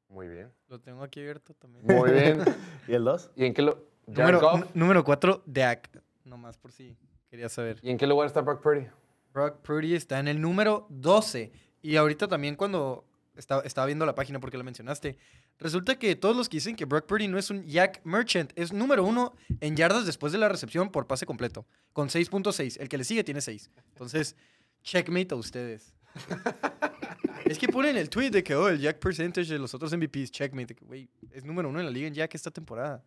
Muy 0.10 0.28
bien. 0.28 0.52
lo 0.68 0.80
tengo 0.80 1.04
aquí 1.04 1.20
abierto 1.20 1.54
también. 1.54 1.86
Muy 1.86 2.12
bien. 2.12 2.44
¿Y 2.88 2.94
el 2.94 3.04
2? 3.04 3.32
¿Y 3.36 3.46
en 3.46 3.54
qué, 3.54 3.62
lo- 3.62 3.86
Jared 4.08 4.18
Número, 4.34 4.40
Goff? 4.42 4.60
nu- 4.60 4.68
número 4.74 5.04
4, 5.04 5.44
Dak, 5.46 5.90
nomás 6.26 6.58
por 6.58 6.72
si 6.72 6.98
quería 7.30 7.50
saber. 7.50 7.78
¿Y 7.84 7.92
en 7.92 7.98
qué 8.00 8.08
lugar 8.08 8.26
está 8.26 8.42
Brock 8.42 8.62
Purdy? 8.64 8.88
Brock 9.34 9.62
Purdy 9.62 9.96
está 9.96 10.20
en 10.20 10.28
el 10.28 10.40
número 10.40 10.88
12. 10.90 11.52
Y 11.82 11.96
ahorita 11.96 12.28
también 12.28 12.56
cuando 12.56 13.06
estaba, 13.36 13.64
estaba 13.64 13.88
viendo 13.88 14.06
la 14.06 14.16
página 14.16 14.40
porque 14.40 14.58
la 14.58 14.64
mencionaste, 14.64 15.18
resulta 15.58 15.98
que 15.98 16.16
todos 16.16 16.36
los 16.36 16.48
que 16.48 16.58
dicen 16.58 16.76
que 16.76 16.86
Brock 16.86 17.06
Purdy 17.08 17.28
no 17.28 17.38
es 17.38 17.50
un 17.50 17.66
Jack 17.66 18.02
Merchant, 18.04 18.52
es 18.56 18.72
número 18.72 19.04
uno 19.04 19.34
en 19.60 19.76
yardas 19.76 20.06
después 20.06 20.32
de 20.32 20.38
la 20.38 20.50
recepción 20.50 20.92
por 20.92 21.08
pase 21.08 21.26
completo, 21.26 21.66
con 21.92 22.10
6.6. 22.10 22.78
El 22.80 22.90
que 22.90 22.98
le 22.98 23.04
sigue 23.04 23.24
tiene 23.24 23.42
6. 23.42 23.72
Entonces, 23.90 24.36
checkmate 24.84 25.34
a 25.34 25.38
ustedes. 25.38 25.96
es 27.46 27.58
que 27.58 27.68
ponen 27.68 27.98
el 27.98 28.10
tweet 28.10 28.30
de 28.30 28.44
que, 28.44 28.56
oh, 28.56 28.70
el 28.70 28.80
Jack 28.80 29.00
percentage 29.00 29.52
de 29.52 29.60
los 29.60 29.74
otros 29.74 29.96
MVPs, 29.96 30.32
checkmate. 30.32 30.76
Güey, 30.82 31.10
es 31.32 31.44
número 31.44 31.70
uno 31.70 31.80
en 31.80 31.86
la 31.86 31.92
liga 31.92 32.08
en 32.08 32.14
Jack 32.14 32.36
esta 32.36 32.52
temporada. 32.52 33.04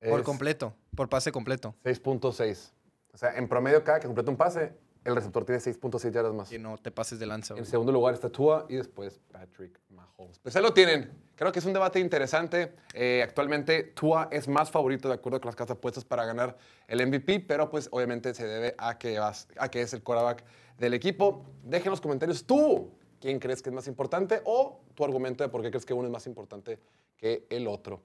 Por 0.00 0.22
completo, 0.22 0.76
por 0.94 1.08
pase 1.08 1.32
completo. 1.32 1.74
6.6. 1.84 2.72
O 3.12 3.16
sea, 3.16 3.36
en 3.36 3.48
promedio, 3.48 3.82
cada 3.84 4.00
que 4.00 4.06
completa 4.06 4.30
un 4.30 4.36
pase, 4.36 4.72
el 5.04 5.14
receptor 5.14 5.44
tiene 5.44 5.60
6.6 5.60 6.10
yardas 6.12 6.32
más. 6.34 6.48
Que 6.48 6.58
no 6.58 6.76
te 6.78 6.90
pases 6.90 7.18
de 7.18 7.26
lanza. 7.26 7.54
En 7.56 7.66
segundo 7.66 7.92
lugar 7.92 8.14
está 8.14 8.30
Tua 8.30 8.66
y 8.68 8.76
después 8.76 9.20
Patrick 9.30 9.78
Mahomes. 9.90 10.38
Pues 10.38 10.56
ahí 10.56 10.62
lo 10.62 10.72
tienen. 10.72 11.12
Creo 11.36 11.52
que 11.52 11.58
es 11.58 11.64
un 11.64 11.72
debate 11.72 12.00
interesante. 12.00 12.74
Eh, 12.94 13.20
actualmente 13.22 13.82
Tua 13.82 14.28
es 14.32 14.48
más 14.48 14.70
favorito 14.70 15.08
de 15.08 15.14
acuerdo 15.14 15.40
con 15.40 15.48
las 15.48 15.56
casas 15.56 15.76
puestas 15.76 16.04
para 16.04 16.24
ganar 16.24 16.56
el 16.88 17.06
MVP, 17.06 17.40
pero 17.40 17.68
pues 17.70 17.88
obviamente 17.92 18.32
se 18.34 18.46
debe 18.46 18.74
a 18.78 18.98
que, 18.98 19.18
vas- 19.18 19.48
a 19.58 19.68
que 19.70 19.82
es 19.82 19.92
el 19.92 20.02
quarterback 20.02 20.44
del 20.78 20.94
equipo. 20.94 21.44
Dejen 21.62 21.86
en 21.88 21.90
los 21.90 22.00
comentarios 22.00 22.44
tú. 22.46 22.90
quién 23.20 23.38
crees 23.38 23.62
que 23.62 23.70
es 23.70 23.74
más 23.74 23.86
importante 23.88 24.42
o 24.44 24.80
tu 24.94 25.02
argumento 25.04 25.42
de 25.44 25.48
por 25.48 25.62
qué 25.62 25.70
crees 25.70 25.86
que 25.86 25.94
uno 25.94 26.06
es 26.06 26.12
más 26.12 26.26
importante 26.26 26.78
que 27.16 27.46
el 27.48 27.66
otro. 27.68 28.02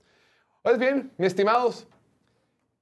Pues 0.61 0.77
bien, 0.79 1.11
mis 1.17 1.27
estimados, 1.27 1.87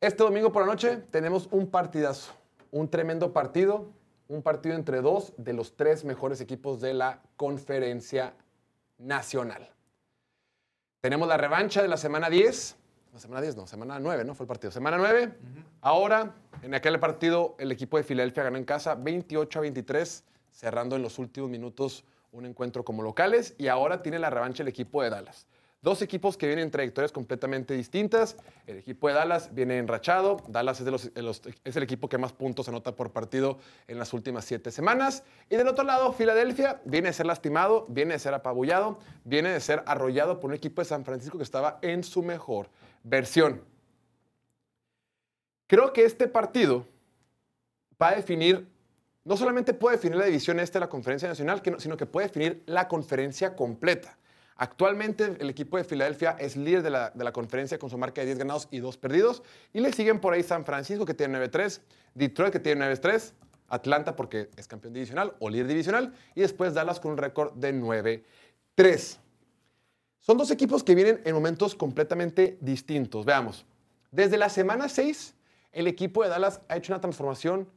este 0.01 0.23
domingo 0.23 0.51
por 0.51 0.61
la 0.63 0.67
noche 0.71 0.97
tenemos 1.09 1.47
un 1.51 1.67
partidazo, 1.71 2.31
un 2.71 2.89
tremendo 2.89 3.33
partido, 3.33 3.91
un 4.27 4.41
partido 4.41 4.75
entre 4.75 5.01
dos 5.01 5.33
de 5.37 5.53
los 5.53 5.75
tres 5.75 6.03
mejores 6.03 6.41
equipos 6.41 6.81
de 6.81 6.93
la 6.93 7.21
conferencia 7.35 8.33
nacional. 8.97 9.69
Tenemos 11.01 11.27
la 11.27 11.37
revancha 11.37 11.81
de 11.81 11.87
la 11.87 11.97
semana 11.97 12.29
10. 12.29 12.75
No, 13.13 13.19
semana 13.19 13.41
10 13.41 13.55
no, 13.55 13.67
semana 13.67 13.99
9, 13.99 14.25
¿no? 14.25 14.35
Fue 14.35 14.43
el 14.43 14.47
partido. 14.47 14.71
Semana 14.71 14.97
9. 14.97 15.33
Ahora, 15.81 16.35
en 16.61 16.73
aquel 16.73 16.99
partido, 16.99 17.55
el 17.59 17.71
equipo 17.71 17.97
de 17.97 18.03
Filadelfia 18.03 18.43
ganó 18.43 18.57
en 18.57 18.65
casa 18.65 18.95
28 18.95 19.59
a 19.59 19.61
23, 19.61 20.23
cerrando 20.51 20.95
en 20.95 21.03
los 21.03 21.19
últimos 21.19 21.49
minutos 21.49 22.03
un 22.31 22.45
encuentro 22.45 22.83
como 22.83 23.03
locales. 23.03 23.55
Y 23.57 23.67
ahora 23.67 24.01
tiene 24.01 24.19
la 24.19 24.29
revancha 24.29 24.63
el 24.63 24.69
equipo 24.69 25.01
de 25.01 25.09
Dallas. 25.09 25.47
Dos 25.81 26.01
equipos 26.01 26.37
que 26.37 26.47
vienen 26.47 26.65
en 26.65 26.71
trayectorias 26.71 27.11
completamente 27.11 27.75
distintas. 27.75 28.35
El 28.65 28.77
equipo 28.77 29.07
de 29.07 29.13
Dallas 29.13 29.53
viene 29.53 29.77
enrachado. 29.77 30.37
Dallas 30.47 30.81
es, 30.81 31.75
el 31.75 31.83
equipo 31.83 32.09
que 32.09 32.17
más 32.17 32.33
puntos 32.33 32.67
anota 32.67 32.95
por 32.95 33.11
partido 33.11 33.59
en 33.87 33.99
las 33.99 34.11
últimas 34.11 34.43
siete 34.43 34.71
semanas. 34.71 35.23
Y 35.51 35.55
del 35.55 35.67
otro 35.67 35.83
lado, 35.83 36.11
Filadelfia 36.13 36.81
viene 36.83 37.09
de 37.09 37.13
ser 37.13 37.27
lastimado, 37.27 37.85
viene 37.89 38.13
de 38.13 38.19
ser 38.19 38.33
apabullado, 38.33 38.97
viene 39.23 39.49
de 39.49 39.59
ser 39.59 39.83
arrollado 39.85 40.39
por 40.39 40.49
un 40.49 40.55
equipo 40.55 40.81
de 40.81 40.85
San 40.85 41.05
Francisco 41.05 41.37
que 41.37 41.43
estaba 41.43 41.77
en 41.83 42.03
su 42.03 42.23
mejor 42.23 42.69
versión. 43.03 43.61
Creo 45.67 45.93
que 45.93 46.05
este 46.05 46.27
partido 46.27 46.87
va 48.01 48.09
a 48.09 48.15
definir, 48.15 48.67
no 49.23 49.37
solamente 49.37 49.75
puede 49.75 49.97
definir 49.97 50.17
la 50.17 50.25
división 50.25 50.59
este 50.59 50.79
de 50.79 50.85
la 50.85 50.89
conferencia 50.89 51.27
nacional, 51.27 51.61
sino 51.77 51.97
que 51.97 52.05
puede 52.07 52.27
definir 52.27 52.63
la 52.65 52.87
conferencia 52.87 53.55
completa. 53.55 54.17
Actualmente 54.57 55.37
el 55.39 55.49
equipo 55.49 55.77
de 55.77 55.83
Filadelfia 55.83 56.35
es 56.39 56.55
líder 56.55 56.81
de 56.81 56.89
la, 56.89 57.11
de 57.11 57.23
la 57.23 57.31
conferencia 57.31 57.77
con 57.77 57.89
su 57.89 57.97
marca 57.97 58.21
de 58.21 58.25
10 58.25 58.39
ganados 58.39 58.67
y 58.71 58.79
2 58.79 58.97
perdidos. 58.97 59.43
Y 59.71 59.79
le 59.79 59.93
siguen 59.93 60.19
por 60.19 60.33
ahí 60.33 60.43
San 60.43 60.65
Francisco 60.65 61.05
que 61.05 61.13
tiene 61.13 61.39
9-3, 61.39 61.79
Detroit 62.15 62.51
que 62.51 62.59
tiene 62.59 62.85
9-3, 62.85 63.33
Atlanta 63.69 64.15
porque 64.15 64.49
es 64.57 64.67
campeón 64.67 64.93
divisional 64.93 65.33
o 65.39 65.49
líder 65.49 65.67
divisional 65.67 66.13
y 66.35 66.41
después 66.41 66.73
Dallas 66.73 66.99
con 66.99 67.11
un 67.11 67.17
récord 67.17 67.53
de 67.53 67.73
9-3. 67.73 69.17
Son 70.19 70.37
dos 70.37 70.51
equipos 70.51 70.83
que 70.83 70.95
vienen 70.95 71.21
en 71.23 71.33
momentos 71.35 71.75
completamente 71.75 72.57
distintos. 72.59 73.25
Veamos, 73.25 73.65
desde 74.11 74.37
la 74.37 74.49
semana 74.49 74.89
6 74.89 75.35
el 75.71 75.87
equipo 75.87 76.23
de 76.23 76.29
Dallas 76.29 76.61
ha 76.67 76.77
hecho 76.77 76.93
una 76.93 77.01
transformación 77.01 77.69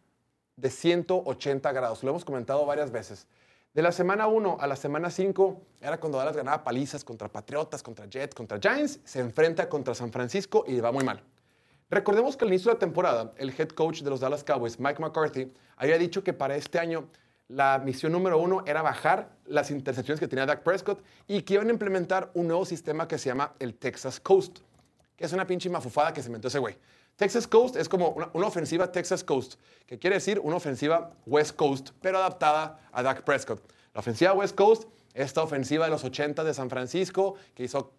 de 0.57 0.71
180 0.71 1.73
grados. 1.73 2.03
Lo 2.03 2.11
hemos 2.11 2.25
comentado 2.25 2.64
varias 2.64 2.90
veces. 2.90 3.27
De 3.72 3.83
la 3.83 3.92
semana 3.92 4.26
1 4.26 4.56
a 4.59 4.66
la 4.66 4.74
semana 4.74 5.11
5 5.11 5.62
era 5.80 6.00
cuando 6.00 6.18
Dallas 6.18 6.37
ganaba 6.37 6.64
palizas 6.64 7.04
contra 7.04 7.28
Patriotas, 7.28 7.85
contra 7.85 8.06
Jets, 8.06 8.35
contra 8.35 8.59
Giants. 8.59 8.98
Se 9.04 9.20
enfrenta 9.20 9.68
contra 9.68 9.94
San 9.94 10.11
Francisco 10.11 10.64
y 10.66 10.72
le 10.72 10.80
va 10.80 10.90
muy 10.90 11.04
mal. 11.04 11.22
Recordemos 11.88 12.37
que 12.37 12.44
al 12.44 12.48
inicio 12.48 12.70
de 12.70 12.74
la 12.74 12.78
temporada, 12.80 13.30
el 13.37 13.50
head 13.56 13.68
coach 13.68 14.02
de 14.02 14.11
los 14.11 14.18
Dallas 14.18 14.42
Cowboys, 14.42 14.80
Mike 14.80 15.00
McCarthy, 15.00 15.52
había 15.76 15.98
dicho 15.98 16.24
que 16.24 16.33
para 16.33 16.56
este 16.56 16.80
año 16.80 17.09
la 17.46 17.78
misión 17.78 18.11
número 18.11 18.38
uno 18.38 18.64
era 18.66 18.83
bajar 18.83 19.37
las 19.46 19.70
intercepciones 19.70 20.18
que 20.18 20.26
tenía 20.26 20.46
Dak 20.46 20.64
Prescott 20.64 21.00
y 21.28 21.42
que 21.42 21.54
iban 21.54 21.68
a 21.68 21.70
implementar 21.70 22.33
un 22.35 22.48
nuevo 22.48 22.64
sistema 22.64 23.06
que 23.06 23.18
se 23.18 23.28
llama 23.28 23.54
el 23.61 23.76
Texas 23.76 24.18
Coast, 24.18 24.59
que 25.14 25.24
es 25.26 25.33
una 25.33 25.46
pinche 25.46 25.70
mafufada 25.70 26.12
que 26.12 26.22
se 26.22 26.28
inventó 26.28 26.48
ese 26.48 26.59
güey. 26.59 26.76
Texas 27.16 27.46
Coast 27.46 27.77
es 27.77 27.88
como 27.88 28.11
una, 28.11 28.31
una 28.33 28.46
ofensiva 28.46 28.90
Texas 28.90 29.23
Coast, 29.25 29.55
que 29.87 29.99
quiere 29.99 30.16
decir 30.16 30.40
una 30.42 30.57
ofensiva 30.57 31.12
West 31.27 31.57
Coast, 31.57 31.90
pero 32.01 32.18
adaptada 32.18 32.81
a 32.92 33.03
Dak 33.03 33.23
Prescott. 33.25 33.62
La 33.92 34.01
ofensiva 34.01 34.33
West 34.33 34.55
Coast, 34.55 34.85
esta 35.14 35.42
ofensiva 35.42 35.85
de 35.85 35.90
los 35.90 36.05
80 36.05 36.44
de 36.44 36.55
San 36.55 36.70
Francisco, 36.70 37.35
que 37.55 37.64
hizo 37.64 37.92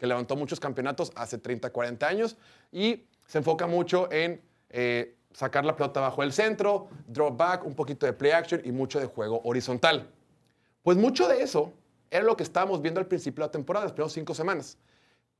que 0.00 0.06
levantó 0.06 0.34
muchos 0.34 0.58
campeonatos 0.58 1.12
hace 1.14 1.36
30, 1.36 1.70
40 1.70 2.08
años 2.08 2.36
y 2.72 3.04
se 3.26 3.38
enfoca 3.38 3.66
mucho 3.66 4.10
en 4.10 4.40
eh, 4.70 5.14
sacar 5.32 5.66
la 5.66 5.76
pelota 5.76 6.00
bajo 6.00 6.22
el 6.22 6.32
centro, 6.32 6.88
drop 7.06 7.36
back, 7.36 7.66
un 7.66 7.74
poquito 7.74 8.06
de 8.06 8.14
play 8.14 8.32
action 8.32 8.62
y 8.64 8.72
mucho 8.72 8.98
de 8.98 9.04
juego 9.04 9.42
horizontal. 9.44 10.10
Pues 10.82 10.96
mucho 10.96 11.28
de 11.28 11.42
eso 11.42 11.74
era 12.10 12.24
lo 12.24 12.34
que 12.34 12.42
estábamos 12.42 12.80
viendo 12.80 12.98
al 12.98 13.06
principio 13.06 13.42
de 13.42 13.48
la 13.48 13.52
temporada, 13.52 13.84
las 13.84 13.92
primeras 13.92 14.14
cinco 14.14 14.34
semanas. 14.34 14.78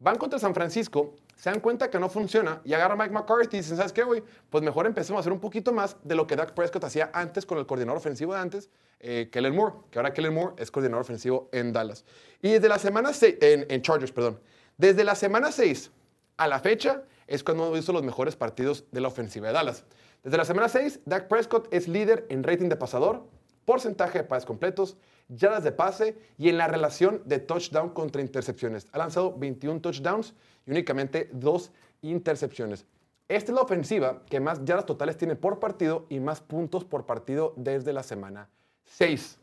Van 0.03 0.17
contra 0.17 0.39
San 0.39 0.55
Francisco, 0.55 1.15
se 1.37 1.51
dan 1.51 1.61
cuenta 1.61 1.91
que 1.91 1.99
no 1.99 2.09
funciona 2.09 2.63
y 2.65 2.73
agarra 2.73 2.97
Mike 2.97 3.13
McCarthy 3.13 3.59
y 3.59 3.61
dicen, 3.61 3.77
¿sabes 3.77 3.93
qué, 3.93 4.03
güey? 4.03 4.23
Pues 4.49 4.65
mejor 4.65 4.87
empecemos 4.87 5.19
a 5.19 5.21
hacer 5.21 5.33
un 5.33 5.41
poquito 5.41 5.75
más 5.75 5.99
de 6.03 6.15
lo 6.15 6.27
que 6.27 6.37
Dak 6.37 6.55
Prescott 6.55 6.85
hacía 6.85 7.11
antes 7.13 7.45
con 7.45 7.59
el 7.59 7.67
coordinador 7.67 7.99
ofensivo 7.99 8.33
de 8.33 8.41
antes, 8.41 8.71
eh, 8.99 9.29
Kellen 9.31 9.55
Moore, 9.55 9.75
que 9.91 9.99
ahora 9.99 10.15
Kellen 10.15 10.33
Moore 10.33 10.55
es 10.57 10.71
coordinador 10.71 11.03
ofensivo 11.03 11.51
en 11.53 11.75
Dallas. 11.75 12.07
Y 12.41 12.53
desde 12.53 12.71
la 12.71 12.79
semana 12.79 13.13
6, 13.13 13.37
en, 13.43 13.67
en 13.69 13.83
Chargers, 13.83 14.11
perdón. 14.11 14.41
Desde 14.79 15.05
la 15.05 15.15
semana 15.15 15.53
6 15.53 15.91
a 16.39 16.49
la 16.49 16.61
fecha 16.61 17.03
es 17.27 17.45
cuando 17.45 17.65
hemos 17.65 17.77
visto 17.77 17.93
los 17.93 18.03
mejores 18.03 18.37
partidos 18.37 18.85
de 18.93 19.03
la 19.03 19.09
ofensiva 19.09 19.49
de 19.49 19.53
Dallas. 19.53 19.85
Desde 20.25 20.39
la 20.39 20.47
semana 20.47 20.71
6, 20.71 21.01
Dak 21.05 21.29
Prescott 21.29 21.69
es 21.75 21.89
líder 21.89 22.25
en 22.31 22.43
rating 22.43 22.71
de 22.71 22.77
pasador, 22.77 23.27
porcentaje 23.67 24.21
de 24.21 24.25
pases 24.25 24.47
completos, 24.47 24.97
yardas 25.35 25.65
de 25.65 25.73
pase 25.73 26.19
y 26.39 26.49
en 26.49 26.59
la 26.59 26.67
relación 26.67 27.23
de 27.25 27.39
touchdown 27.39 27.91
contra 27.91 28.21
intercepciones. 28.21 28.87
Ha 28.93 28.99
lanzado 28.99 29.35
21 29.37 29.81
touchdowns 29.81 30.35
y 30.67 30.71
únicamente 30.71 31.31
dos 31.33 31.73
intercepciones. 32.03 32.87
Esta 33.29 33.53
es 33.53 33.57
la 33.57 33.63
ofensiva 33.63 34.23
que 34.29 34.41
más 34.41 34.65
yardas 34.65 34.87
totales 34.87 35.17
tiene 35.17 35.37
por 35.37 35.61
partido 35.61 36.07
y 36.09 36.19
más 36.19 36.41
puntos 36.41 36.85
por 36.85 37.07
partido 37.07 37.55
desde 37.57 37.93
la 37.93 38.03
semana 38.03 38.49
6. 38.85 39.39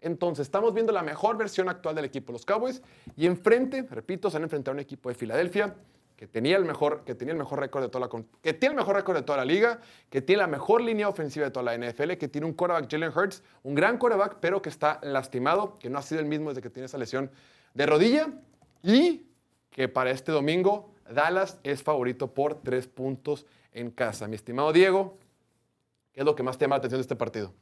Entonces, 0.00 0.46
estamos 0.46 0.74
viendo 0.74 0.92
la 0.92 1.02
mejor 1.02 1.36
versión 1.36 1.68
actual 1.68 1.94
del 1.94 2.04
equipo 2.04 2.32
los 2.32 2.44
Cowboys 2.44 2.82
y 3.16 3.26
enfrente, 3.26 3.82
repito, 3.82 4.30
se 4.30 4.36
han 4.36 4.44
enfrentado 4.44 4.72
a 4.72 4.76
un 4.76 4.80
equipo 4.80 5.08
de 5.08 5.14
Filadelfia 5.14 5.74
que 6.18 6.26
tenía 6.26 6.56
el 6.56 6.64
mejor, 6.64 7.04
que 7.04 7.14
tenía 7.14 7.30
el 7.30 7.38
mejor 7.38 7.60
récord 7.60 7.80
de 7.80 7.88
toda 7.90 8.08
la, 8.08 8.24
que 8.42 8.52
tiene 8.52 8.72
el 8.72 8.76
mejor 8.76 8.96
récord 8.96 9.16
de 9.16 9.22
toda 9.22 9.38
la 9.38 9.44
liga, 9.44 9.80
que 10.10 10.20
tiene 10.20 10.42
la 10.42 10.48
mejor 10.48 10.80
línea 10.80 11.08
ofensiva 11.08 11.44
de 11.44 11.52
toda 11.52 11.62
la 11.62 11.78
NFL, 11.78 12.14
que 12.14 12.26
tiene 12.26 12.44
un 12.44 12.54
quarterback 12.54 12.90
Jalen 12.90 13.12
Hurts, 13.16 13.44
un 13.62 13.76
gran 13.76 13.98
quarterback, 13.98 14.38
pero 14.40 14.60
que 14.60 14.68
está 14.68 14.98
lastimado, 15.04 15.78
que 15.78 15.88
no 15.88 15.96
ha 15.96 16.02
sido 16.02 16.20
el 16.20 16.26
mismo 16.26 16.48
desde 16.48 16.60
que 16.60 16.70
tiene 16.70 16.86
esa 16.86 16.98
lesión 16.98 17.30
de 17.72 17.86
rodilla 17.86 18.32
y 18.82 19.28
que 19.70 19.86
para 19.86 20.10
este 20.10 20.32
domingo 20.32 20.92
Dallas 21.08 21.60
es 21.62 21.84
favorito 21.84 22.34
por 22.34 22.62
tres 22.62 22.88
puntos 22.88 23.46
en 23.70 23.92
casa. 23.92 24.26
Mi 24.26 24.34
estimado 24.34 24.72
Diego, 24.72 25.16
¿qué 26.12 26.22
es 26.22 26.26
lo 26.26 26.34
que 26.34 26.42
más 26.42 26.58
te 26.58 26.64
llama 26.64 26.74
la 26.74 26.78
atención 26.78 26.98
de 26.98 27.02
este 27.02 27.14
partido? 27.14 27.54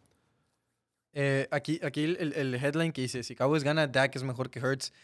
Eh, 1.13 1.47
aquí 1.51 1.79
aquí 1.83 2.05
el, 2.05 2.33
el 2.33 2.55
headline 2.55 2.93
que 2.93 3.03
dice, 3.03 3.23
si 3.23 3.35
Cowboys 3.35 3.65
gana, 3.65 3.87
Dak 3.87 4.17
es 4.17 4.23
mejor 4.23 4.49
que 4.49 4.61
Hurts. 4.61 4.95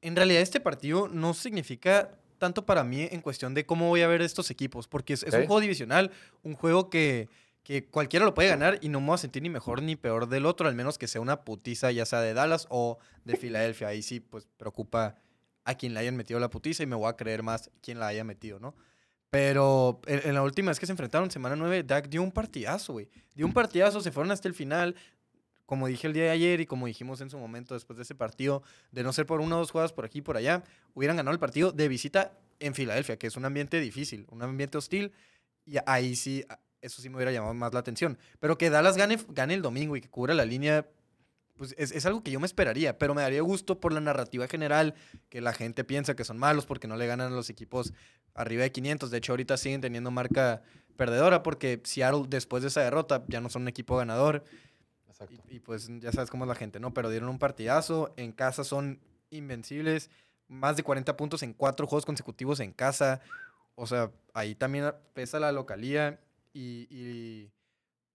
En 0.00 0.14
realidad 0.14 0.42
este 0.42 0.60
partido 0.60 1.08
no 1.08 1.34
significa 1.34 2.16
tanto 2.40 2.66
para 2.66 2.82
mí 2.82 3.06
en 3.08 3.20
cuestión 3.20 3.54
de 3.54 3.64
cómo 3.64 3.86
voy 3.86 4.00
a 4.00 4.08
ver 4.08 4.22
estos 4.22 4.50
equipos, 4.50 4.88
porque 4.88 5.12
es, 5.12 5.22
es 5.22 5.34
un 5.34 5.46
juego 5.46 5.60
divisional, 5.60 6.10
un 6.42 6.54
juego 6.54 6.90
que, 6.90 7.28
que 7.62 7.84
cualquiera 7.84 8.24
lo 8.24 8.34
puede 8.34 8.48
ganar 8.48 8.78
y 8.80 8.88
no 8.88 9.00
me 9.00 9.08
voy 9.08 9.14
a 9.14 9.18
sentir 9.18 9.42
ni 9.42 9.50
mejor 9.50 9.82
ni 9.82 9.94
peor 9.94 10.28
del 10.28 10.46
otro, 10.46 10.66
al 10.66 10.74
menos 10.74 10.98
que 10.98 11.06
sea 11.06 11.20
una 11.20 11.42
putiza 11.42 11.92
ya 11.92 12.06
sea 12.06 12.20
de 12.20 12.34
Dallas 12.34 12.66
o 12.70 12.98
de 13.24 13.36
Filadelfia. 13.36 13.88
Ahí 13.88 14.02
sí, 14.02 14.18
pues 14.18 14.48
preocupa 14.56 15.16
a 15.64 15.74
quien 15.74 15.94
le 15.94 16.00
hayan 16.00 16.16
metido 16.16 16.40
la 16.40 16.50
putiza 16.50 16.82
y 16.82 16.86
me 16.86 16.96
voy 16.96 17.08
a 17.08 17.16
creer 17.16 17.42
más 17.42 17.70
quien 17.82 18.00
la 18.00 18.08
haya 18.08 18.24
metido, 18.24 18.58
¿no? 18.58 18.74
Pero 19.28 20.00
en, 20.06 20.30
en 20.30 20.34
la 20.34 20.42
última 20.42 20.70
vez 20.70 20.80
que 20.80 20.86
se 20.86 20.92
enfrentaron, 20.92 21.30
semana 21.30 21.54
9, 21.54 21.84
Dak 21.84 22.08
dio 22.08 22.22
un 22.22 22.32
partidazo, 22.32 22.94
güey. 22.94 23.08
Dio 23.34 23.46
un 23.46 23.52
partidazo, 23.52 24.00
se 24.00 24.10
fueron 24.10 24.32
hasta 24.32 24.48
el 24.48 24.54
final. 24.54 24.96
Como 25.70 25.86
dije 25.86 26.08
el 26.08 26.12
día 26.14 26.24
de 26.24 26.30
ayer 26.30 26.60
y 26.60 26.66
como 26.66 26.86
dijimos 26.88 27.20
en 27.20 27.30
su 27.30 27.38
momento 27.38 27.74
después 27.74 27.96
de 27.96 28.02
ese 28.02 28.16
partido, 28.16 28.64
de 28.90 29.04
no 29.04 29.12
ser 29.12 29.24
por 29.24 29.40
una 29.40 29.54
o 29.54 29.60
dos 29.60 29.70
jugadas 29.70 29.92
por 29.92 30.04
aquí 30.04 30.18
y 30.18 30.20
por 30.20 30.36
allá, 30.36 30.64
hubieran 30.94 31.16
ganado 31.16 31.32
el 31.32 31.38
partido 31.38 31.70
de 31.70 31.86
visita 31.86 32.32
en 32.58 32.74
Filadelfia, 32.74 33.16
que 33.20 33.28
es 33.28 33.36
un 33.36 33.44
ambiente 33.44 33.78
difícil, 33.78 34.26
un 34.30 34.42
ambiente 34.42 34.76
hostil. 34.78 35.12
Y 35.64 35.76
ahí 35.86 36.16
sí, 36.16 36.44
a- 36.48 36.58
eso 36.82 37.00
sí 37.00 37.08
me 37.08 37.14
hubiera 37.14 37.30
llamado 37.30 37.54
más 37.54 37.72
la 37.72 37.78
atención. 37.78 38.18
Pero 38.40 38.58
que 38.58 38.68
Dallas 38.68 38.96
gane, 38.96 39.16
gane 39.28 39.54
el 39.54 39.62
domingo 39.62 39.94
y 39.96 40.00
que 40.00 40.08
cubra 40.10 40.34
la 40.34 40.44
línea, 40.44 40.88
pues 41.56 41.76
es, 41.78 41.92
es 41.92 42.04
algo 42.04 42.24
que 42.24 42.32
yo 42.32 42.40
me 42.40 42.46
esperaría. 42.46 42.98
Pero 42.98 43.14
me 43.14 43.22
daría 43.22 43.42
gusto 43.42 43.78
por 43.78 43.92
la 43.92 44.00
narrativa 44.00 44.48
general, 44.48 44.94
que 45.28 45.40
la 45.40 45.52
gente 45.52 45.84
piensa 45.84 46.16
que 46.16 46.24
son 46.24 46.36
malos 46.36 46.66
porque 46.66 46.88
no 46.88 46.96
le 46.96 47.06
ganan 47.06 47.32
a 47.32 47.36
los 47.36 47.48
equipos 47.48 47.92
arriba 48.34 48.64
de 48.64 48.72
500. 48.72 49.12
De 49.12 49.18
hecho, 49.18 49.34
ahorita 49.34 49.56
siguen 49.56 49.80
teniendo 49.82 50.10
marca 50.10 50.62
perdedora 50.96 51.44
porque 51.44 51.80
Seattle, 51.84 52.24
después 52.28 52.62
de 52.64 52.70
esa 52.70 52.80
derrota, 52.80 53.22
ya 53.28 53.40
no 53.40 53.48
son 53.50 53.62
un 53.62 53.68
equipo 53.68 53.96
ganador. 53.96 54.42
Exacto. 55.20 55.48
Y, 55.48 55.56
y, 55.56 55.60
pues 55.60 55.88
ya 56.00 56.12
sabes 56.12 56.30
cómo 56.30 56.44
es 56.44 56.48
la 56.48 56.54
gente, 56.54 56.80
¿no? 56.80 56.94
Pero 56.94 57.10
dieron 57.10 57.28
un 57.28 57.38
partidazo. 57.38 58.12
En 58.16 58.32
casa 58.32 58.64
son 58.64 59.00
invencibles. 59.30 60.10
Más 60.48 60.76
de 60.76 60.82
40 60.82 61.16
puntos 61.16 61.42
en 61.42 61.52
cuatro 61.52 61.86
juegos 61.86 62.06
consecutivos 62.06 62.60
en 62.60 62.72
casa. 62.72 63.20
O 63.74 63.86
sea, 63.86 64.10
ahí 64.34 64.54
también 64.54 64.92
pesa 65.14 65.38
la 65.38 65.52
localía. 65.52 66.20
Y, 66.52 66.86
y 66.90 67.50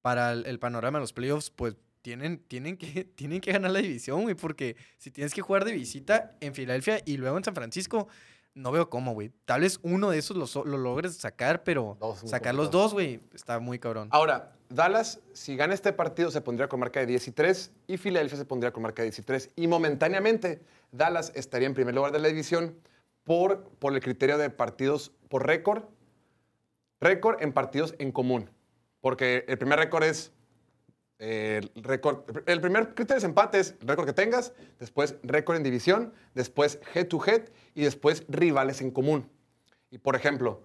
para 0.01 0.33
el, 0.33 0.45
el 0.45 0.59
panorama 0.59 0.99
de 0.99 1.03
los 1.03 1.13
playoffs, 1.13 1.49
pues 1.49 1.75
tienen, 2.01 2.39
tienen, 2.39 2.77
que, 2.77 3.03
tienen 3.15 3.41
que 3.41 3.51
ganar 3.51 3.71
la 3.71 3.79
división, 3.79 4.23
güey. 4.23 4.35
Porque 4.35 4.75
si 4.97 5.11
tienes 5.11 5.33
que 5.33 5.41
jugar 5.41 5.65
de 5.65 5.71
visita 5.71 6.35
en 6.41 6.53
Filadelfia 6.53 7.01
y 7.05 7.17
luego 7.17 7.37
en 7.37 7.43
San 7.43 7.55
Francisco, 7.55 8.07
no 8.55 8.71
veo 8.71 8.89
cómo, 8.89 9.13
güey. 9.13 9.31
Tal 9.45 9.61
vez 9.61 9.79
uno 9.83 10.09
de 10.09 10.17
esos 10.17 10.37
lo, 10.37 10.65
lo 10.65 10.77
logres 10.77 11.15
sacar, 11.15 11.63
pero 11.63 11.97
Dos, 11.99 12.21
sacar 12.21 12.55
los 12.55 12.71
dos, 12.71 12.93
güey, 12.93 13.19
está 13.33 13.59
muy 13.59 13.79
cabrón. 13.79 14.07
Ahora, 14.11 14.54
Dallas, 14.69 15.19
si 15.33 15.55
gana 15.55 15.73
este 15.73 15.93
partido, 15.93 16.31
se 16.31 16.41
pondría 16.41 16.67
con 16.67 16.79
marca 16.79 16.99
de 16.99 17.05
10 17.05 17.27
y 17.27 17.31
3 17.31 17.71
y 17.87 17.97
Filadelfia 17.97 18.37
se 18.37 18.45
pondría 18.45 18.71
con 18.71 18.83
marca 18.83 19.03
de 19.03 19.09
10 19.09 19.19
y 19.19 19.21
3. 19.21 19.49
Y 19.55 19.67
momentáneamente, 19.67 20.61
Dallas 20.91 21.31
estaría 21.35 21.67
en 21.67 21.73
primer 21.73 21.93
lugar 21.93 22.11
de 22.11 22.19
la 22.19 22.27
división 22.27 22.75
por, 23.23 23.63
por 23.79 23.93
el 23.93 24.01
criterio 24.01 24.37
de 24.37 24.49
partidos 24.49 25.11
por 25.29 25.45
récord. 25.45 25.83
Récord 26.99 27.41
en 27.41 27.53
partidos 27.53 27.95
en 27.99 28.11
común. 28.11 28.49
Porque 29.01 29.45
el 29.47 29.57
primer 29.57 29.79
récord 29.79 30.03
es. 30.03 30.31
eh, 31.19 31.61
el 31.75 31.83
récord, 31.83 32.23
el 32.47 32.59
primer 32.59 32.95
criterio 32.95 33.19
es 33.19 33.23
empate, 33.23 33.59
es 33.59 33.75
récord 33.81 34.05
que 34.05 34.13
tengas, 34.13 34.53
después 34.79 35.15
récord 35.23 35.55
en 35.57 35.63
división, 35.63 36.13
después 36.33 36.79
head 36.93 37.07
to 37.07 37.23
head 37.25 37.43
y 37.73 37.83
después 37.83 38.25
rivales 38.27 38.81
en 38.81 38.91
común. 38.91 39.29
Y 39.91 39.99
por 39.99 40.15
ejemplo, 40.15 40.63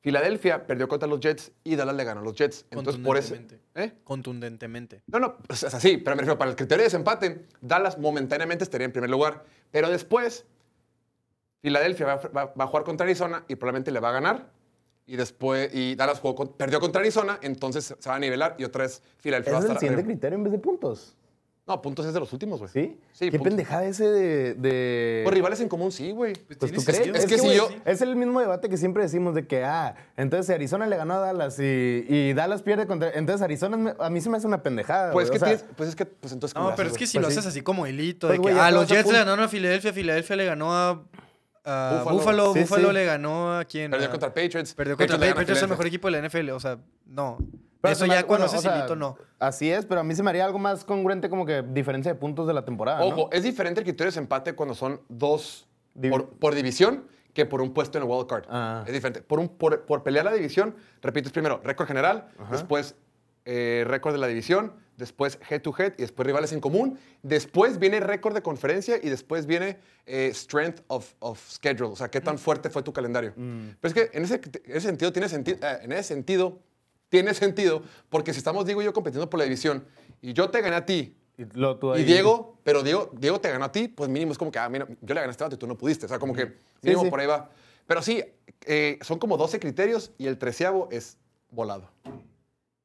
Filadelfia 0.00 0.66
perdió 0.66 0.86
contra 0.88 1.08
los 1.08 1.18
Jets 1.20 1.50
y 1.64 1.74
Dallas 1.76 1.94
le 1.96 2.04
ganó 2.04 2.20
a 2.20 2.24
los 2.24 2.34
Jets. 2.34 2.66
Entonces, 2.70 3.02
por 3.02 3.16
eso. 3.16 3.34
Contundentemente. 3.34 3.94
¿Eh? 3.96 3.98
Contundentemente. 4.04 5.02
No, 5.08 5.18
no, 5.18 5.36
o 5.48 5.54
sea, 5.54 5.70
sí, 5.80 5.96
pero 5.98 6.14
me 6.16 6.22
refiero, 6.22 6.38
para 6.38 6.50
el 6.50 6.56
criterio 6.56 6.82
de 6.82 6.84
desempate, 6.84 7.46
Dallas 7.60 7.98
momentáneamente 7.98 8.62
estaría 8.64 8.84
en 8.84 8.92
primer 8.92 9.10
lugar. 9.10 9.44
Pero 9.72 9.90
después, 9.90 10.44
Filadelfia 11.60 12.06
va, 12.06 12.16
va- 12.28 12.54
va 12.54 12.64
a 12.64 12.66
jugar 12.68 12.84
contra 12.84 13.04
Arizona 13.04 13.44
y 13.48 13.56
probablemente 13.56 13.90
le 13.90 14.00
va 14.00 14.10
a 14.10 14.12
ganar. 14.12 14.50
Y 15.06 15.16
después, 15.16 15.70
y 15.74 15.94
Dallas 15.96 16.20
jugó 16.20 16.34
con- 16.34 16.52
perdió 16.56 16.80
contra 16.80 17.00
Arizona, 17.00 17.38
entonces 17.42 17.94
se 17.98 18.08
va 18.08 18.14
a 18.16 18.18
nivelar 18.18 18.54
y 18.58 18.64
otra 18.64 18.82
vez 18.84 19.02
Filadelfia 19.18 19.52
va 19.54 19.58
a 19.58 19.60
¿Es 19.60 19.64
el 19.64 19.70
estar 19.72 19.80
siguiente 19.80 20.00
arriba. 20.02 20.14
criterio 20.14 20.36
en 20.38 20.44
vez 20.44 20.52
de 20.52 20.58
puntos? 20.58 21.16
No, 21.68 21.82
puntos 21.82 22.06
es 22.06 22.14
de 22.14 22.20
los 22.20 22.32
últimos, 22.32 22.58
güey. 22.60 22.70
¿Sí? 22.72 22.98
Sí, 23.12 23.26
Qué 23.30 23.38
puntos. 23.38 23.48
pendejada 23.50 23.84
ese 23.84 24.04
de... 24.08 24.54
de... 24.54 25.20
Por 25.24 25.34
rivales 25.34 25.60
en 25.60 25.68
común, 25.68 25.92
sí, 25.92 26.10
güey. 26.12 26.32
Pues 26.32 26.58
tú 26.58 26.66
tiene 26.66 26.82
crees. 26.82 26.96
sentido. 26.96 27.16
Es 27.16 27.26
que 27.26 27.38
si 27.38 27.54
yo- 27.54 27.68
Es 27.84 28.00
el 28.00 28.16
mismo 28.16 28.40
debate 28.40 28.68
que 28.68 28.76
siempre 28.78 29.02
decimos 29.02 29.34
de 29.34 29.46
que, 29.46 29.64
ah, 29.64 29.94
entonces 30.16 30.54
Arizona 30.54 30.86
le 30.86 30.96
ganó 30.96 31.14
a 31.14 31.18
Dallas 31.18 31.58
y, 31.58 32.06
y 32.08 32.32
Dallas 32.32 32.62
pierde 32.62 32.86
contra. 32.86 33.10
Entonces 33.10 33.42
Arizona 33.42 33.94
a 33.98 34.08
mí 34.10 34.20
se 34.20 34.30
me 34.30 34.38
hace 34.38 34.46
una 34.46 34.62
pendejada. 34.62 35.12
Pues, 35.12 35.28
güey. 35.28 35.38
que 35.38 35.44
O 35.44 35.48
sea, 35.48 35.56
tienes- 35.58 35.74
pues 35.76 35.88
es 35.90 35.94
que, 35.96 36.06
pues 36.06 36.32
entonces. 36.32 36.54
¿cómo 36.54 36.70
No, 36.70 36.74
pero 36.76 36.86
haces, 36.88 36.92
es 36.94 36.98
que 36.98 37.06
si 37.06 37.18
Pues 37.18 37.26
lo 37.26 37.30
sí. 37.32 37.38
haces 37.38 37.50
así 37.50 37.60
como 37.60 37.86
hilito, 37.86 38.28
Pues, 38.28 38.40
de 38.40 38.46
que, 38.46 38.52
ah, 38.58 38.70
los 38.70 38.88
Jets 38.88 39.12
le 39.12 39.18
ganaron 39.18 39.40
a 39.44 39.48
Filadelfia, 39.48 39.92
Filadelfia 39.92 40.36
le 40.36 40.44
ganó 40.46 40.72
a, 40.74 41.02
a 41.64 41.98
Buffalo. 42.04 42.14
Buffalo, 42.16 42.52
Sí, 42.54 42.60
Buffalo 42.60 42.88
sí. 42.88 42.94
le 42.94 43.04
ganó 43.04 43.58
a 43.58 43.64
quién? 43.66 43.90
Perdió 43.90 44.08
A- 44.08 44.10
contra 44.10 44.28
Patriots. 44.32 44.72
Perdió 44.74 44.96
contra 44.96 45.18
Patriots, 45.18 45.50
es 45.50 45.62
el 45.62 45.68
mejor 45.68 45.86
equipo 45.86 46.08
de 46.10 46.12
la 46.12 46.26
NFL. 46.26 46.50
O 46.52 46.60
sea, 46.60 46.78
no. 47.06 47.36
Pero 47.80 47.92
Eso 47.92 48.04
se 48.04 48.08
ya 48.10 48.24
cuando 48.24 48.28
bueno, 48.28 48.44
o 48.44 48.46
haces 48.46 48.60
sea, 48.62 48.78
hilito, 48.78 48.96
no. 48.96 49.16
Así 49.38 49.70
es, 49.70 49.86
pero 49.86 50.00
a 50.00 50.04
mí 50.04 50.14
se 50.14 50.22
me 50.22 50.30
haría 50.30 50.44
algo 50.44 50.58
más 50.58 50.84
congruente 50.84 51.28
como 51.30 51.46
que 51.46 51.62
diferencia 51.62 52.12
de 52.12 52.18
puntos 52.18 52.46
de 52.46 52.54
la 52.54 52.64
temporada. 52.64 52.98
¿no? 53.00 53.06
Ojo, 53.06 53.28
es 53.32 53.42
diferente 53.42 53.80
el 53.80 53.84
criterio 53.84 54.06
de 54.06 54.10
desempate 54.10 54.54
cuando 54.54 54.74
son 54.74 55.00
dos 55.08 55.66
Divi- 55.94 56.10
por, 56.10 56.28
por 56.30 56.54
división 56.54 57.04
que 57.34 57.46
por 57.46 57.60
un 57.60 57.72
puesto 57.72 57.98
en 57.98 58.04
el 58.04 58.10
wild 58.10 58.26
card. 58.26 58.44
Ah. 58.48 58.82
Es 58.86 58.92
diferente. 58.92 59.22
Por, 59.22 59.38
un, 59.38 59.48
por, 59.48 59.82
por 59.86 60.02
pelear 60.02 60.24
la 60.24 60.32
división, 60.32 60.74
repites 61.02 61.30
primero 61.30 61.60
récord 61.62 61.86
general, 61.86 62.28
después 62.50 62.96
eh, 63.44 63.84
récord 63.86 64.12
de 64.12 64.18
la 64.18 64.26
división, 64.26 64.72
después 64.96 65.38
head 65.48 65.62
to 65.62 65.72
head 65.78 65.92
y 65.98 66.02
después 66.02 66.26
rivales 66.26 66.52
en 66.52 66.60
común. 66.60 66.98
Después 67.22 67.78
viene 67.78 68.00
récord 68.00 68.34
de 68.34 68.42
conferencia 68.42 68.96
y 69.00 69.08
después 69.08 69.46
viene 69.46 69.78
eh, 70.06 70.30
strength 70.34 70.80
of, 70.88 71.14
of 71.20 71.40
schedule, 71.48 71.90
o 71.92 71.96
sea, 71.96 72.10
qué 72.10 72.20
tan 72.20 72.34
Mm. 72.34 72.38
fuerte 72.38 72.70
fue 72.70 72.82
tu 72.82 72.92
calendario. 72.92 73.32
Pero 73.36 73.76
es 73.82 73.94
que 73.94 74.10
en 74.16 74.24
ese, 74.24 74.34
en 74.64 74.76
ese 74.76 74.80
sentido 74.88 75.12
tiene 75.12 75.28
sentido, 75.28 75.58
en 75.62 75.92
ese 75.92 76.02
sentido 76.02 76.58
tiene 77.08 77.34
sentido 77.34 77.82
porque 78.08 78.32
si 78.32 78.38
estamos 78.38 78.66
Diego 78.66 78.82
y 78.82 78.84
yo 78.84 78.92
compitiendo 78.92 79.28
por 79.28 79.38
la 79.38 79.44
división 79.44 79.84
y 80.20 80.32
yo 80.32 80.50
te 80.50 80.60
gané 80.60 80.76
a 80.76 80.84
ti 80.86 81.16
Y, 81.36 81.44
lo, 81.58 81.76
tú 81.78 81.94
y 81.94 81.98
ahí- 81.98 82.04
Diego, 82.04 82.58
pero 82.64 82.82
Diego, 82.82 83.10
Diego 83.14 83.40
te 83.40 83.50
ganó 83.50 83.64
a 83.66 83.72
ti, 83.72 83.88
pues 83.88 84.10
mínimo 84.10 84.32
es 84.32 84.38
como 84.38 84.50
que, 84.50 84.58
ah, 84.58 84.68
mira, 84.68 84.86
yo 84.88 85.14
le 85.14 85.20
gané 85.20 85.28
a 85.28 85.30
este 85.30 85.44
vato 85.44 85.54
y 85.56 85.58
tú 85.58 85.66
no 85.66 85.76
pudiste. 85.78 86.06
O 86.06 86.08
sea, 86.08 86.18
como 86.18 86.34
que 86.34 86.58
mínimo 86.82 87.04
sí. 87.04 87.10
por 87.10 87.20
ahí 87.20 87.26
va. 87.26 87.50
Pero 87.86 88.02
sí, 88.02 88.22
eh, 88.66 88.98
son 89.02 89.18
como 89.18 89.36
12 89.36 89.58
criterios 89.60 90.10
y 90.18 90.26
el 90.26 90.36
treceavo 90.36 90.88
es 90.90 91.16
volado. 91.50 91.90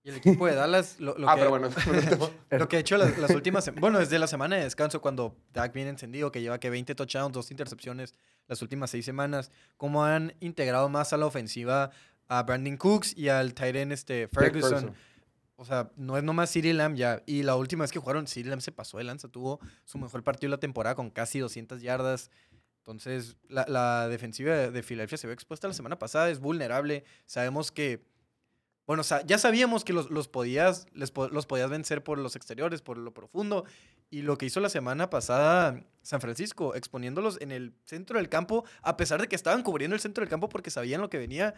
Y 0.06 0.10
el 0.10 0.16
equipo 0.18 0.46
de 0.48 0.54
Dallas, 0.56 1.00
lo, 1.00 1.18
lo 1.18 1.28
ah, 1.30 1.34
que, 1.36 1.40
pero 1.40 1.50
bueno, 1.50 1.70
lo 2.52 2.68
que 2.68 2.78
ha 2.78 2.80
hecho 2.80 2.98
las, 2.98 3.18
las 3.18 3.32
últimas... 3.32 3.74
Bueno, 3.76 4.00
desde 4.00 4.20
la 4.20 4.28
semana 4.28 4.58
de 4.58 4.64
descanso, 4.64 5.02
cuando 5.02 5.36
Dak 5.54 5.74
viene 5.74 5.90
encendido, 5.90 6.32
que 6.32 6.42
lleva 6.42 6.60
que 6.60 6.70
20 6.70 6.94
touchdowns, 6.94 7.34
dos 7.34 7.52
intercepciones 7.52 8.14
las 8.48 8.62
últimas 8.62 8.90
seis 8.90 9.06
semanas, 9.06 9.50
cómo 9.78 10.04
han 10.04 10.36
integrado 10.42 10.90
más 10.90 11.14
a 11.14 11.18
la 11.18 11.26
ofensiva 11.26 11.92
a 12.38 12.44
Brandon 12.44 12.78
Cooks 12.78 13.16
y 13.16 13.30
al 13.30 13.54
end 13.58 13.92
este, 13.92 14.28
Ferguson. 14.28 14.94
O 15.56 15.66
sea, 15.66 15.92
no 15.96 16.18
es 16.18 16.24
nomás 16.24 16.52
CeeDee 16.52 16.74
Lamb 16.74 16.96
ya. 16.96 17.22
Y 17.26 17.44
la 17.44 17.56
última 17.56 17.84
vez 17.84 17.92
que 17.92 18.00
jugaron, 18.00 18.26
CeeDee 18.26 18.50
Lamb 18.50 18.62
se 18.62 18.72
pasó 18.72 18.98
de 18.98 19.04
lanza. 19.04 19.28
Tuvo 19.28 19.60
su 19.86 19.98
mejor 19.98 20.24
partido 20.24 20.50
de 20.50 20.58
la 20.58 20.60
temporada 20.60 20.96
con 20.96 21.12
casi 21.12 21.40
200 21.40 21.82
yardas. 21.82 22.32
Entonces, 22.80 23.38
la, 23.48 23.66
la 23.70 24.08
defensiva 24.08 24.56
de, 24.56 24.72
de 24.72 24.84
Filadelfia 24.84 25.18
se 25.18 25.28
ve 25.28 25.34
expuesta 25.34 25.68
la 25.68 25.74
semana 25.74 26.00
pasada. 26.00 26.30
Es 26.30 26.40
vulnerable. 26.40 27.06
Sabemos 27.26 27.72
que... 27.72 28.04
Bueno, 28.86 29.02
o 29.02 29.04
sea, 29.06 29.26
ya 29.26 29.38
sabíamos 29.38 29.86
que 29.86 29.94
los, 29.94 30.10
los 30.10 30.28
podías, 30.28 30.88
les 30.92 31.14
los 31.32 31.46
podías 31.46 31.70
vencer 31.70 32.04
por 32.04 32.18
los 32.18 32.36
exteriores, 32.36 32.82
por 32.82 32.98
lo 32.98 33.14
profundo. 33.14 33.64
Y 34.10 34.24
lo 34.24 34.38
que 34.38 34.46
hizo 34.46 34.60
la 34.60 34.70
semana 34.70 35.10
pasada 35.10 35.86
San 36.02 36.20
Francisco, 36.20 36.76
exponiéndolos 36.76 37.40
en 37.40 37.52
el 37.52 37.74
centro 37.86 38.18
del 38.18 38.28
campo, 38.28 38.66
a 38.82 38.98
pesar 38.98 39.22
de 39.22 39.30
que 39.30 39.38
estaban 39.38 39.64
cubriendo 39.64 39.96
el 39.96 40.02
centro 40.02 40.22
del 40.22 40.30
campo 40.30 40.50
porque 40.50 40.70
sabían 40.70 41.00
lo 41.00 41.10
que 41.10 41.18
venía. 41.18 41.56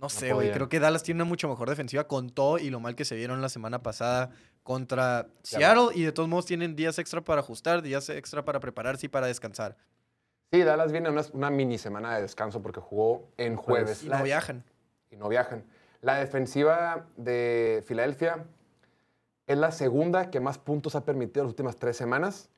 No 0.00 0.08
sé, 0.08 0.32
güey. 0.32 0.50
Creo 0.52 0.68
que 0.68 0.80
Dallas 0.80 1.02
tiene 1.02 1.18
una 1.22 1.28
mucho 1.28 1.48
mejor 1.48 1.68
defensiva 1.68 2.04
con 2.08 2.30
todo 2.30 2.58
y 2.58 2.70
lo 2.70 2.80
mal 2.80 2.94
que 2.94 3.04
se 3.04 3.14
vieron 3.16 3.40
la 3.42 3.48
semana 3.48 3.82
pasada 3.82 4.30
contra 4.62 5.28
Seattle. 5.42 5.88
Y 5.94 6.02
de 6.04 6.12
todos 6.12 6.28
modos 6.28 6.46
tienen 6.46 6.74
días 6.74 6.98
extra 6.98 7.20
para 7.20 7.40
ajustar, 7.40 7.82
días 7.82 8.08
extra 8.08 8.44
para 8.44 8.60
prepararse 8.60 9.06
y 9.06 9.08
para 9.08 9.26
descansar. 9.26 9.76
Sí, 10.52 10.62
Dallas 10.62 10.90
viene 10.90 11.10
una, 11.10 11.22
una 11.32 11.50
mini 11.50 11.76
semana 11.78 12.16
de 12.16 12.22
descanso 12.22 12.62
porque 12.62 12.80
jugó 12.80 13.28
en 13.36 13.56
jueves 13.56 14.02
Y 14.02 14.08
La- 14.08 14.18
no 14.18 14.24
viajan. 14.24 14.64
y 15.10 15.16
no 15.16 15.28
viajan. 15.28 15.64
La 16.00 16.14
defensiva 16.16 17.06
de 17.16 17.84
Filadelfia 17.86 18.46
es 19.46 19.58
la 19.58 19.70
segunda 19.70 20.30
que 20.30 20.40
más 20.40 20.58
puntos 20.58 20.94
ha 20.94 21.04
permitido 21.04 21.42
en 21.42 21.46
las 21.48 21.52
últimas 21.52 21.76
tres 21.76 21.96
semanas 21.96 22.48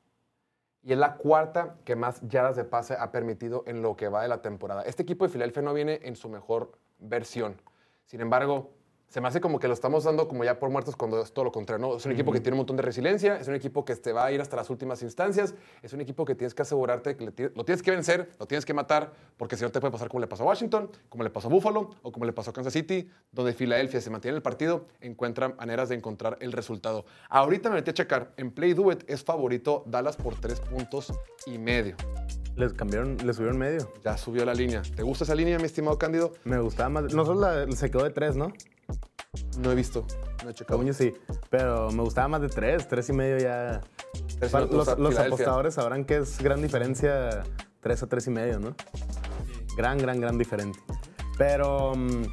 y 0.81 0.93
es 0.93 0.97
la 0.97 1.15
cuarta 1.17 1.75
que 1.83 1.95
más 1.95 2.21
yardas 2.21 2.55
de 2.55 2.63
pase 2.63 2.95
ha 2.97 3.11
permitido 3.11 3.63
en 3.67 3.81
lo 3.81 3.95
que 3.97 4.07
va 4.07 4.21
de 4.21 4.27
la 4.29 4.41
temporada. 4.41 4.83
Este 4.83 5.03
equipo 5.03 5.25
de 5.25 5.31
Filadelfia 5.31 5.61
no 5.61 5.73
viene 5.73 5.99
en 6.03 6.15
su 6.15 6.29
mejor 6.29 6.77
versión. 7.03 7.61
Sin 8.05 8.21
embargo, 8.21 8.71
se 9.13 9.21
me 9.21 9.27
hace 9.27 9.39
como 9.39 9.59
que 9.59 9.67
lo 9.67 9.75
estamos 9.75 10.05
dando 10.05 10.27
como 10.27 10.43
ya 10.43 10.57
por 10.57 10.71
muertos 10.71 10.95
cuando 10.95 11.21
es 11.21 11.31
todo 11.31 11.45
lo 11.45 11.51
contrario. 11.51 11.85
¿no? 11.85 11.95
Es 11.95 12.03
un 12.07 12.13
equipo 12.13 12.31
que 12.31 12.39
tiene 12.39 12.55
un 12.55 12.61
montón 12.61 12.77
de 12.77 12.81
resiliencia, 12.81 13.37
es 13.37 13.47
un 13.47 13.53
equipo 13.53 13.85
que 13.85 13.95
te 13.95 14.11
va 14.11 14.25
a 14.25 14.31
ir 14.31 14.41
hasta 14.41 14.55
las 14.55 14.71
últimas 14.71 15.03
instancias, 15.03 15.53
es 15.83 15.93
un 15.93 16.01
equipo 16.01 16.25
que 16.25 16.33
tienes 16.33 16.55
que 16.55 16.63
asegurarte 16.63 17.15
que 17.15 17.25
le 17.25 17.51
lo 17.53 17.63
tienes 17.63 17.83
que 17.83 17.91
vencer, 17.91 18.31
lo 18.39 18.47
tienes 18.47 18.65
que 18.65 18.73
matar, 18.73 19.13
porque 19.37 19.55
si 19.55 19.61
no 19.61 19.69
te 19.69 19.79
puede 19.79 19.91
pasar 19.91 20.07
como 20.07 20.19
le 20.19 20.25
pasó 20.25 20.41
a 20.41 20.47
Washington, 20.47 20.89
como 21.09 21.23
le 21.23 21.29
pasó 21.29 21.47
a 21.47 21.51
Buffalo 21.51 21.91
o 22.01 22.11
como 22.11 22.25
le 22.25 22.33
pasó 22.33 22.49
a 22.49 22.53
Kansas 22.53 22.73
City, 22.73 23.07
donde 23.31 23.53
Filadelfia 23.53 24.01
se 24.01 24.09
mantiene 24.09 24.31
en 24.31 24.37
el 24.37 24.41
partido, 24.41 24.87
encuentra 24.99 25.49
maneras 25.49 25.89
de 25.89 25.95
encontrar 25.95 26.39
el 26.41 26.51
resultado. 26.51 27.05
Ahorita 27.29 27.69
me 27.69 27.75
metí 27.75 27.91
a 27.91 27.93
checar, 27.93 28.33
en 28.37 28.49
Play 28.49 28.73
Do 28.73 28.91
It 28.91 29.03
es 29.07 29.23
favorito 29.23 29.83
Dallas 29.85 30.17
por 30.17 30.41
tres 30.41 30.59
puntos 30.59 31.13
y 31.45 31.59
medio. 31.59 31.95
Les 32.55 32.73
cambiaron, 32.73 33.17
les 33.23 33.35
subieron 33.35 33.59
medio. 33.59 33.91
Ya 34.03 34.17
subió 34.17 34.43
la 34.43 34.55
línea. 34.55 34.81
¿Te 34.95 35.03
gusta 35.03 35.23
esa 35.23 35.35
línea, 35.35 35.59
mi 35.59 35.65
estimado 35.65 35.99
Cándido? 35.99 36.33
Me 36.43 36.59
gustaba 36.59 36.89
más. 36.89 37.13
Nosotros 37.13 37.39
la, 37.39 37.75
se 37.75 37.91
quedó 37.91 38.03
de 38.03 38.11
tres, 38.11 38.35
¿no? 38.35 38.53
No 39.57 39.71
he 39.71 39.75
visto, 39.75 40.05
no 40.43 40.49
he 40.49 40.53
checado. 40.53 40.83
Yo 40.83 40.93
sí. 40.93 41.13
Pero 41.49 41.89
me 41.91 42.03
gustaba 42.03 42.27
más 42.27 42.41
de 42.41 42.49
tres. 42.49 42.87
Tres 42.87 43.09
y 43.09 43.13
medio 43.13 43.37
ya. 43.37 43.81
Tres 44.39 44.51
Los, 44.53 44.97
los 44.99 45.17
apostadores 45.17 45.73
sabrán 45.75 46.05
que 46.05 46.17
es 46.17 46.39
gran 46.41 46.61
diferencia 46.61 47.43
tres 47.81 48.03
a 48.03 48.07
tres 48.07 48.27
y 48.27 48.29
medio, 48.29 48.59
¿no? 48.59 48.75
Gran, 49.75 49.97
gran, 49.97 50.21
gran 50.21 50.37
diferente. 50.37 50.79
Pero, 51.37 51.93
mm, 51.95 52.23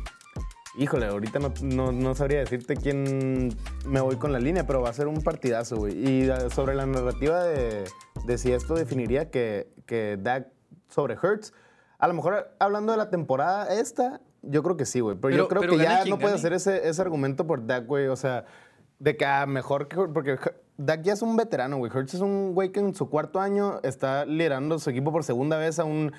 híjole, 0.78 1.06
ahorita 1.06 1.38
no, 1.38 1.52
no- 1.62 1.90
no 1.92 2.14
sabría 2.14 2.40
decirte 2.40 2.76
quién 2.76 3.48
me 3.86 4.00
voy 4.00 4.16
con 4.16 4.32
la 4.32 4.38
línea, 4.38 4.66
pero 4.66 4.82
va 4.82 4.90
a 4.90 4.92
ser 4.92 5.08
un 5.08 5.22
partidazo, 5.22 5.76
güey. 5.76 5.94
Y 5.98 6.30
eh, 6.30 6.50
sobre 6.54 6.74
la 6.74 6.84
narrativa 6.86 7.42
de, 7.44 7.84
de 8.26 8.38
si 8.38 8.52
esto 8.52 8.74
definiría 8.74 9.30
que, 9.30 9.72
que 9.86 10.18
Dak 10.20 10.48
sobre 10.88 11.16
Hurts, 11.16 11.52
a 11.98 12.08
lo 12.08 12.14
mejor 12.14 12.54
hablando 12.60 12.92
de 12.92 12.98
la 12.98 13.08
temporada 13.10 13.72
esta, 13.74 14.20
yo 14.42 14.62
creo 14.62 14.76
que 14.76 14.86
sí, 14.86 15.00
güey. 15.00 15.16
Pero, 15.16 15.30
Pero- 15.30 15.36
yo 15.44 15.48
creo 15.48 15.60
pero 15.60 15.72
que 15.76 15.82
ya 15.82 16.04
no 16.06 16.18
puede 16.18 16.34
hacer 16.34 16.52
ese, 16.52 16.88
ese 16.88 17.00
argumento 17.02 17.46
por 17.46 17.66
Dak, 17.66 17.86
güey. 17.86 18.06
O 18.08 18.16
sea, 18.16 18.44
de 18.98 19.16
que 19.16 19.24
ah, 19.24 19.46
mejor 19.46 19.88
que 19.88 19.96
porque 19.96 20.38
Dak 20.76 21.02
ya 21.02 21.12
es 21.12 21.22
un 21.22 21.36
veterano, 21.36 21.76
güey. 21.78 21.90
Hurts 21.94 22.14
es 22.14 22.20
un 22.20 22.54
güey 22.54 22.72
que 22.72 22.80
en 22.80 22.94
su 22.94 23.08
cuarto 23.10 23.40
año 23.40 23.80
está 23.82 24.24
liderando 24.24 24.78
su 24.78 24.90
equipo 24.90 25.12
por 25.12 25.24
segunda 25.24 25.56
vez 25.58 25.78
a 25.78 25.84
un 25.84 26.12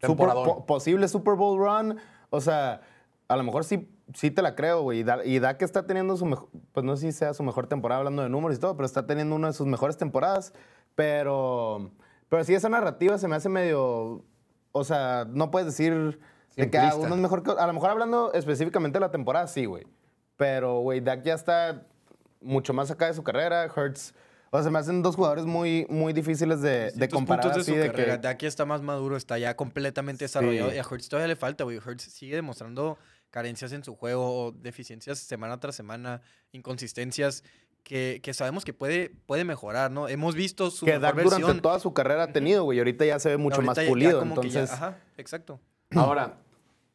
super- 0.00 0.08
Temporadón. 0.08 0.44
po- 0.44 0.66
posible 0.66 1.06
Super 1.08 1.34
Bowl 1.34 1.58
run. 1.58 1.98
O 2.30 2.40
sea, 2.40 2.80
a 3.28 3.36
lo 3.36 3.42
mejor 3.42 3.64
sí, 3.64 3.88
sí 4.14 4.30
te 4.30 4.42
la 4.42 4.54
creo, 4.54 4.82
güey. 4.82 5.04
Y 5.24 5.38
Dak 5.38 5.62
está 5.62 5.86
teniendo 5.86 6.16
su 6.16 6.26
mejor, 6.26 6.48
pues 6.72 6.84
no 6.84 6.96
sé 6.96 7.12
si 7.12 7.18
sea 7.18 7.34
su 7.34 7.42
mejor 7.42 7.66
temporada 7.68 7.98
hablando 8.00 8.22
de 8.22 8.28
números 8.28 8.56
y 8.56 8.60
todo, 8.60 8.74
pero 8.76 8.86
está 8.86 9.06
teniendo 9.06 9.34
una 9.36 9.48
de 9.48 9.52
sus 9.54 9.66
mejores 9.66 9.96
temporadas. 9.96 10.52
Pero, 10.94 11.90
pero 12.28 12.42
sí, 12.44 12.54
esa 12.54 12.68
narrativa 12.68 13.18
se 13.18 13.28
me 13.28 13.36
hace 13.36 13.48
medio, 13.48 14.24
o 14.72 14.84
sea, 14.84 15.26
no 15.30 15.50
puedes 15.50 15.66
decir 15.66 16.18
de 16.64 16.70
que 16.70 16.78
ah, 16.78 16.90
Simplista. 16.90 17.06
uno 17.06 17.14
es 17.14 17.20
mejor 17.20 17.42
que 17.42 17.50
A 17.52 17.66
lo 17.66 17.72
mejor 17.72 17.90
hablando 17.90 18.32
específicamente 18.32 18.96
de 18.96 19.00
la 19.00 19.10
temporada, 19.10 19.46
sí, 19.46 19.64
güey. 19.64 19.86
Pero, 20.36 20.80
güey, 20.80 21.00
Dak 21.00 21.22
ya 21.24 21.34
está 21.34 21.86
mucho 22.40 22.72
más 22.72 22.90
acá 22.90 23.06
de 23.06 23.14
su 23.14 23.22
carrera. 23.24 23.66
Hurts, 23.74 24.14
O 24.50 24.56
sea, 24.56 24.62
se 24.64 24.70
me 24.70 24.78
hacen 24.78 25.02
dos 25.02 25.16
jugadores 25.16 25.44
muy, 25.46 25.86
muy 25.90 26.12
difíciles 26.12 26.60
de, 26.62 26.92
de 26.92 27.08
comparar 27.08 27.44
puntos 27.46 27.62
así 27.62 27.72
de 27.72 27.78
su 27.78 27.82
de 27.84 27.90
carrera. 27.90 28.16
que... 28.16 28.22
Dak 28.28 28.38
ya 28.40 28.48
está 28.48 28.64
más 28.64 28.80
maduro, 28.82 29.16
está 29.16 29.36
ya 29.38 29.56
completamente 29.56 30.24
desarrollado. 30.24 30.72
Y 30.74 30.78
a 30.78 30.82
Hurts 30.88 31.08
todavía 31.08 31.28
le 31.28 31.36
falta, 31.36 31.64
güey. 31.64 31.78
Hurts 31.78 32.04
sigue 32.04 32.36
demostrando 32.36 32.96
carencias 33.30 33.72
en 33.72 33.84
su 33.84 33.94
juego, 33.94 34.52
deficiencias 34.56 35.18
semana 35.18 35.58
tras 35.60 35.74
semana, 35.74 36.22
inconsistencias 36.52 37.42
que, 37.82 38.20
que 38.22 38.32
sabemos 38.34 38.64
que 38.64 38.72
puede, 38.74 39.10
puede 39.26 39.44
mejorar, 39.44 39.90
¿no? 39.90 40.08
Hemos 40.08 40.34
visto 40.34 40.70
su 40.70 40.84
que 40.86 40.92
mejor 40.92 41.02
Dak 41.02 41.14
versión. 41.16 41.40
durante 41.42 41.62
toda 41.62 41.78
su 41.80 41.92
carrera 41.94 42.24
ha 42.24 42.32
tenido, 42.32 42.64
güey. 42.64 42.78
y 42.78 42.80
Ahorita 42.80 43.04
ya 43.04 43.18
se 43.18 43.30
ve 43.30 43.36
mucho 43.38 43.56
Ahorita 43.56 43.66
más 43.70 43.76
ya- 43.76 43.82
ya 43.84 43.88
pulido. 43.88 44.20
ya- 44.22 44.26
entonces, 44.28 44.70
ajá, 44.72 44.98
exacto. 45.16 45.60
Ahora, 45.94 46.36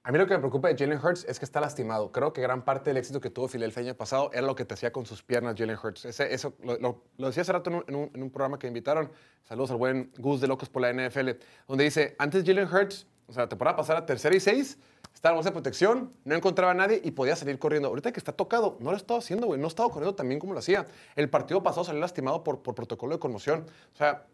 a 0.06 0.12
mí 0.12 0.18
lo 0.18 0.28
que 0.28 0.34
me 0.34 0.40
preocupa 0.40 0.68
de 0.68 0.76
Jalen 0.78 1.00
Hurts 1.04 1.26
es 1.30 1.40
que 1.40 1.46
está 1.46 1.62
lastimado. 1.62 2.12
Creo 2.12 2.34
que 2.34 2.42
gran 2.42 2.66
parte 2.66 2.90
del 2.90 2.98
éxito 2.98 3.22
que 3.22 3.30
tuvo 3.30 3.48
Filadelfia 3.48 3.82
el 3.82 3.88
año 3.88 3.98
pasado 3.98 4.30
era 4.34 4.42
lo 4.42 4.54
que 4.56 4.66
te 4.66 4.74
hacía 4.74 4.92
con 4.92 5.06
sus 5.06 5.24
piernas 5.24 5.56
Jalen 5.58 5.78
Hurts. 5.82 6.06
Ese- 6.06 6.34
eso 6.34 6.54
lo, 6.62 6.78
lo- 6.78 7.04
lo 7.18 7.28
decía 7.28 7.42
hace 7.42 7.54
rato 7.54 7.84
en 7.88 7.96
un, 7.96 8.30
programa 8.32 8.60
que 8.60 8.68
invitaron. 8.68 9.10
Saludos 9.44 9.72
al 9.72 9.78
buen 9.78 10.12
Gus 10.18 10.42
de 10.42 10.48
Locos 10.48 10.70
por 10.70 10.82
la 10.82 10.90
NFL, 10.92 11.30
donde 11.68 11.86
dice, 11.86 12.16
antes 12.20 12.44
Jalen 12.46 12.68
Hurts, 12.68 13.08
o 13.28 13.34
sea, 13.34 13.48
temporada 13.48 13.78
pasada, 13.78 14.06
tercera 14.06 14.36
y 14.36 14.42
seis, 14.42 14.78
estaba 15.14 15.34
en 15.34 15.38
bolsa 15.38 15.50
de 15.52 15.54
protección, 15.54 16.12
no 16.26 16.36
encontraba 16.36 16.72
a 16.72 16.76
nadie 16.76 17.00
y 17.02 17.12
podía 17.12 17.36
salir 17.38 17.58
corriendo. 17.58 17.88
Ahorita 17.88 18.12
que 18.12 18.20
está 18.20 18.34
tocado, 18.34 18.76
no 18.82 18.92
lo 18.92 18.96
ha 18.96 19.00
estado 19.00 19.20
haciendo, 19.20 19.48
güey. 19.48 19.60
No 19.60 19.68
ha 19.68 19.70
estado 19.70 19.90
corriendo 19.90 20.16
tan 20.16 20.28
bien 20.28 20.40
como 20.40 20.52
lo 20.52 20.60
hacía. 20.60 20.86
El 21.16 21.30
partido 21.30 21.64
pasado 21.64 21.86
salió 21.86 22.02
lastimado 22.02 22.44
por, 22.44 22.62
por 22.62 22.76
protocolo 22.76 23.14
de 23.16 23.20
conmoción. 23.20 23.66
O 23.94 23.96
sea, 23.96 24.26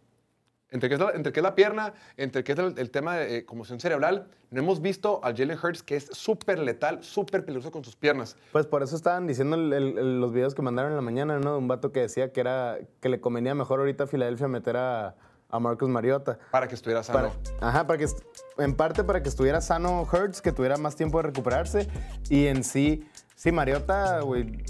entre 0.72 0.88
que, 0.89 0.95
es 0.95 1.01
la, 1.01 1.11
entre 1.11 1.32
que 1.34 1.39
es 1.39 1.43
la 1.43 1.55
pierna, 1.55 1.93
entre 2.17 2.43
que 2.43 2.51
es 2.51 2.59
el, 2.59 2.78
el 2.78 2.91
tema 2.91 3.15
de 3.15 3.38
eh, 3.38 3.45
conmoción 3.45 3.80
cerebral, 3.80 4.28
no 4.51 4.59
hemos 4.61 4.82
visto 4.82 5.20
al 5.24 5.36
Jalen 5.36 5.57
Hurts 5.61 5.82
que 5.84 5.95
es 5.95 6.05
súper 6.11 6.59
letal, 6.59 7.03
súper 7.03 7.43
peligroso 7.45 7.72
con 7.72 7.84
sus 7.84 7.95
piernas. 7.95 8.36
Pues 8.51 8.65
por 8.67 8.84
eso 8.84 8.95
estaban 8.95 9.26
diciendo 9.28 9.55
el- 9.55 9.74
el- 9.74 9.97
el- 9.97 10.22
los 10.22 10.32
videos 10.32 10.53
que 10.53 10.61
mandaron 10.61 10.91
en 10.91 10.95
la 10.95 11.01
mañana, 11.01 11.39
¿no? 11.39 11.53
De 11.53 11.57
un 11.57 11.67
vato 11.67 11.91
que 11.91 12.01
decía 12.01 12.32
que 12.32 12.39
era 12.41 12.78
que 13.01 13.09
le 13.09 13.20
convenía 13.20 13.55
mejor 13.55 13.80
ahorita 13.80 14.03
a 14.03 14.07
Filadelfia 14.07 14.47
meter 14.47 14.78
a, 14.78 15.15
a 15.49 15.59
Marcus 15.59 15.89
Mariota. 15.89 16.38
Para 16.51 16.67
que 16.67 16.76
estuviera 16.76 17.01
sano. 17.01 17.32
Para, 17.59 17.67
ajá, 17.67 17.88
para 17.88 17.97
que 17.97 18.05
en 18.59 18.76
parte 18.76 19.03
para 19.03 19.24
que 19.24 19.30
estuviera 19.30 19.61
sano 19.61 20.03
Hurts, 20.03 20.41
que 20.41 20.51
tuviera 20.51 20.78
más 20.78 20.95
tiempo 20.95 21.17
de 21.17 21.24
recuperarse. 21.30 21.88
Y 22.30 22.45
en 22.45 22.63
sí, 22.63 23.07
sí, 23.36 23.51
Mariota, 23.51 24.20
güey, 24.22 24.63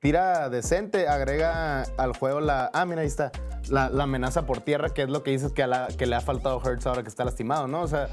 tira 0.00 0.48
decente, 0.48 1.08
agrega 1.08 1.82
al 1.96 2.16
juego 2.16 2.40
la. 2.40 2.70
Ah, 2.72 2.84
mira, 2.86 3.02
ahí 3.02 3.06
está. 3.06 3.32
La, 3.68 3.90
la 3.90 4.04
amenaza 4.04 4.46
por 4.46 4.60
tierra, 4.60 4.90
que 4.90 5.02
es 5.02 5.08
lo 5.10 5.22
que 5.22 5.30
dices 5.30 5.52
que, 5.52 5.62
a 5.62 5.66
la- 5.66 5.88
que 5.88 6.06
le 6.06 6.16
ha 6.16 6.20
faltado 6.20 6.58
a 6.58 6.62
Hurts 6.66 6.86
ahora 6.86 7.02
que 7.02 7.08
está 7.08 7.24
lastimado, 7.24 7.66
¿no? 7.68 7.82
O 7.82 7.88
sea, 7.88 8.08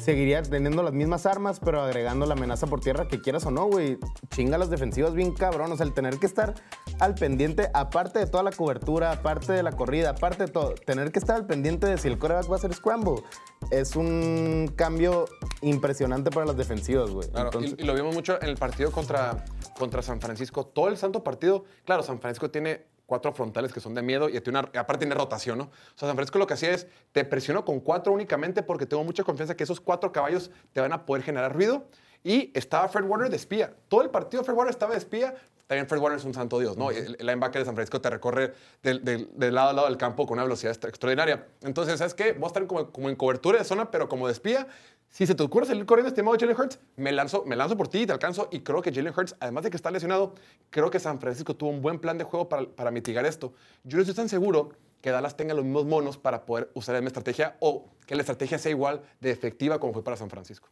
seguiría 0.00 0.42
teniendo 0.42 0.82
las 0.82 0.92
mismas 0.92 1.26
armas, 1.26 1.60
pero 1.60 1.80
agregando 1.82 2.26
la 2.26 2.34
amenaza 2.34 2.66
por 2.66 2.80
tierra, 2.80 3.06
que 3.06 3.20
quieras 3.20 3.46
o 3.46 3.50
no, 3.50 3.66
güey. 3.66 3.98
Chinga 4.30 4.58
las 4.58 4.68
defensivas 4.70 5.14
bien 5.14 5.32
cabrón. 5.32 5.70
O 5.70 5.76
sea, 5.76 5.86
el 5.86 5.92
tener 5.92 6.18
que 6.18 6.26
estar 6.26 6.54
al 6.98 7.14
pendiente, 7.14 7.70
aparte 7.72 8.18
de 8.18 8.26
toda 8.26 8.42
la 8.42 8.50
cobertura, 8.50 9.12
aparte 9.12 9.52
de 9.52 9.62
la 9.62 9.72
corrida, 9.72 10.10
aparte 10.10 10.46
de 10.46 10.50
todo, 10.52 10.74
tener 10.74 11.12
que 11.12 11.18
estar 11.18 11.36
al 11.36 11.46
pendiente 11.46 11.86
de 11.86 11.98
si 11.98 12.08
el 12.08 12.18
coreback 12.18 12.50
va 12.50 12.54
a 12.54 12.58
hacer 12.58 12.72
scramble, 12.74 13.22
es 13.70 13.94
un 13.94 14.72
cambio 14.74 15.26
impresionante 15.60 16.30
para 16.30 16.46
las 16.46 16.56
defensivas, 16.56 17.10
güey. 17.10 17.28
Claro, 17.30 17.50
y, 17.60 17.84
lo 17.84 17.94
vimos 17.94 18.14
mucho 18.14 18.40
en 18.40 18.48
el 18.48 18.56
partido 18.56 18.90
contra, 18.90 19.44
contra 19.78 20.02
San 20.02 20.20
Francisco. 20.20 20.66
Todo 20.66 20.88
el 20.88 20.96
santo 20.96 21.22
partido, 21.22 21.64
claro, 21.84 22.02
San 22.02 22.20
Francisco 22.20 22.50
tiene 22.50 22.84
cuatro 23.06 23.32
frontales 23.32 23.72
que 23.72 23.80
son 23.80 23.94
de 23.94 24.02
miedo 24.02 24.28
y 24.28 24.42
una- 24.48 24.60
aparte 24.60 24.98
tiene 24.98 25.14
rotación, 25.14 25.58
¿no? 25.58 25.70
San 25.94 26.14
Francisco 26.14 26.38
lo 26.38 26.46
que 26.46 26.54
hacía 26.54 26.70
es, 26.72 26.88
te 27.12 27.24
presiono 27.24 27.64
con 27.64 27.78
cuatro 27.80 28.12
únicamente 28.12 28.62
porque 28.62 28.84
tengo 28.86 29.04
mucha 29.04 29.22
confianza 29.22 29.56
que 29.56 29.62
esos 29.64 29.80
cuatro 29.80 30.10
caballos 30.10 30.50
te 30.72 30.80
van 30.80 30.92
a 30.92 31.06
poder 31.06 31.22
generar 31.22 31.54
ruido. 31.54 31.86
Y 32.24 32.50
estaba 32.54 32.88
Fred 32.88 33.04
Warner 33.04 33.30
de 33.30 33.36
espía. 33.36 33.74
Todo 33.86 34.02
el 34.02 34.10
partido 34.10 34.42
Fred 34.42 34.56
Warner 34.56 34.72
estaba 34.72 34.92
de 34.92 34.98
espía. 34.98 35.36
También 35.66 35.88
Fred 35.88 35.98
Warner 36.00 36.18
es 36.20 36.24
un 36.24 36.32
santo 36.34 36.58
Dios, 36.60 36.76
¿no? 36.76 36.90
El, 36.90 37.16
el 37.18 37.26
linebacker 37.26 37.60
de 37.60 37.64
San 37.66 37.74
Francisco 37.74 38.00
te 38.00 38.08
recorre 38.10 38.52
del, 38.82 39.04
del- 39.04 39.28
del 39.34 39.54
lado 39.54 39.70
a 39.70 39.72
lado 39.72 39.88
del 39.88 39.96
campo 39.96 40.24
con 40.26 40.34
una 40.34 40.44
velocidad 40.44 40.72
extra- 40.72 40.88
extraordinaria. 40.90 41.46
Entonces, 41.62 41.98
¿sabes 41.98 42.14
qué? 42.14 42.32
Voy 42.32 42.44
a 42.44 42.46
estar 42.48 42.66
como, 42.66 42.90
como 42.92 43.08
en 43.08 43.16
cobertura 43.16 43.58
de 43.58 43.64
zona, 43.64 43.90
pero 43.90 44.08
como 44.08 44.26
de 44.28 44.32
espía. 44.32 44.66
Si 45.08 45.26
se 45.26 45.34
te 45.34 45.42
ocurre 45.42 45.66
salir 45.66 45.86
corriendo 45.86 46.08
estimado 46.08 46.36
Jalen 46.38 46.56
Hurts, 46.60 46.78
me 46.96 47.10
lanzo, 47.12 47.44
me 47.46 47.56
lanzo 47.56 47.76
por 47.76 47.88
ti 47.88 48.00
y 48.02 48.06
te 48.06 48.12
alcanzo. 48.12 48.48
Y 48.50 48.60
creo 48.60 48.82
que 48.82 48.92
Jalen 48.92 49.12
Hurts, 49.16 49.34
además 49.40 49.64
de 49.64 49.70
que 49.70 49.76
está 49.76 49.90
lesionado, 49.90 50.34
creo 50.70 50.90
que 50.90 50.98
San 51.00 51.20
Francisco 51.20 51.54
tuvo 51.54 51.70
un 51.70 51.80
buen 51.80 51.98
plan 51.98 52.18
de 52.18 52.24
juego 52.24 52.48
para, 52.48 52.66
para 52.66 52.90
mitigar 52.90 53.24
esto. 53.26 53.52
Yo 53.84 53.96
no 53.96 54.02
estoy 54.02 54.14
tan 54.14 54.28
seguro 54.28 54.70
que 55.00 55.10
Dallas 55.10 55.36
tenga 55.36 55.54
los 55.54 55.64
mismos 55.64 55.84
monos 55.86 56.16
para 56.18 56.44
poder 56.44 56.70
usar 56.74 56.94
la 56.94 57.00
misma 57.00 57.08
estrategia 57.08 57.56
o 57.60 57.86
que 58.06 58.14
la 58.16 58.22
estrategia 58.22 58.58
sea 58.58 58.70
igual 58.70 59.02
de 59.20 59.30
efectiva 59.30 59.78
como 59.78 59.92
fue 59.92 60.02
para 60.04 60.16
San 60.16 60.28
Francisco. 60.30 60.68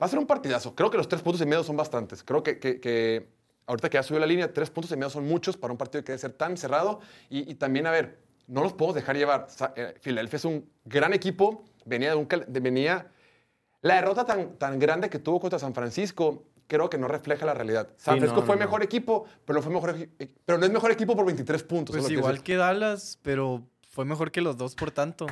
Va 0.00 0.06
a 0.06 0.08
ser 0.08 0.18
un 0.18 0.26
partidazo. 0.26 0.74
Creo 0.74 0.90
que 0.90 0.96
los 0.98 1.08
tres 1.08 1.22
puntos 1.22 1.40
y 1.40 1.46
medio 1.46 1.64
son 1.64 1.76
bastantes. 1.76 2.22
Creo 2.22 2.42
que, 2.42 2.58
que- 2.58 2.80
que 2.80 3.28
ahorita 3.68 3.88
que 3.88 3.94
ya 3.98 4.02
subió 4.02 4.18
la 4.18 4.26
línea, 4.26 4.52
tres 4.52 4.70
puntos 4.70 4.90
y 4.90 4.96
medio 4.96 5.10
son 5.10 5.24
muchos 5.28 5.56
para 5.56 5.70
un 5.72 5.78
partido 5.78 6.02
que 6.02 6.10
debe 6.12 6.18
ser 6.18 6.32
tan 6.32 6.56
cerrado. 6.56 6.98
Y, 7.30 7.48
y 7.48 7.54
también, 7.54 7.86
a 7.86 7.92
ver, 7.92 8.18
no 8.48 8.62
los 8.62 8.72
podemos 8.72 8.96
dejar 8.96 9.16
llevar. 9.16 9.46
Eh, 9.76 9.94
Philadelphia 10.02 10.36
es 10.38 10.44
un 10.44 10.68
gran 10.84 11.12
equipo. 11.12 11.64
Venía 11.84 12.10
de 12.10 12.16
un... 12.16 12.26
de- 12.26 12.60
venía, 12.60 13.06
la 13.82 13.94
derrota 13.94 14.24
tan, 14.24 14.56
tan 14.58 14.78
grande 14.80 15.08
que 15.08 15.20
tuvo 15.20 15.38
contra 15.38 15.58
San 15.60 15.72
Francisco 15.74 16.44
creo 16.66 16.90
que 16.90 16.98
no 16.98 17.08
refleja 17.08 17.46
la 17.46 17.54
realidad. 17.54 17.88
San 17.96 18.16
Sí, 18.16 18.20
Francisco 18.20 18.40
no, 18.40 18.46
fue 18.46 18.56
no, 18.56 18.60
mejor 18.60 18.82
equipo, 18.82 19.24
pero 19.46 19.58
no, 19.58 19.62
fue 19.62 19.72
mejor, 19.72 19.96
equi- 19.96 20.30
pero 20.44 20.58
no 20.58 20.66
es 20.66 20.70
mejor 20.72 20.90
equipo 20.90 21.14
por 21.16 21.24
23 21.24 21.62
puntos. 21.62 21.94
es 21.96 22.00
Pues 22.02 22.08
que 22.08 22.14
igual 22.18 22.32
dices. 22.34 22.44
que 22.44 22.56
Dallas, 22.56 23.18
pero 23.22 23.62
fue 23.88 24.04
mejor 24.04 24.30
que 24.30 24.40
los 24.42 24.56
dos 24.58 24.74
por 24.74 24.90
tanto. 24.90 25.26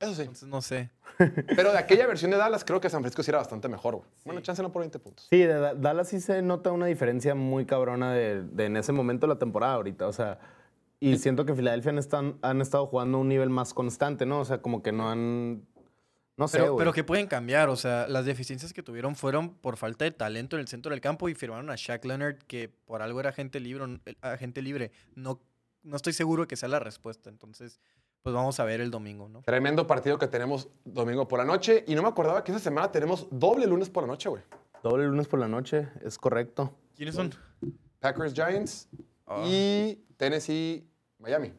Eso 0.00 0.14
sí. 0.14 0.22
Entonces 0.22 0.48
no 0.48 0.60
sé. 0.62 0.90
Pero 1.56 1.72
de 1.72 1.78
aquella 1.78 2.06
versión 2.06 2.30
de 2.30 2.36
Dallas, 2.36 2.64
creo 2.64 2.80
que 2.80 2.90
San 2.90 3.00
Francisco 3.00 3.22
sí 3.22 3.30
era 3.30 3.38
bastante 3.38 3.68
mejor. 3.68 3.96
güey. 3.96 4.06
Bueno, 4.24 4.40
chance 4.40 4.62
no 4.62 4.72
por 4.72 4.80
20 4.80 4.98
puntos. 4.98 5.26
Sí, 5.30 5.38
de 5.38 5.54
Da- 5.54 5.74
Dallas 5.74 6.08
sí 6.08 6.20
se 6.20 6.42
nota 6.42 6.72
una 6.72 6.86
diferencia 6.86 7.34
muy 7.34 7.64
cabrona 7.66 8.12
de, 8.12 8.42
de 8.42 8.64
en 8.66 8.76
ese 8.76 8.92
momento 8.92 9.26
de 9.26 9.34
la 9.34 9.38
temporada 9.38 9.74
ahorita. 9.74 10.06
O 10.08 10.12
sea, 10.12 10.38
y 11.00 11.18
siento 11.18 11.44
que 11.44 11.54
Filadelfia 11.54 11.90
han, 11.90 11.98
están- 11.98 12.38
han 12.42 12.60
estado 12.60 12.86
jugando 12.86 13.18
a 13.18 13.20
un 13.20 13.28
nivel 13.28 13.50
más 13.50 13.72
constante, 13.74 14.26
¿no? 14.26 14.40
O 14.40 14.44
sea, 14.44 14.58
como 14.62 14.82
que 14.82 14.92
no 14.92 15.08
han. 15.10 15.64
No 16.36 16.48
sé, 16.48 16.58
Pero, 16.58 16.72
güey. 16.72 16.78
pero 16.82 16.92
que 16.92 17.04
pueden 17.04 17.28
cambiar, 17.28 17.68
o 17.68 17.76
sea, 17.76 18.08
las 18.08 18.24
deficiencias 18.24 18.72
que 18.72 18.82
tuvieron 18.82 19.14
fueron 19.14 19.50
por 19.54 19.76
falta 19.76 20.04
de 20.04 20.10
talento 20.10 20.56
en 20.56 20.60
el 20.62 20.66
centro 20.68 20.90
del 20.90 21.00
campo 21.00 21.28
y 21.28 21.34
firmaron 21.36 21.70
a 21.70 21.76
Shaq 21.76 22.04
Leonard, 22.04 22.38
que 22.48 22.68
por 22.68 23.02
algo 23.02 23.20
era 23.20 23.30
agente 23.30 23.60
libre. 23.60 23.84
eh, 24.04 24.16
agente 24.20 24.60
libre. 24.60 24.90
No, 25.14 25.40
no 25.84 25.94
estoy 25.94 26.12
seguro 26.12 26.48
que 26.48 26.56
sea 26.56 26.68
la 26.68 26.80
respuesta, 26.80 27.30
entonces, 27.30 27.78
pues 28.24 28.34
vamos 28.34 28.58
a 28.58 28.64
ver 28.64 28.80
el 28.80 28.90
domingo, 28.90 29.28
¿no? 29.28 29.42
Tremendo 29.42 29.86
partido 29.86 30.18
que 30.18 30.26
tenemos 30.26 30.66
domingo 30.82 31.28
por 31.28 31.38
la 31.38 31.44
noche. 31.44 31.84
Y 31.86 31.94
no 31.94 32.00
me 32.02 32.08
acordaba 32.08 32.42
que 32.42 32.52
esa 32.52 32.58
semana 32.58 32.90
tenemos 32.90 33.26
doble 33.30 33.66
lunes 33.66 33.90
por 33.90 34.02
la 34.02 34.06
noche, 34.06 34.30
güey. 34.30 34.42
Doble 34.82 35.04
lunes 35.04 35.28
por 35.28 35.38
la 35.40 35.46
noche, 35.46 35.88
es 36.02 36.16
correcto. 36.16 36.74
¿Quiénes 36.96 37.14
son? 37.16 37.34
Packers 38.00 38.32
Giants 38.32 38.88
Ah. 39.26 39.42
y 39.46 40.02
Tennessee 40.16 40.88
Miami. 41.18 41.52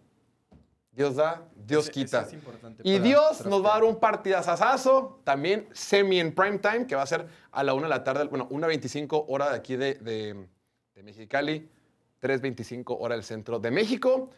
Dios 0.91 1.15
da, 1.17 1.47
Dios 1.55 1.83
Ese- 1.83 1.91
quita. 1.91 2.21
ese 2.21 2.29
es 2.29 2.33
importante 2.33 2.81
y 2.83 2.93
para- 2.93 3.03
Dios 3.03 3.37
para 3.37 3.49
nos 3.51 3.63
va 3.63 3.69
a 3.69 3.73
dar 3.73 3.83
un 3.83 3.99
partidazazazo, 3.99 5.21
también 5.23 5.67
semi 5.71 6.19
en 6.19 6.33
prime 6.33 6.57
time, 6.57 6.87
que 6.87 6.95
va 6.95 7.03
a 7.03 7.07
ser 7.07 7.27
a 7.51 7.63
la 7.63 7.75
1 7.75 7.83
de 7.83 7.89
la 7.89 8.03
tarde, 8.03 8.23
bueno, 8.25 8.47
1.25 8.49 9.25
hora 9.27 9.51
de 9.51 9.55
aquí 9.55 9.75
de, 9.75 9.95
de, 9.95 10.47
de 10.95 11.03
Mexicali, 11.03 11.69
3.25 12.19 12.97
hora 12.99 13.13
del 13.13 13.23
centro 13.23 13.59
de 13.59 13.69
México. 13.69 14.31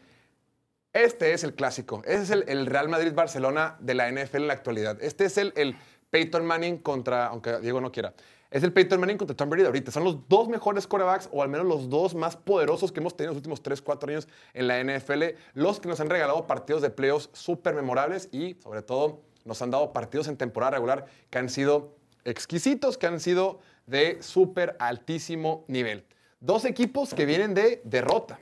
Este 0.92 1.32
es 1.32 1.44
el 1.44 1.54
clásico. 1.54 2.02
Ese 2.06 2.22
es 2.22 2.30
el, 2.30 2.66
Real 2.66 2.88
Madrid-Barcelona 2.88 3.76
de 3.80 3.94
la 3.94 4.10
NFL 4.10 4.36
en 4.36 4.46
la 4.46 4.54
actualidad. 4.54 4.98
Este 5.02 5.26
es 5.26 5.36
el, 5.36 5.76
Peyton 6.10 6.46
Manning 6.46 6.78
contra, 6.78 7.26
aunque 7.26 7.60
Diego 7.60 7.82
no 7.82 7.92
quiera, 7.92 8.14
es 8.50 8.62
el 8.62 8.72
Peyton 8.72 8.98
Manning 8.98 9.18
contra 9.18 9.36
Tom 9.36 9.50
Brady 9.50 9.62
de 9.62 9.66
ahorita. 9.66 9.90
Son 9.90 10.04
los 10.04 10.26
dos 10.26 10.48
mejores 10.48 10.86
quarterbacks, 10.86 11.28
o 11.32 11.42
al 11.42 11.50
menos 11.50 11.66
los 11.66 11.90
dos 11.90 12.14
más 12.14 12.34
poderosos 12.34 12.90
que 12.90 13.00
hemos 13.00 13.14
tenido 13.14 13.32
en 13.32 13.34
los 13.34 13.40
últimos 13.40 13.62
3, 13.62 13.82
4 13.82 14.10
años 14.10 14.28
en 14.54 14.68
la 14.68 14.82
NFL. 14.82 15.22
Los 15.52 15.80
que 15.80 15.88
nos 15.88 16.00
han 16.00 16.08
regalado 16.08 16.46
partidos 16.46 16.80
de 16.80 16.88
playoffs 16.88 17.28
súper 17.34 17.74
memorables 17.74 18.30
y, 18.32 18.54
sobre 18.62 18.80
todo, 18.80 19.20
nos 19.44 19.60
han 19.60 19.70
dado 19.70 19.92
partidos 19.92 20.28
en 20.28 20.38
temporada 20.38 20.72
regular 20.72 21.04
que 21.28 21.38
han 21.38 21.50
sido 21.50 21.94
exquisitos, 22.24 22.96
que 22.96 23.06
han 23.06 23.20
sido 23.20 23.60
de 23.86 24.22
súper 24.22 24.76
altísimo 24.78 25.66
nivel. 25.68 26.06
Dos 26.40 26.64
equipos 26.64 27.12
que 27.12 27.26
vienen 27.26 27.52
de 27.52 27.82
derrota. 27.84 28.40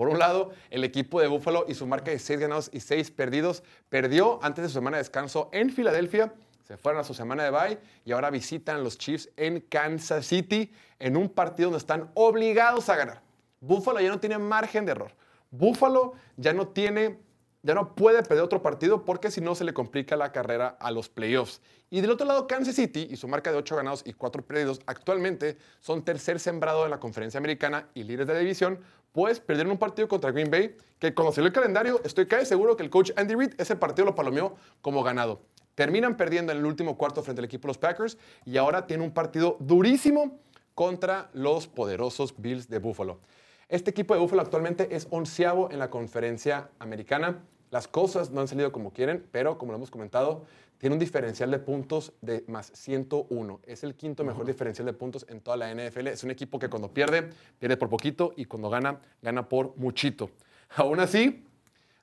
Por 0.00 0.08
un 0.08 0.18
lado, 0.18 0.48
el 0.70 0.82
equipo 0.82 1.20
de 1.20 1.26
Buffalo 1.26 1.66
y 1.68 1.74
su 1.74 1.86
marca 1.86 2.10
de 2.10 2.18
6 2.18 2.40
ganados 2.40 2.70
y 2.72 2.80
6 2.80 3.10
perdidos 3.10 3.62
perdió 3.90 4.42
antes 4.42 4.62
de 4.62 4.68
su 4.70 4.72
semana 4.76 4.96
de 4.96 5.02
descanso 5.02 5.50
en 5.52 5.68
Filadelfia. 5.68 6.32
Se 6.64 6.78
fueron 6.78 7.02
a 7.02 7.04
su 7.04 7.12
semana 7.12 7.44
de 7.44 7.50
bye 7.50 7.78
y 8.06 8.12
ahora 8.12 8.30
visitan 8.30 8.82
los 8.82 8.96
Chiefs 8.96 9.28
en 9.36 9.60
Kansas 9.60 10.24
City 10.24 10.72
en 10.98 11.18
un 11.18 11.28
partido 11.28 11.66
donde 11.66 11.80
están 11.80 12.10
obligados 12.14 12.88
a 12.88 12.96
ganar. 12.96 13.20
Buffalo 13.60 14.00
ya 14.00 14.08
no 14.08 14.18
tiene 14.18 14.38
margen 14.38 14.86
de 14.86 14.92
error. 14.92 15.12
Buffalo 15.50 16.14
ya 16.38 16.54
no 16.54 16.68
tiene, 16.68 17.18
ya 17.62 17.74
no 17.74 17.94
puede 17.94 18.22
perder 18.22 18.42
otro 18.42 18.62
partido 18.62 19.04
porque 19.04 19.30
si 19.30 19.42
no 19.42 19.54
se 19.54 19.64
le 19.64 19.74
complica 19.74 20.16
la 20.16 20.32
carrera 20.32 20.78
a 20.80 20.90
los 20.92 21.10
playoffs. 21.10 21.60
Y 21.90 22.00
del 22.00 22.12
otro 22.12 22.24
lado, 22.24 22.46
Kansas 22.46 22.76
City 22.76 23.08
y 23.10 23.16
su 23.16 23.28
marca 23.28 23.50
de 23.50 23.58
8 23.58 23.76
ganados 23.76 24.02
y 24.06 24.12
4 24.12 24.46
perdidos 24.46 24.80
actualmente 24.86 25.58
son 25.80 26.04
tercer 26.04 26.38
sembrado 26.38 26.84
en 26.84 26.90
la 26.90 27.00
conferencia 27.00 27.36
americana 27.36 27.88
y 27.94 28.04
líderes 28.04 28.28
de 28.28 28.34
la 28.34 28.38
división, 28.38 28.78
pues 29.12 29.40
perdieron 29.40 29.72
un 29.72 29.78
partido 29.78 30.08
contra 30.08 30.30
Green 30.30 30.50
Bay 30.50 30.76
que 30.98 31.14
cuando 31.14 31.32
salió 31.32 31.48
el 31.48 31.52
calendario 31.52 32.00
estoy 32.04 32.26
casi 32.26 32.46
seguro 32.46 32.76
que 32.76 32.82
el 32.82 32.90
coach 32.90 33.10
Andy 33.16 33.34
Reid 33.34 33.54
ese 33.58 33.76
partido 33.76 34.06
lo 34.06 34.14
palomeó 34.14 34.54
como 34.82 35.02
ganado. 35.02 35.40
Terminan 35.74 36.16
perdiendo 36.16 36.52
en 36.52 36.58
el 36.58 36.66
último 36.66 36.96
cuarto 36.98 37.22
frente 37.22 37.40
al 37.40 37.46
equipo 37.46 37.62
de 37.62 37.68
los 37.68 37.78
Packers 37.78 38.18
y 38.44 38.56
ahora 38.56 38.86
tiene 38.86 39.02
un 39.02 39.12
partido 39.12 39.56
durísimo 39.60 40.40
contra 40.74 41.30
los 41.32 41.66
poderosos 41.66 42.34
Bills 42.36 42.68
de 42.68 42.78
Buffalo. 42.78 43.20
Este 43.68 43.90
equipo 43.90 44.14
de 44.14 44.20
Buffalo 44.20 44.42
actualmente 44.42 44.94
es 44.94 45.06
onceavo 45.10 45.70
en 45.70 45.78
la 45.78 45.90
conferencia 45.90 46.70
americana. 46.78 47.44
Las 47.70 47.86
cosas 47.86 48.30
no 48.30 48.40
han 48.40 48.48
salido 48.48 48.72
como 48.72 48.92
quieren, 48.92 49.26
pero 49.30 49.58
como 49.58 49.72
lo 49.72 49.76
hemos 49.76 49.90
comentado, 49.90 50.44
tiene 50.80 50.94
un 50.94 50.98
diferencial 50.98 51.50
de 51.50 51.58
puntos 51.58 52.14
de 52.22 52.42
más 52.48 52.72
101. 52.74 53.60
Es 53.64 53.84
el 53.84 53.94
quinto 53.94 54.24
mejor 54.24 54.46
diferencial 54.46 54.86
de 54.86 54.94
puntos 54.94 55.26
en 55.28 55.42
toda 55.42 55.58
la 55.58 55.74
NFL. 55.74 56.06
Es 56.06 56.24
un 56.24 56.30
equipo 56.30 56.58
que 56.58 56.70
cuando 56.70 56.88
pierde, 56.88 57.28
pierde 57.58 57.76
por 57.76 57.90
poquito 57.90 58.32
y 58.34 58.46
cuando 58.46 58.70
gana, 58.70 58.98
gana 59.20 59.46
por 59.46 59.76
muchito. 59.76 60.30
Aún 60.76 60.98
así, 60.98 61.44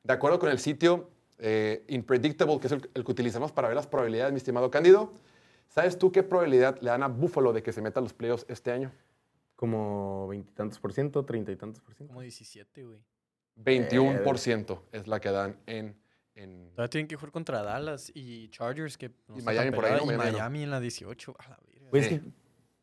de 0.04 0.14
acuerdo 0.14 0.38
con 0.38 0.50
el 0.50 0.60
sitio 0.60 1.10
eh, 1.40 1.88
Unpredictable, 1.90 2.60
que 2.60 2.68
es 2.68 2.74
el, 2.74 2.88
el 2.94 3.04
que 3.04 3.12
utilizamos 3.12 3.52
para 3.52 3.68
ver 3.68 3.76
las 3.76 3.88
probabilidades, 3.88 4.32
mi 4.32 4.38
estimado 4.38 4.70
Cándido, 4.70 5.12
¿sabes 5.70 5.98
tú 5.98 6.12
qué 6.12 6.22
probabilidad 6.22 6.80
le 6.80 6.92
dan 6.92 7.02
a 7.02 7.08
Buffalo 7.08 7.54
de 7.54 7.64
que 7.64 7.74
se 7.74 7.82
meta 7.82 8.00
a 8.00 8.04
los 8.04 8.14
playoffs 8.14 8.46
este 8.48 8.72
año? 8.72 8.92
Como 9.56 10.28
veintitantos 10.28 10.80
por 10.80 10.94
ciento, 10.94 11.26
treinta 11.26 11.52
y 11.52 11.56
tantos 11.56 11.82
por 11.82 11.96
ciento. 11.96 12.14
Como 12.14 12.22
17, 12.22 12.84
güey. 12.84 13.00
21% 13.58 14.82
es 14.92 15.08
la 15.08 15.20
que 15.20 15.32
dan 15.32 15.58
en... 15.66 15.96
en 16.38 16.70
Todavía 16.72 16.90
tienen 16.90 17.08
que 17.08 17.16
jugar 17.16 17.32
contra 17.32 17.64
Dallas 17.64 18.12
y 18.14 18.50
Chargers, 18.50 18.98
que 18.98 19.10
no 19.28 19.36
Y 19.36 19.40
está 19.40 19.52
Miami 19.52 19.72
por 19.72 19.86
ahí, 19.86 19.98
¿no? 19.98 20.04
Y 20.04 20.18
Miami 20.18 20.32
no. 20.32 20.38
Miami 20.38 20.64
en 20.64 20.72
la 20.72 20.80
18. 20.80 21.36
A 21.40 21.50
la. 21.50 21.60
Pues 21.90 22.04
es 22.08 22.20
que 22.20 22.26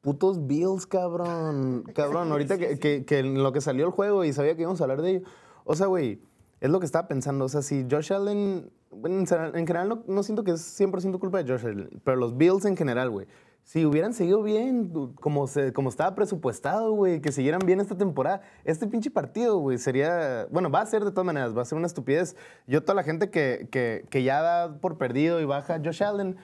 putos 0.01 0.47
Bills, 0.47 0.87
cabrón. 0.87 1.85
Cabrón, 1.95 2.31
ahorita 2.33 2.59
que, 2.59 2.79
que, 2.79 3.05
que 3.05 3.19
en 3.21 3.43
lo 3.43 3.53
que 3.53 3.61
salió 3.61 3.87
el 3.87 3.91
juego 3.93 4.25
y 4.25 4.33
sabía 4.33 4.55
que 4.55 4.63
íbamos 4.63 4.81
a 4.81 4.85
hablar 4.85 5.01
de 5.03 5.11
ello. 5.11 5.27
O 5.65 5.75
sea, 5.75 5.87
güey, 5.87 6.21
es 6.61 6.71
lo 6.71 6.79
que 6.81 6.87
estaba 6.87 7.09
pensando. 7.09 7.45
O 7.47 7.49
sea, 7.49 7.63
si 7.63 7.87
Josh 7.91 8.13
Allen. 8.13 8.71
bueno, 8.91 9.19
en 9.21 9.27
general- 9.27 9.57
en 9.57 9.67
general 9.67 9.89
no, 9.89 10.05
no 10.07 10.23
siento 10.23 10.45
que 10.45 10.51
es 10.53 10.81
100% 10.81 11.19
culpa 11.19 11.43
de 11.43 11.51
Josh 11.51 11.65
Allen, 11.67 11.89
pero 12.05 12.17
los 12.19 12.37
Bills 12.37 12.65
en 12.67 12.77
general, 12.77 13.11
güey. 13.11 13.27
Si 13.65 13.85
hubieran 13.87 14.13
seguido 14.13 14.43
bien, 14.43 14.93
como, 15.21 15.47
se, 15.47 15.73
como 15.73 15.89
estaba 15.89 16.15
presupuestado, 16.15 16.93
güey, 16.93 17.21
que 17.21 17.33
siguieran 17.33 17.61
bien 17.65 17.81
esta 17.81 17.97
temporada, 17.97 18.43
este 18.65 18.87
pinche 18.87 19.11
partido, 19.11 19.59
güey, 19.59 19.79
sería. 19.79 20.47
Bueno, 20.51 20.71
va 20.71 20.83
a 20.83 20.87
ser 20.87 21.05
de 21.05 21.11
todas 21.11 21.25
maneras, 21.25 21.57
va 21.57 21.63
a 21.63 21.65
ser 21.65 21.79
una 21.79 21.87
estupidez. 21.87 22.37
Yo, 22.67 22.83
toda 22.83 22.95
la 22.95 23.03
gente 23.03 23.31
que, 23.31 23.69
que, 23.71 24.07
que 24.11 24.23
ya 24.23 24.43
da 24.43 24.81
por 24.81 24.99
perdido 24.99 25.41
y 25.41 25.47
baja 25.47 25.81
Josh 25.83 26.03
Allen, 26.03 26.37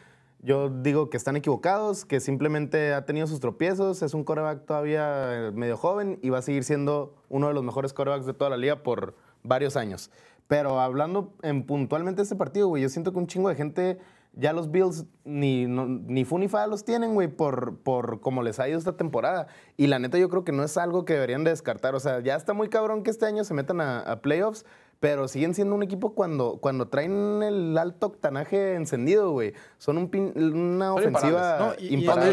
yo 0.42 0.70
digo 0.70 1.10
que 1.10 1.18
están 1.18 1.36
equivocados, 1.36 2.06
que 2.06 2.18
simplemente 2.18 2.94
ha 2.94 3.04
tenido 3.04 3.26
sus 3.26 3.40
tropiezos, 3.40 4.02
es 4.02 4.14
un 4.14 4.24
coreback 4.24 4.64
todavía 4.64 5.48
eh, 5.48 5.50
medio 5.52 5.76
joven 5.76 6.18
y 6.22 6.30
va 6.30 6.38
a 6.38 6.42
seguir 6.42 6.64
siendo 6.64 7.14
uno 7.28 7.48
de 7.48 7.54
los 7.54 7.62
mejores 7.62 7.92
corebacks 7.92 8.24
de 8.24 8.32
toda 8.32 8.48
la 8.48 8.56
liga 8.56 8.82
por 8.82 9.14
varios 9.42 9.76
años. 9.76 10.10
Pero 10.48 10.80
hablando 10.80 11.34
en 11.42 11.64
puntualmente 11.64 12.20
de 12.20 12.22
este 12.22 12.36
partido, 12.36 12.68
güey, 12.68 12.82
yo 12.82 12.88
siento 12.88 13.12
que 13.12 13.18
un 13.18 13.26
chingo 13.26 13.50
de 13.50 13.54
gente, 13.54 13.98
ya 14.33 14.53
los 14.53 14.70
Bills 14.70 15.07
ni, 15.24 15.66
no- 15.66 15.87
ni 15.87 16.24
fu 16.24 16.39
ni 16.39 16.49
fa 16.49 16.66
los 16.66 16.85
tienen, 16.85 17.14
güey, 17.14 17.28
por, 17.28 17.78
por 17.78 18.20
cómo 18.20 18.43
les 18.43 18.61
ha 18.61 18.68
ido 18.68 18.78
esta 18.78 18.97
temporada. 18.97 19.49
Y 19.76 19.87
la 19.89 19.99
neta 19.99 20.18
yo 20.18 20.28
creo 20.28 20.45
que 20.45 20.53
no 20.53 20.62
es 20.64 20.76
algo 20.76 21.05
que 21.05 21.14
deberían 21.14 21.45
de 21.45 21.51
descartar. 21.51 21.95
O 21.95 22.01
sea, 22.01 22.20
ya 22.20 22.37
está 22.37 22.53
muy 22.53 22.68
cabrón 22.68 23.03
que 23.03 23.11
este 23.11 23.26
año 23.26 23.45
se 23.45 23.55
metan 23.55 23.81
a, 23.81 24.01
a 24.01 24.20
playoffs, 24.22 24.64
pero 25.01 25.28
siguen 25.28 25.55
siendo 25.55 25.74
un 25.74 25.83
equipo 25.83 26.14
cuando, 26.14 26.59
cuando 26.61 26.89
traen 26.89 27.43
el 27.43 27.76
alto 27.78 28.07
octanaje 28.09 28.74
encendido, 28.74 29.31
güey. 29.31 29.55
Son 29.78 29.97
un 29.99 30.11
pin- 30.11 30.33
una 30.37 30.89
Son 30.91 30.99
ofensiva. 30.99 31.57
No, 31.59 31.72
y- 31.78 31.95
imparable. 31.95 32.31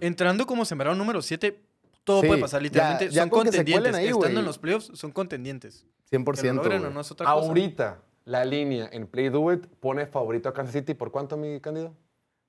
Entrando- 0.00 0.46
como 0.46 0.64
sembrado 0.64 0.94
número 0.96 1.20
7, 1.22 1.60
todo 2.04 2.20
Sí, 2.20 2.26
puede 2.28 2.40
pasar, 2.40 2.62
literalmente. 2.62 3.10
ya 3.10 3.22
son 3.22 3.30
contendientes. 3.30 3.94
ahí, 3.94 4.08
Estando 4.08 4.40
en 4.40 4.46
los 4.46 4.58
playoffs, 4.58 4.90
son 4.94 5.10
contendientes. 5.10 5.86
100%. 6.10 6.40
Que 6.40 6.48
lo 6.48 6.54
logren 6.54 6.78
o 6.78 6.82
güey. 6.82 6.94
no 6.94 7.00
es 7.00 7.10
otra 7.10 7.26
cosa. 7.26 7.46
Ahorita, 7.48 7.98
la 8.24 8.44
línea 8.44 8.88
en 8.92 9.06
Play 9.06 9.28
Do 9.28 9.52
It 9.52 9.66
pone 9.80 10.06
favorito 10.06 10.48
a 10.48 10.54
Kansas 10.54 10.72
City. 10.72 10.94
¿Por 10.94 11.10
cuánto, 11.10 11.36
mi 11.36 11.60
Cándido? 11.60 11.94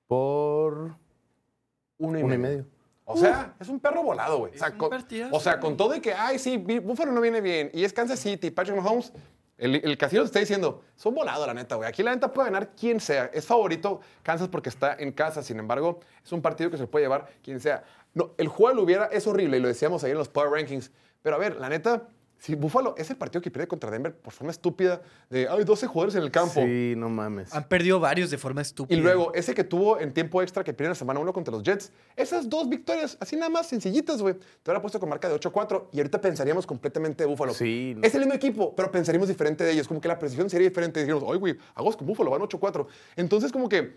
Por 0.06 0.96
Uno 1.98 2.18
y, 2.18 2.22
uno 2.22 2.28
medio. 2.28 2.34
y 2.34 2.38
medio. 2.38 2.66
O 3.08 3.16
sea, 3.16 3.54
es 3.60 3.68
un 3.68 3.78
perro 3.78 4.02
volado, 4.02 4.38
güey. 4.38 4.52
O, 4.54 4.58
sea, 4.58 4.74
o 5.30 5.40
sea, 5.40 5.60
con 5.60 5.76
todo 5.76 5.90
de 5.90 6.00
que, 6.00 6.12
ay, 6.12 6.40
sí, 6.40 6.56
Buffalo 6.56 7.12
no 7.12 7.20
viene 7.20 7.40
bien, 7.40 7.70
y 7.72 7.84
es 7.84 7.92
Kansas 7.92 8.18
City, 8.18 8.50
Patrick 8.50 8.76
Mahomes, 8.76 9.12
el, 9.58 9.76
el 9.76 9.96
casino 9.96 10.22
te 10.22 10.26
está 10.26 10.40
diciendo, 10.40 10.82
son 10.96 11.14
volados, 11.14 11.46
la 11.46 11.54
neta, 11.54 11.76
güey. 11.76 11.88
Aquí 11.88 12.02
la 12.02 12.12
neta 12.12 12.32
puede 12.32 12.48
ganar 12.48 12.70
quien 12.74 12.98
sea. 12.98 13.30
Es 13.32 13.46
favorito 13.46 14.00
Kansas 14.24 14.48
porque 14.48 14.68
está 14.68 14.96
en 14.98 15.12
casa, 15.12 15.42
sin 15.42 15.60
embargo, 15.60 16.00
es 16.24 16.32
un 16.32 16.42
partido 16.42 16.68
que 16.68 16.76
se 16.78 16.88
puede 16.88 17.04
llevar 17.04 17.28
quien 17.42 17.60
sea. 17.60 17.84
No, 18.12 18.32
el 18.38 18.48
juego 18.48 18.74
lo 18.74 18.82
hubiera, 18.82 19.06
es 19.06 19.26
horrible, 19.26 19.58
y 19.58 19.60
lo 19.60 19.68
decíamos 19.68 20.02
ahí 20.02 20.10
en 20.10 20.18
los 20.18 20.28
Power 20.28 20.50
Rankings, 20.50 20.90
pero 21.22 21.36
a 21.36 21.38
ver, 21.38 21.56
la 21.56 21.68
neta, 21.68 22.08
si 22.38 22.54
Buffalo 22.54 22.94
es 22.98 23.10
el 23.10 23.16
partido 23.16 23.40
que 23.40 23.50
pierde 23.50 23.66
contra 23.66 23.90
Denver 23.90 24.14
por 24.14 24.32
forma 24.32 24.50
estúpida, 24.50 25.02
de, 25.30 25.48
hay 25.48 25.64
12 25.64 25.86
jugadores 25.86 26.14
en 26.14 26.22
el 26.22 26.30
campo. 26.30 26.60
Sí, 26.60 26.94
no 26.96 27.08
mames. 27.08 27.52
Han 27.54 27.64
perdido 27.68 27.98
varios 27.98 28.30
de 28.30 28.38
forma 28.38 28.60
estúpida. 28.62 28.96
Y 28.96 29.00
luego, 29.02 29.32
ese 29.34 29.54
que 29.54 29.64
tuvo 29.64 29.98
en 29.98 30.12
tiempo 30.12 30.42
extra 30.42 30.62
que 30.62 30.72
pierde 30.72 30.88
en 30.88 30.90
la 30.90 30.96
semana 30.96 31.20
1 31.20 31.32
contra 31.32 31.52
los 31.52 31.62
Jets, 31.62 31.92
esas 32.14 32.48
dos 32.48 32.68
victorias, 32.68 33.16
así 33.20 33.36
nada 33.36 33.48
más 33.48 33.68
sencillitas, 33.68 34.20
güey. 34.20 34.34
Te 34.34 34.70
hubiera 34.70 34.80
puesto 34.80 35.00
con 35.00 35.08
marca 35.08 35.28
de 35.28 35.34
8-4 35.34 35.86
y 35.92 35.98
ahorita 35.98 36.20
pensaríamos 36.20 36.66
completamente 36.66 37.24
de 37.24 37.28
Búfalo. 37.28 37.54
Sí, 37.54 37.94
no. 37.96 38.02
Es 38.06 38.14
el 38.14 38.20
mismo 38.20 38.34
equipo, 38.34 38.74
pero 38.76 38.90
pensaríamos 38.90 39.28
diferente 39.28 39.64
de 39.64 39.72
ellos. 39.72 39.88
Como 39.88 40.00
que 40.00 40.08
la 40.08 40.18
precisión 40.18 40.50
sería 40.50 40.68
diferente. 40.68 41.00
Dijimos, 41.00 41.22
oye, 41.26 41.38
güey, 41.38 41.56
aguas 41.74 41.96
con 41.96 42.06
Búfalo, 42.06 42.30
van 42.30 42.42
8-4. 42.42 42.86
Entonces, 43.16 43.50
como 43.50 43.68
que 43.68 43.94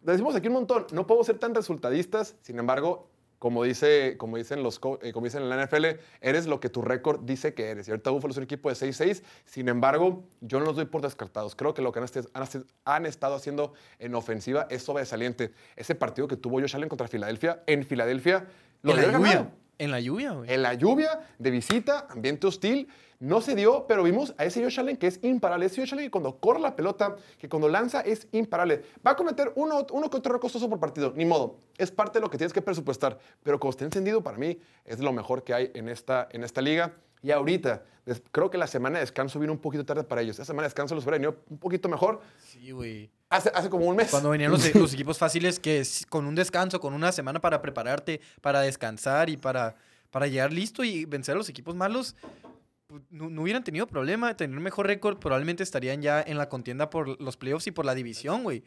decimos 0.00 0.34
aquí 0.34 0.48
un 0.48 0.54
montón, 0.54 0.86
no 0.92 1.06
podemos 1.06 1.26
ser 1.26 1.38
tan 1.38 1.54
resultadistas, 1.54 2.36
sin 2.42 2.58
embargo. 2.58 3.08
Como, 3.42 3.64
dice, 3.64 4.14
como, 4.18 4.36
dicen 4.36 4.62
los, 4.62 4.78
co- 4.78 5.00
eh, 5.02 5.12
como 5.12 5.24
dicen 5.24 5.42
en 5.42 5.48
la 5.48 5.66
NFL, 5.66 5.84
eres 6.20 6.46
lo 6.46 6.60
que 6.60 6.68
tu 6.68 6.80
récord 6.80 7.22
dice 7.24 7.54
que 7.54 7.70
eres. 7.70 7.88
Y 7.88 7.90
ahorita 7.90 8.10
Búfalo 8.10 8.30
es 8.30 8.36
un 8.36 8.44
equipo 8.44 8.68
de 8.68 8.76
6-6. 8.76 9.20
Sin 9.46 9.68
embargo, 9.68 10.22
yo 10.40 10.60
no 10.60 10.64
los 10.66 10.76
doy 10.76 10.84
por 10.84 11.02
descartados. 11.02 11.56
Creo 11.56 11.74
que 11.74 11.82
lo 11.82 11.90
que 11.90 11.98
han, 11.98 12.06
han 12.34 12.46
han 12.84 13.04
estado 13.06 13.34
haciendo 13.34 13.72
en 13.98 14.14
ofensiva 14.14 14.68
es 14.70 14.84
sobresaliente. 14.84 15.50
Ese 15.74 15.96
partido 15.96 16.28
que 16.28 16.36
tuvo 16.36 16.60
Josh 16.60 16.76
Allen 16.76 16.88
contra 16.88 17.08
Filadelfia, 17.08 17.64
en 17.66 17.84
Filadelfia, 17.84 18.46
lo 18.82 18.92
lluvia. 18.94 19.10
ganado. 19.34 19.50
En 19.82 19.90
la 19.90 19.98
lluvia, 19.98 20.30
güey. 20.30 20.48
En 20.48 20.62
la 20.62 20.74
lluvia, 20.74 21.26
de 21.40 21.50
visita, 21.50 22.06
ambiente 22.08 22.46
hostil, 22.46 22.86
no 23.18 23.40
se 23.40 23.56
dio, 23.56 23.84
pero 23.88 24.04
vimos 24.04 24.32
a 24.38 24.44
ese 24.44 24.62
Josh 24.62 24.78
Allen 24.78 24.96
que 24.96 25.08
es 25.08 25.18
imparable. 25.24 25.66
Ese 25.66 25.80
Josh 25.80 25.94
Allen 25.94 26.04
que 26.04 26.10
cuando 26.12 26.38
corre 26.38 26.60
la 26.60 26.76
pelota, 26.76 27.16
que 27.36 27.48
cuando 27.48 27.68
lanza 27.68 28.00
es 28.00 28.28
imparable. 28.30 28.84
Va 29.04 29.10
a 29.10 29.16
cometer 29.16 29.52
uno, 29.56 29.84
uno 29.90 30.08
que 30.08 30.18
otro 30.18 30.38
costoso 30.38 30.70
por 30.70 30.78
partido, 30.78 31.12
ni 31.16 31.24
modo. 31.24 31.56
Es 31.78 31.90
parte 31.90 32.20
de 32.20 32.20
lo 32.20 32.30
que 32.30 32.38
tienes 32.38 32.52
que 32.52 32.62
presupuestar. 32.62 33.18
Pero 33.42 33.58
como 33.58 33.70
está 33.72 33.84
encendido, 33.84 34.22
para 34.22 34.38
mí 34.38 34.56
es 34.84 35.00
lo 35.00 35.12
mejor 35.12 35.42
que 35.42 35.52
hay 35.52 35.72
en 35.74 35.88
esta, 35.88 36.28
en 36.30 36.44
esta 36.44 36.62
liga. 36.62 36.94
Y 37.22 37.30
ahorita, 37.30 37.84
creo 38.32 38.50
que 38.50 38.58
la 38.58 38.66
semana 38.66 38.98
de 38.98 39.04
descanso 39.04 39.38
vino 39.38 39.52
un 39.52 39.58
poquito 39.58 39.84
tarde 39.84 40.04
para 40.04 40.22
ellos. 40.22 40.36
Esa 40.36 40.44
semana 40.44 40.62
de 40.62 40.68
descanso 40.68 40.94
los 40.94 41.04
hubiera 41.04 41.18
venido 41.18 41.36
un 41.48 41.58
poquito 41.58 41.88
mejor 41.88 42.20
Sí, 42.38 42.72
güey. 42.72 43.10
hace, 43.30 43.50
hace 43.54 43.70
como 43.70 43.86
un 43.86 43.96
mes. 43.96 44.10
Cuando 44.10 44.30
venían 44.30 44.50
los, 44.50 44.74
los 44.74 44.92
equipos 44.92 45.18
fáciles 45.18 45.60
que 45.60 45.80
es 45.80 46.04
con 46.06 46.26
un 46.26 46.34
descanso, 46.34 46.80
con 46.80 46.94
una 46.94 47.12
semana 47.12 47.40
para 47.40 47.62
prepararte, 47.62 48.20
para 48.40 48.60
descansar 48.60 49.30
y 49.30 49.36
para, 49.36 49.76
para 50.10 50.26
llegar 50.26 50.52
listo 50.52 50.82
y 50.82 51.04
vencer 51.04 51.34
a 51.34 51.38
los 51.38 51.48
equipos 51.48 51.76
malos, 51.76 52.16
pues, 52.88 53.02
no, 53.10 53.30
no 53.30 53.42
hubieran 53.42 53.64
tenido 53.64 53.86
problema 53.86 54.28
de 54.28 54.34
tener 54.34 54.56
un 54.56 54.62
mejor 54.62 54.86
récord, 54.86 55.18
probablemente 55.18 55.62
estarían 55.62 56.02
ya 56.02 56.20
en 56.20 56.36
la 56.36 56.48
contienda 56.48 56.90
por 56.90 57.20
los 57.22 57.36
playoffs 57.36 57.68
y 57.68 57.70
por 57.70 57.86
la 57.86 57.94
división, 57.94 58.42
güey. 58.42 58.64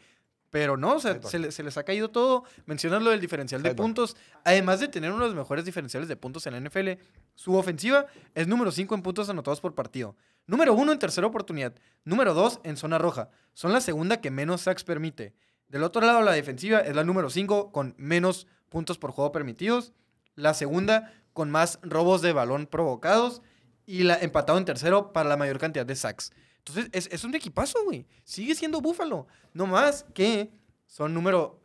Pero 0.55 0.77
no, 0.77 0.93
o 0.93 0.99
sea, 1.01 1.15
se, 1.27 1.37
le- 1.37 1.51
se 1.51 1.63
les 1.63 1.77
ha 1.77 1.83
caído 1.83 2.09
todo. 2.11 2.45
Mencionas 2.65 3.03
lo 3.03 3.09
del 3.09 3.19
diferencial 3.19 3.61
de 3.61 3.71
puntos. 3.83 4.15
Además 4.45 4.79
de 4.79 4.87
tener 4.87 5.11
uno 5.11 5.23
de 5.23 5.27
los 5.27 5.35
mejores 5.35 5.65
diferenciales 5.65 6.07
de 6.07 6.15
puntos 6.15 6.47
en 6.47 6.53
la 6.53 6.61
NFL, 6.61 6.91
su 7.33 7.55
ofensiva 7.55 8.05
es 8.35 8.47
número 8.47 8.71
5 8.71 8.95
en 8.95 9.01
puntos 9.01 9.27
anotados 9.27 9.59
por 9.59 9.75
partido. 9.75 10.15
Número 10.47 10.73
1 10.73 10.93
en 10.93 10.99
tercera 10.99 11.27
oportunidad. 11.27 11.73
Número 12.05 12.33
2 12.33 12.61
en 12.63 12.77
zona 12.77 12.97
roja. 12.97 13.27
Son 13.53 13.73
la 13.73 13.81
segunda 13.81 14.21
que 14.21 14.31
menos 14.31 14.61
sacks 14.61 14.85
permite. 14.85 15.33
Del 15.67 15.83
otro 15.83 15.99
lado, 16.05 16.21
la 16.21 16.31
defensiva 16.31 16.79
es 16.79 16.95
la 16.95 17.03
número 17.03 17.29
5 17.29 17.73
con 17.73 17.93
menos 17.97 18.47
puntos 18.69 18.97
por 18.97 19.11
juego 19.11 19.33
permitidos. 19.33 19.91
La 20.35 20.53
segunda 20.53 21.11
con 21.33 21.51
más 21.51 21.79
robos 21.81 22.21
de 22.21 22.31
balón 22.31 22.65
provocados. 22.65 23.41
Y 23.85 24.03
la 24.03 24.15
empatado 24.15 24.57
en 24.57 24.63
tercero 24.63 25.11
para 25.11 25.27
la 25.27 25.35
mayor 25.35 25.59
cantidad 25.59 25.85
de 25.85 25.97
sacks. 25.97 26.31
Entonces, 26.67 26.89
es, 26.93 27.07
es 27.11 27.23
un 27.23 27.35
equipazo, 27.35 27.83
güey. 27.83 28.07
Sigue 28.23 28.55
siendo 28.55 28.81
Búfalo. 28.81 29.27
No 29.53 29.67
más 29.67 30.03
que 30.13 30.51
son 30.87 31.13
número, 31.13 31.61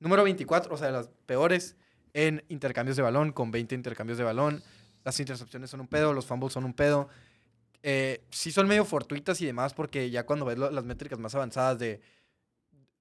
número 0.00 0.24
24, 0.24 0.74
o 0.74 0.76
sea, 0.78 0.90
las 0.90 1.08
peores 1.26 1.76
en 2.12 2.44
intercambios 2.48 2.96
de 2.96 3.02
balón, 3.02 3.32
con 3.32 3.50
20 3.50 3.74
intercambios 3.74 4.18
de 4.18 4.24
balón. 4.24 4.62
Las 5.04 5.18
intercepciones 5.20 5.70
son 5.70 5.80
un 5.80 5.86
pedo, 5.88 6.12
los 6.12 6.26
fumbles 6.26 6.52
son 6.52 6.64
un 6.64 6.74
pedo. 6.74 7.08
Eh, 7.84 8.24
sí 8.30 8.50
son 8.52 8.66
medio 8.68 8.84
fortuitas 8.84 9.40
y 9.40 9.46
demás, 9.46 9.74
porque 9.74 10.10
ya 10.10 10.26
cuando 10.26 10.44
ves 10.44 10.58
lo- 10.58 10.70
las 10.70 10.84
métricas 10.84 11.18
más 11.18 11.34
avanzadas 11.34 11.78
de 11.78 12.00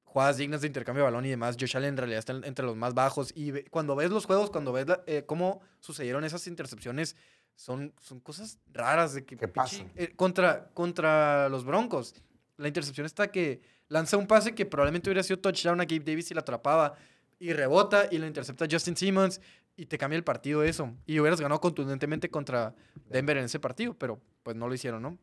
jugadas 0.04 0.38
dignas 0.38 0.62
de 0.62 0.68
intercambio 0.68 1.04
de 1.04 1.12
balón 1.12 1.26
y 1.26 1.30
demás, 1.30 1.56
Josh 1.60 1.78
Allen 1.78 1.90
en 1.90 1.98
realidad 1.98 2.20
está 2.20 2.34
en- 2.34 2.44
entre 2.44 2.66
los 2.66 2.76
más 2.76 2.94
bajos. 2.94 3.32
Y 3.36 3.52
ve- 3.52 3.66
cuando 3.70 3.96
ves 3.96 4.10
los 4.12 4.26
juegos, 4.26 4.50
cuando 4.52 4.72
ves 4.74 4.88
la- 4.88 5.04
eh, 5.08 5.24
cómo 5.26 5.62
sucedieron 5.80 6.24
esas 6.24 6.48
intercepciones, 6.48 7.16
son, 7.56 7.94
son 8.00 8.20
cosas 8.20 8.60
raras 8.74 9.14
de 9.14 9.24
que 9.26 9.38
¿Qué 9.38 9.48
pasan? 9.48 9.92
eh, 9.96 10.14
contra, 10.16 10.70
contra 10.74 11.48
los 11.50 11.64
Broncos. 11.66 12.16
La 12.58 12.68
intercepción 12.68 13.06
está 13.06 13.32
que 13.32 13.62
lanza 13.88 14.18
un 14.18 14.28
pase 14.28 14.54
que 14.56 14.66
probablemente 14.66 15.10
hubiera 15.10 15.24
sido 15.24 15.40
touchdown 15.40 15.80
a 15.82 15.86
Gabe 15.86 16.00
Davis 16.04 16.28
si 16.28 16.34
la 16.34 16.42
atrapaba 16.42 16.96
y 17.40 17.54
rebota 17.54 18.08
y 18.12 18.18
lo 18.18 18.28
intercepta 18.28 18.66
Justin 18.70 18.96
Simmons 18.96 19.42
y 19.76 19.86
te 19.88 19.98
cambia 19.98 20.18
el 20.18 20.24
partido 20.24 20.64
eso. 20.64 20.94
Y 21.06 21.20
hubieras 21.20 21.42
ganado 21.42 21.60
contundentemente 21.62 22.30
contra 22.30 22.76
Denver 23.10 23.38
en 23.38 23.46
ese 23.46 23.60
partido, 23.60 23.94
pero 23.96 24.20
pues 24.44 24.56
no 24.56 24.68
lo 24.68 24.74
hicieron, 24.74 25.02
¿no? 25.02 25.18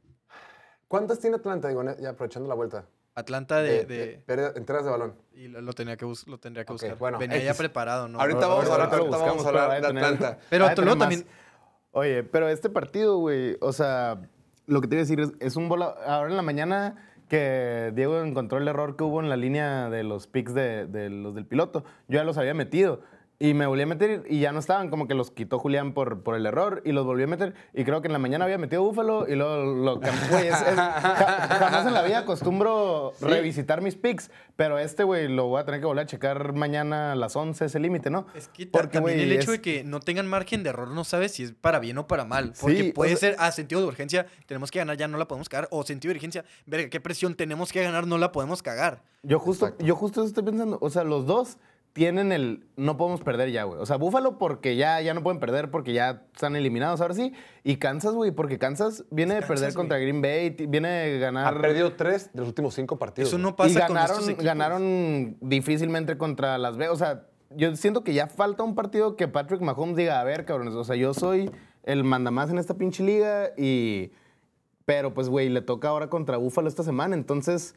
¿Cuántas 0.89 1.19
tiene 1.21 1.37
Atlanta, 1.37 1.69
digo, 1.69 1.83
ya 2.01 2.11
aprovechando 2.11 2.49
la 2.49 2.55
vuelta? 2.55 2.87
Atlanta 3.15 3.61
de... 3.63 3.85
de- 3.85 4.23
pérdida- 4.27 4.53
entradas 4.57 4.85
de 4.85 4.91
balón. 4.91 5.15
y 5.35 5.49
lo, 5.49 5.61
lo 5.61 5.73
tenía 5.73 5.97
que 5.97 6.05
bus- 6.05 6.27
lo 6.27 6.39
tendría 6.39 6.65
que 6.65 6.73
buscar. 6.73 6.97
bueno, 6.97 7.19
Venía 7.19 7.39
ya 7.39 7.53
preparado, 7.55 8.09
¿no? 8.09 8.21
Ahorita 8.21 8.47
vamos 8.47 8.69
a 8.69 8.73
hablar, 8.75 8.89
lo 8.89 8.95
ahorita 8.97 9.17
vamos 9.17 9.37
buscamos, 9.37 9.45
a 9.45 9.49
hablar 9.49 9.69
pero 9.81 9.93
de 9.93 9.99
Atlanta. 10.07 10.39
Pero 10.49 10.69
luego 10.77 10.99
también... 10.99 11.27
Oye, 11.93 12.23
pero 12.23 12.49
este 12.49 12.69
partido, 12.69 13.19
güey, 13.19 13.57
o 13.61 13.73
sea, 13.73 14.21
lo 14.67 14.81
que 14.81 14.89
te 14.89 14.97
iba 14.97 15.01
a 15.01 15.05
decir 15.05 15.21
es, 15.21 15.33
es 15.41 15.57
un 15.57 15.69
bola. 15.69 15.95
Ahora 16.07 16.31
en 16.31 16.37
la 16.37 16.43
mañana 16.43 16.97
que 17.29 17.93
Diego 17.95 18.21
encontró 18.23 18.59
el 18.59 18.69
error 18.69 18.97
que 18.97 19.05
hubo 19.05 19.21
en 19.21 19.29
la 19.29 19.37
línea 19.37 19.91
de 19.91 20.03
los 20.03 20.27
picks 20.27 20.55
de, 20.55 20.87
de 20.87 21.11
los 21.11 21.35
del 21.35 21.47
piloto, 21.47 21.85
yo 22.09 22.17
ya 22.17 22.25
los 22.25 22.39
había 22.39 22.55
metido. 22.55 23.01
Y 23.41 23.55
me 23.55 23.67
volví 23.67 23.83
a 23.83 23.87
meter 23.87 24.25
y 24.29 24.41
ya 24.41 24.51
no 24.51 24.59
estaban, 24.59 24.91
como 24.91 25.07
que 25.07 25.15
los 25.15 25.31
quitó 25.31 25.61
Julián 25.61 25.93
por, 25.95 26.25
por 26.25 26.35
el 26.35 26.45
error 26.45 26.83
y 26.85 26.91
los 26.91 27.07
volví 27.07 27.23
a 27.23 27.29
meter. 27.29 27.55
Y 27.73 27.85
creo 27.85 28.01
que 28.03 28.09
en 28.09 28.13
la 28.13 28.19
mañana 28.19 28.45
había 28.45 28.59
metido 28.59 28.83
Búfalo 28.83 29.29
y 29.29 29.37
luego 29.37 29.59
lo 29.77 30.01
cambié. 30.01 30.51
Jamás 30.51 31.87
en 31.87 31.95
la 31.95 32.03
vida 32.03 32.19
acostumbro 32.19 33.13
revisitar 33.21 33.81
mis 33.81 33.95
picks, 33.95 34.31
pero 34.57 34.79
este, 34.81 35.05
güey, 35.05 35.29
lo 35.29 35.47
voy 35.47 35.61
a 35.61 35.65
tener 35.65 35.79
que 35.81 35.87
volver 35.87 36.03
a 36.03 36.07
checar 36.07 36.53
mañana 36.53 37.13
a 37.13 37.15
las 37.15 37.37
11, 37.37 37.67
ese 37.67 37.79
límite, 37.79 38.11
¿no? 38.11 38.27
Es 38.35 38.49
que 38.49 38.67
también 38.67 39.03
güey, 39.03 39.21
el 39.23 39.31
hecho 39.31 39.53
es- 39.53 39.59
de 39.59 39.61
que 39.61 39.85
no 39.85 40.01
tengan 40.01 40.27
margen 40.27 40.65
de 40.65 40.71
error 40.71 40.89
no 40.89 41.05
sabes 41.05 41.31
si 41.33 41.45
es 41.45 41.53
para 41.53 41.79
bien 41.79 41.97
o 41.99 42.09
para 42.09 42.25
mal. 42.25 42.55
Porque 42.61 42.77
Sí, 42.83 42.91
o 42.91 42.95
puede 42.95 43.11
sea- 43.17 43.31
ser, 43.31 43.37
ah, 43.39 43.53
sentido 43.53 43.81
de 43.81 43.87
urgencia, 43.87 44.27
tenemos 44.47 44.73
que 44.73 44.81
ganar, 44.81 44.97
ya 44.97 45.07
no 45.07 45.17
la 45.17 45.29
podemos 45.29 45.49
cagar. 45.49 45.69
O 45.71 45.85
sentido 45.85 46.13
de 46.13 46.17
urgencia, 46.19 46.45
verga, 46.67 46.89
qué 46.91 47.01
presión, 47.01 47.37
tenemos 47.37 47.71
que 47.73 47.85
ganar, 47.85 48.05
no 48.09 48.19
la 48.19 48.33
podemos 48.33 48.63
cagar. 48.65 49.03
Yo 49.23 49.39
justo, 49.39 49.77
yo 49.79 49.95
justo 49.95 50.23
eso 50.23 50.29
estoy 50.29 50.43
pensando. 50.45 50.79
O 50.81 50.91
sea, 50.91 51.05
los 51.05 51.27
dos 51.27 51.59
tienen 51.93 52.33
el 52.33 52.65
no 52.77 52.97
podemos 52.97 53.21
perder 53.23 53.51
ya, 53.51 53.65
güey. 53.65 53.81
O 53.81 53.87
sea, 53.87 53.97
Búfalo 53.97 54.39
porque 54.39 54.77
ya, 54.77 55.01
ya 55.01 55.15
no 55.15 55.23
pueden 55.23 55.41
perder 55.41 55.71
porque 55.71 55.93
ya 55.93 56.23
están 56.33 56.55
eliminados 56.55 57.01
ahora 57.01 57.15
sí. 57.15 57.33
Y 57.65 57.77
Kansas, 57.77 58.15
güey, 58.15 58.31
porque 58.31 58.59
Kansas 58.59 59.05
viene 59.11 59.35
de 59.35 59.43
perder 59.43 59.75
contra 59.75 59.99
Green 59.99 60.23
Bay, 60.23 60.51
viene 60.51 60.89
de 60.89 61.19
ganar. 61.19 61.53
Ha 61.53 61.61
perdido 61.61 61.95
tres 61.95 62.33
de 62.33 62.41
los 62.41 62.49
últimos 62.49 62.75
cinco 62.75 62.99
partidos. 62.99 63.31
Eso 63.31 63.39
no 63.39 63.57
pasa 63.57 63.71
y 63.71 63.87
con 63.87 63.97
ganaron, 63.97 64.37
ganaron 64.39 65.37
difícilmente 65.41 66.17
contra 66.17 66.57
Las 66.59 66.77
Vegas. 66.77 66.95
O 66.95 66.97
sea, 66.97 67.27
yo 67.51 67.75
siento 67.75 68.05
que 68.05 68.15
ya 68.15 68.29
falta 68.29 68.63
un 68.63 68.75
partido 68.75 69.17
que 69.17 69.27
Patrick 69.27 69.61
Mahomes 69.61 69.97
diga, 69.97 70.21
a 70.21 70.25
ver, 70.25 70.45
cabrones, 70.45 70.75
o 70.75 70.85
sea, 70.85 70.97
yo 70.97 71.15
soy 71.15 71.51
el 71.83 72.05
mandamás 72.05 72.51
en 72.51 72.59
esta 72.59 72.75
pinche 72.75 73.03
liga 73.03 73.51
y... 73.57 74.13
Pero 74.85 75.13
pues, 75.13 75.29
güey, 75.29 75.51
le 75.51 75.61
toca 75.61 75.89
ahora 75.89 76.09
contra 76.09 76.37
Búfalo 76.37 76.69
esta 76.69 76.83
semana, 76.83 77.15
entonces... 77.15 77.75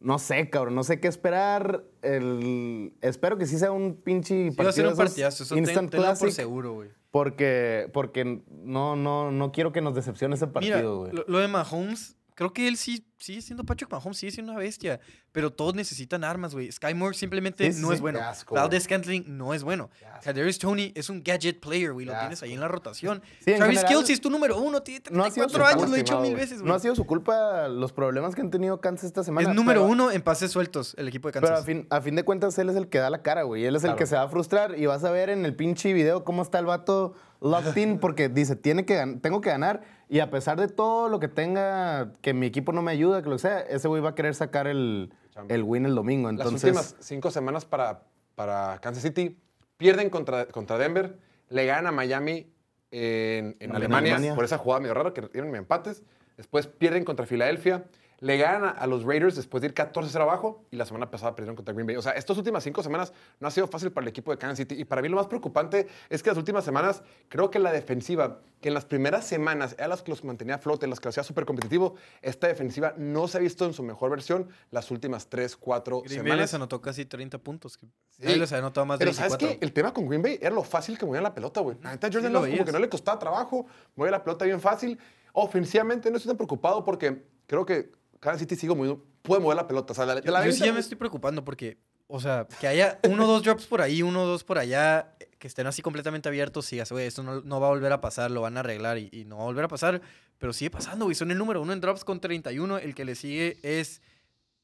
No 0.00 0.18
sé, 0.18 0.48
cabrón, 0.50 0.74
no 0.74 0.84
sé 0.84 1.00
qué 1.00 1.08
esperar. 1.08 1.84
El... 2.02 2.92
Espero 3.00 3.36
que 3.38 3.46
sí 3.46 3.58
sea 3.58 3.72
un 3.72 3.96
pinche 3.96 4.50
Sí, 4.50 4.56
va 4.56 4.68
a 4.68 4.72
ser 4.72 4.86
un 4.86 4.96
partidazo, 4.96 5.42
eso 5.42 5.54
ten- 5.54 5.64
instant 5.64 5.90
por 5.90 6.00
classic, 6.00 6.30
seguro, 6.30 6.74
güey. 6.74 6.90
Porque, 7.10 7.88
porque 7.92 8.42
no, 8.50 8.94
no, 8.94 9.32
no 9.32 9.50
quiero 9.50 9.72
que 9.72 9.80
nos 9.80 9.94
decepcione 9.94 10.34
ese 10.34 10.46
partido, 10.46 10.98
güey. 11.00 11.12
lo, 11.12 11.24
lo 11.26 11.38
de 11.38 11.48
Mahomes, 11.48 12.17
creo 12.38 12.52
que 12.52 12.68
él 12.68 12.76
sí 12.76 13.04
sigue 13.18 13.42
siendo 13.42 13.64
Patrick 13.64 13.90
Mahomes, 13.90 14.16
sigue 14.16 14.30
siendo 14.30 14.52
una 14.52 14.60
bestia. 14.60 15.00
Pero 15.32 15.52
todos 15.52 15.74
necesitan 15.74 16.22
armas, 16.22 16.54
güey. 16.54 16.70
Sky 16.70 16.94
Moore 16.94 17.14
simplemente 17.16 17.68
no 17.74 17.92
es 17.92 18.00
bueno. 18.00 18.20
Asco, 18.20 18.54
Valdez 18.54 18.84
Scantling 18.84 19.24
no 19.36 19.54
es 19.54 19.64
bueno. 19.64 19.90
Kadarius 20.22 20.56
Tony 20.60 20.92
es 20.94 21.10
un 21.10 21.22
gadget 21.24 21.58
player, 21.60 21.92
güey. 21.92 22.06
Lo 22.06 22.16
tienes 22.16 22.40
ahí 22.44 22.52
en 22.52 22.60
la 22.60 22.68
rotación. 22.68 23.20
Sí, 23.40 23.50
en 23.50 23.58
Travis 23.58 23.82
Kelce 23.84 24.12
es 24.12 24.20
tu 24.20 24.30
número 24.30 24.58
uno, 24.60 24.82
tiene 24.82 25.02
No 25.10 25.24
ha 25.24 25.30
sido 25.32 25.46
34 25.48 25.58
su 25.58 25.64
años, 25.64 25.74
culpa, 25.74 25.90
lo 25.90 25.94
he 25.96 25.98
dicho 25.98 26.20
mil 26.20 26.36
veces, 26.36 26.58
güey. 26.60 26.68
No 26.68 26.74
ha 26.74 26.78
sido 26.78 26.94
su 26.94 27.04
culpa 27.06 27.66
los 27.68 27.92
problemas 27.92 28.34
que 28.36 28.40
han 28.40 28.50
tenido 28.50 28.80
Kansas 28.80 29.06
esta 29.06 29.24
semana. 29.24 29.48
Es 29.50 29.54
número 29.54 29.80
pero- 29.82 29.90
uno 29.92 30.10
en 30.12 30.22
pases 30.22 30.52
sueltos 30.52 30.94
el 30.96 31.08
equipo 31.08 31.26
de 31.28 31.32
Kansas. 31.32 31.50
Pero 31.50 31.60
a 31.60 31.64
fin, 31.64 31.86
a 31.90 32.00
fin 32.00 32.14
de 32.14 32.22
cuentas, 32.24 32.56
él 32.58 32.68
es 32.70 32.76
el 32.76 32.88
que 32.88 32.98
da 32.98 33.10
la 33.10 33.22
cara, 33.22 33.42
güey. 33.42 33.64
Él 33.64 33.74
es 33.74 33.82
el 33.82 33.88
Claro. 33.88 33.98
que 33.98 34.06
se 34.06 34.14
va 34.14 34.22
a 34.22 34.28
frustrar 34.28 34.78
y 34.78 34.86
vas 34.86 35.02
a 35.04 35.10
ver 35.10 35.28
en 35.30 35.44
el 35.44 35.56
pinche 35.56 35.92
video 35.92 36.22
cómo 36.24 36.42
está 36.42 36.60
el 36.60 36.66
vato 36.66 37.14
locked 37.40 37.76
in 37.76 37.98
porque 38.00 38.28
dice, 38.28 38.54
Tiene 38.56 38.84
que 38.86 39.18
tengo 39.20 39.40
que 39.40 39.50
ganar 39.50 39.97
y 40.08 40.20
a 40.20 40.30
pesar 40.30 40.58
de 40.58 40.68
todo 40.68 41.08
lo 41.08 41.20
que 41.20 41.28
tenga, 41.28 42.12
que 42.22 42.32
mi 42.32 42.46
equipo 42.46 42.72
no 42.72 42.82
me 42.82 42.92
ayuda, 42.92 43.22
que 43.22 43.28
lo 43.28 43.36
que 43.36 43.42
sea, 43.42 43.60
ese 43.60 43.88
güey 43.88 44.00
va 44.00 44.10
a 44.10 44.14
querer 44.14 44.34
sacar 44.34 44.66
el, 44.66 45.12
el 45.48 45.62
win 45.62 45.84
el 45.84 45.94
domingo. 45.94 46.30
Las 46.32 46.46
Entonces, 46.46 46.64
últimas 46.64 46.96
cinco 47.00 47.30
semanas 47.30 47.64
para, 47.64 48.04
para 48.34 48.78
Kansas 48.80 49.02
City 49.02 49.38
pierden 49.76 50.08
contra, 50.10 50.46
contra 50.46 50.78
Denver, 50.78 51.18
le 51.50 51.66
ganan 51.66 51.88
a 51.88 51.92
Miami 51.92 52.50
en, 52.90 53.56
Alemania, 53.74 54.14
Alemania. 54.14 54.34
por 54.34 54.44
esa 54.44 54.58
jugada 54.58 54.80
medio 54.80 54.94
rara 54.94 55.12
que 55.12 55.22
tienen 55.22 55.54
empates. 55.54 56.02
Después 56.36 56.66
pierden 56.66 57.04
contra 57.04 57.26
Filadelfia, 57.26 57.84
le 58.20 58.36
ganan 58.36 58.74
a, 58.76 58.86
los 58.86 59.04
Raiders 59.04 59.36
después 59.36 59.60
de 59.60 59.68
ir 59.68 59.74
14-0 59.74 60.20
abajo 60.20 60.64
y 60.70 60.76
la 60.76 60.84
semana 60.84 61.10
pasada 61.10 61.36
perdieron 61.36 61.54
contra 61.54 61.72
Green 61.72 61.86
Bay. 61.86 61.96
O 61.96 62.02
sea, 62.02 62.12
estas 62.12 62.36
últimas 62.36 62.64
cinco 62.64 62.82
semanas 62.82 63.12
no 63.38 63.46
ha 63.46 63.50
sido 63.50 63.68
fácil 63.68 63.92
para 63.92 64.04
el 64.04 64.08
equipo 64.08 64.32
de 64.32 64.38
Kansas 64.38 64.58
City. 64.58 64.74
Y 64.76 64.84
para 64.84 65.02
mí 65.02 65.08
lo 65.08 65.16
más 65.16 65.28
preocupante 65.28 65.86
es 66.10 66.22
que 66.22 66.30
las 66.30 66.36
últimas 66.36 66.64
semanas 66.64 67.02
creo 67.28 67.50
que 67.50 67.60
la 67.60 67.70
defensiva, 67.70 68.40
que 68.60 68.68
en 68.68 68.74
las 68.74 68.84
primeras 68.84 69.24
semanas 69.24 69.76
era 69.78 69.86
las 69.86 70.02
que 70.02 70.10
los 70.10 70.24
mantenía 70.24 70.56
a 70.56 70.58
flote, 70.58 70.88
las 70.88 70.98
que 70.98 71.06
los 71.06 71.14
hacía 71.14 71.22
súper 71.22 71.46
competitivo, 71.46 71.94
esta 72.20 72.48
defensiva 72.48 72.94
no 72.96 73.28
se 73.28 73.38
ha 73.38 73.40
visto 73.40 73.64
en 73.64 73.72
su 73.72 73.84
mejor 73.84 74.10
versión 74.10 74.48
las 74.72 74.90
últimas 74.90 75.28
3, 75.28 75.56
4 75.56 76.00
Green 76.00 76.08
Bay 76.08 76.16
semanas. 76.16 76.38
les 76.38 76.54
anotó 76.54 76.80
casi 76.80 77.04
30 77.04 77.38
puntos. 77.38 77.76
que 77.76 77.86
Sí. 78.10 78.34
Les 78.34 78.50
había 78.50 78.64
anotado 78.64 78.84
más 78.84 78.98
de 78.98 79.04
Pero 79.04 79.14
¿sabes 79.14 79.32
24. 79.34 79.60
qué? 79.60 79.64
El 79.64 79.72
tema 79.72 79.94
con 79.94 80.08
Green 80.08 80.22
Bay 80.22 80.38
era 80.40 80.50
lo 80.50 80.64
fácil 80.64 80.98
que 80.98 81.06
movía 81.06 81.20
la 81.20 81.32
pelota, 81.32 81.60
güey. 81.60 81.76
La 81.82 81.92
neta, 81.92 82.08
Jordan 82.12 82.32
lo 82.32 82.40
Love 82.40 82.50
como 82.50 82.64
que 82.64 82.72
no 82.72 82.80
le 82.80 82.88
costaba 82.88 83.16
trabajo, 83.16 83.66
movía 83.94 84.10
la 84.10 84.24
pelota 84.24 84.44
bien 84.44 84.60
fácil. 84.60 84.98
Ofensivamente 85.34 86.10
no 86.10 86.16
estoy 86.16 86.30
tan 86.30 86.36
preocupado 86.36 86.84
porque 86.84 87.22
creo 87.46 87.64
que 87.64 87.92
Kansas 88.20 88.40
City 88.40 88.56
sigue 88.56 88.74
moviendo, 88.74 89.04
puede 89.22 89.40
mover 89.40 89.56
la 89.56 89.66
pelota. 89.66 89.92
O 89.92 89.94
sea, 89.94 90.06
la, 90.06 90.20
Yo, 90.20 90.32
la 90.32 90.44
yo 90.44 90.52
sí 90.52 90.64
ya 90.64 90.72
me 90.72 90.80
estoy 90.80 90.96
preocupando 90.96 91.44
porque, 91.44 91.78
o 92.06 92.20
sea, 92.20 92.46
que 92.60 92.66
haya 92.66 92.98
uno 93.04 93.24
o 93.24 93.26
dos 93.26 93.42
drops 93.42 93.66
por 93.66 93.80
ahí, 93.80 94.02
uno 94.02 94.22
o 94.22 94.26
dos 94.26 94.44
por 94.44 94.58
allá, 94.58 95.16
que 95.38 95.46
estén 95.46 95.66
así 95.66 95.82
completamente 95.82 96.28
abiertos 96.28 96.68
digas, 96.70 96.90
güey, 96.90 97.06
esto 97.06 97.22
no, 97.22 97.40
no 97.42 97.60
va 97.60 97.68
a 97.68 97.70
volver 97.70 97.92
a 97.92 98.00
pasar, 98.00 98.30
lo 98.30 98.40
van 98.40 98.56
a 98.56 98.60
arreglar 98.60 98.98
y, 98.98 99.08
y 99.12 99.24
no 99.24 99.36
va 99.36 99.42
a 99.42 99.46
volver 99.46 99.64
a 99.64 99.68
pasar. 99.68 100.00
Pero 100.38 100.52
sigue 100.52 100.70
pasando, 100.70 101.04
güey. 101.04 101.14
Son 101.14 101.30
el 101.30 101.38
número 101.38 101.60
uno 101.60 101.72
en 101.72 101.80
drops 101.80 102.04
con 102.04 102.20
31. 102.20 102.78
El 102.78 102.94
que 102.94 103.04
le 103.04 103.14
sigue 103.14 103.58
es 103.62 104.00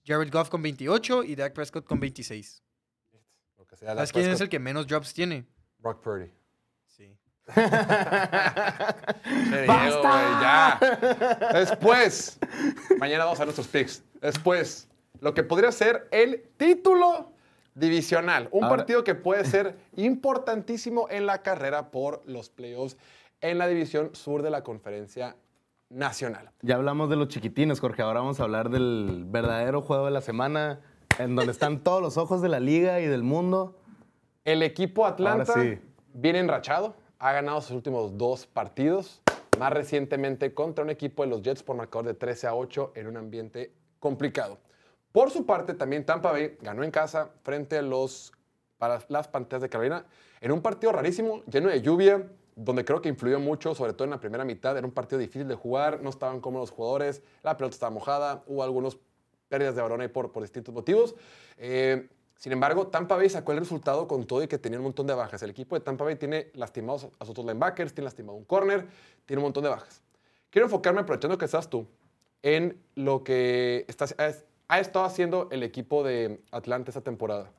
Jared 0.07 0.31
Goff 0.31 0.49
con 0.49 0.63
28 0.63 1.25
y 1.25 1.35
Dak 1.35 1.53
Prescott 1.53 1.85
con 1.85 1.99
26. 2.01 2.63
Lo 3.59 3.67
que 3.67 3.77
sea, 3.77 3.89
Dak 3.89 4.07
¿Sabes 4.07 4.13
quién 4.13 4.31
es 4.31 4.41
el 4.41 4.49
que 4.49 4.59
menos 4.59 4.87
drops 4.87 5.13
tiene? 5.13 5.47
Brock 5.79 6.03
Purdy. 6.03 6.31
Diego, 9.25 10.03
ya. 10.03 10.79
Después, 11.53 12.39
mañana 12.99 13.25
vamos 13.25 13.41
a 13.41 13.45
nuestros 13.45 13.67
picks. 13.69 14.03
Después, 14.21 14.89
lo 15.21 15.35
que 15.35 15.43
podría 15.43 15.73
ser 15.73 16.09
el 16.11 16.43
título 16.57 17.33
divisional. 17.75 18.49
Un 18.53 18.65
Ahora- 18.65 18.77
partido 18.77 19.05
que 19.05 19.15
puede 19.15 19.45
ser 19.45 19.77
importantísimo 19.97 21.09
en 21.11 21.27
la 21.27 21.43
carrera 21.43 21.91
por 21.91 22.23
los 22.27 22.49
playoffs 22.51 22.97
en 23.41 23.59
la 23.59 23.67
división 23.67 24.11
sur 24.15 24.43
de 24.43 24.51
la 24.51 24.63
conferencia 24.63 25.37
nacional. 25.91 26.51
ya 26.63 26.77
hablamos 26.77 27.11
de 27.11 27.17
los 27.17 27.29
chiquitines, 27.29 27.79
Jorge. 27.81 28.03
Ahora 28.03 28.21
vamos 28.21 28.41
a 28.41 28.45
hablar 28.45 28.71
del 28.71 29.25
verdadero 29.29 29.83
juego 29.83 30.07
de 30.07 30.11
la 30.13 30.21
semana, 30.23 30.81
en 31.19 31.37
donde 31.37 31.53
están 31.53 31.81
todos 31.81 32.01
los 32.03 32.17
ojos 32.17 32.41
de 32.43 32.49
la 32.49 32.59
liga 32.59 33.01
y 33.01 33.07
del 33.07 33.23
mundo. 33.23 33.79
El 34.45 34.63
equipo 34.63 35.07
Atlanta 35.07 35.53
sí. 35.55 35.79
viene 36.15 36.39
enrachado, 36.41 36.97
ha 37.25 37.33
ganado 37.33 37.63
sus 37.63 37.71
últimos 37.71 38.19
dos 38.19 38.47
partidos, 38.47 39.23
más 39.59 39.73
recientemente 39.73 40.53
contra 40.53 40.85
un 40.85 40.91
equipo 40.91 41.23
de 41.23 41.31
los 41.31 41.41
Jets 41.41 41.63
por 41.63 41.75
marcador 41.75 42.05
de 42.05 42.13
13 42.13 42.49
a 42.49 42.55
8 42.55 42.93
en 42.97 43.07
un 43.07 43.17
ambiente 43.17 43.73
complicado. 43.99 44.59
Por 45.11 45.31
su 45.31 45.47
parte, 45.47 45.73
también 45.73 46.05
Tampa 46.05 46.33
Bay 46.33 46.59
ganó 46.61 46.85
en 46.85 46.91
casa 46.91 47.31
frente 47.43 47.79
a 47.79 47.83
los 47.83 48.31
para 48.77 49.03
las 49.09 49.27
Panteras 49.29 49.63
de 49.63 49.71
Carolina 49.71 50.05
en 50.43 50.53
un 50.53 50.61
partido 50.61 50.93
rarísimo, 50.93 51.43
lleno 51.51 51.71
de 51.71 51.81
lluvia, 51.81 52.31
donde 52.57 52.85
creo 52.85 53.01
que 53.01 53.09
influyó 53.09 53.41
mucho, 53.41 53.75
sobre 53.75 53.95
todo 53.95 54.05
en 54.05 54.11
la 54.11 54.21
primera 54.21 54.45
mitad. 54.45 54.77
Era 54.77 54.87
un 54.87 54.93
partido 54.93 55.19
difícil 55.19 55.49
de 55.49 55.55
jugar, 55.55 56.03
no 56.03 56.11
estaban 56.11 56.41
cómodos 56.41 56.69
los 56.69 56.77
jugadores, 56.77 57.23
la 57.43 57.57
pelota 57.57 57.73
estaba 57.73 57.89
mojada, 57.89 58.45
hubo 58.47 58.63
algunos 58.63 58.99
pérdidas 59.49 59.75
de 59.75 59.81
balón 59.81 60.07
por, 60.11 60.31
por 60.31 60.43
distintos 60.43 60.75
motivos. 60.75 61.15
Eh, 61.57 62.07
sin 62.45 62.53
embargo, 62.53 62.89
Tampa 62.89 63.17
Bay 63.17 63.31
sacó 63.31 63.53
el 63.53 63.59
resultado 63.59 64.07
con 64.07 64.27
todo 64.27 64.43
y 64.43 64.49
que 64.49 64.59
tenía 64.59 64.79
un 64.79 64.85
montón 64.85 65.07
de 65.07 65.15
bajas. 65.15 65.43
El 65.43 65.49
equipo 65.49 65.77
de 65.77 65.81
Tampa 65.81 66.05
Bay 66.05 66.17
tiene 66.17 66.51
lastimados 66.53 67.09
a 67.19 67.25
sus 67.25 67.31
otros 67.31 67.47
linebackers, 67.47 67.95
tiene 67.95 68.05
lastimado 68.05 68.37
un 68.37 68.45
corner, 68.45 68.87
tiene 69.25 69.39
un 69.39 69.45
montón 69.45 69.63
de 69.65 69.71
bajas. 69.71 70.03
Quiero 70.51 70.67
enfocarme, 70.67 71.01
aprovechando 71.01 71.39
que 71.39 71.47
estás 71.47 71.71
tú, 71.71 71.87
en 72.43 72.79
lo 72.97 73.25
que 73.25 73.87
estás- 73.89 74.15
ha 74.69 74.79
estado 74.79 75.07
haciendo 75.07 75.49
el 75.53 75.63
equipo 75.63 76.05
de 76.05 76.43
Atlanta 76.51 76.91
esta 76.91 77.01
temporada. 77.01 77.51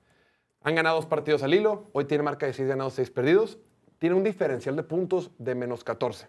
Han 0.62 0.76
ganado 0.76 0.98
dos 0.98 1.08
partidos 1.08 1.42
al 1.42 1.56
hilo, 1.56 1.90
hoy 1.94 2.06
tiene 2.06 2.24
marca 2.24 2.46
de 2.46 2.54
6 2.54 2.68
ganados, 2.68 2.94
6 2.94 3.10
perdidos, 3.10 3.58
tiene 3.98 4.16
un 4.16 4.24
diferencial 4.24 4.76
de 4.76 4.84
puntos 4.84 5.32
de 5.40 5.56
menos 5.56 5.84
14. 5.84 6.28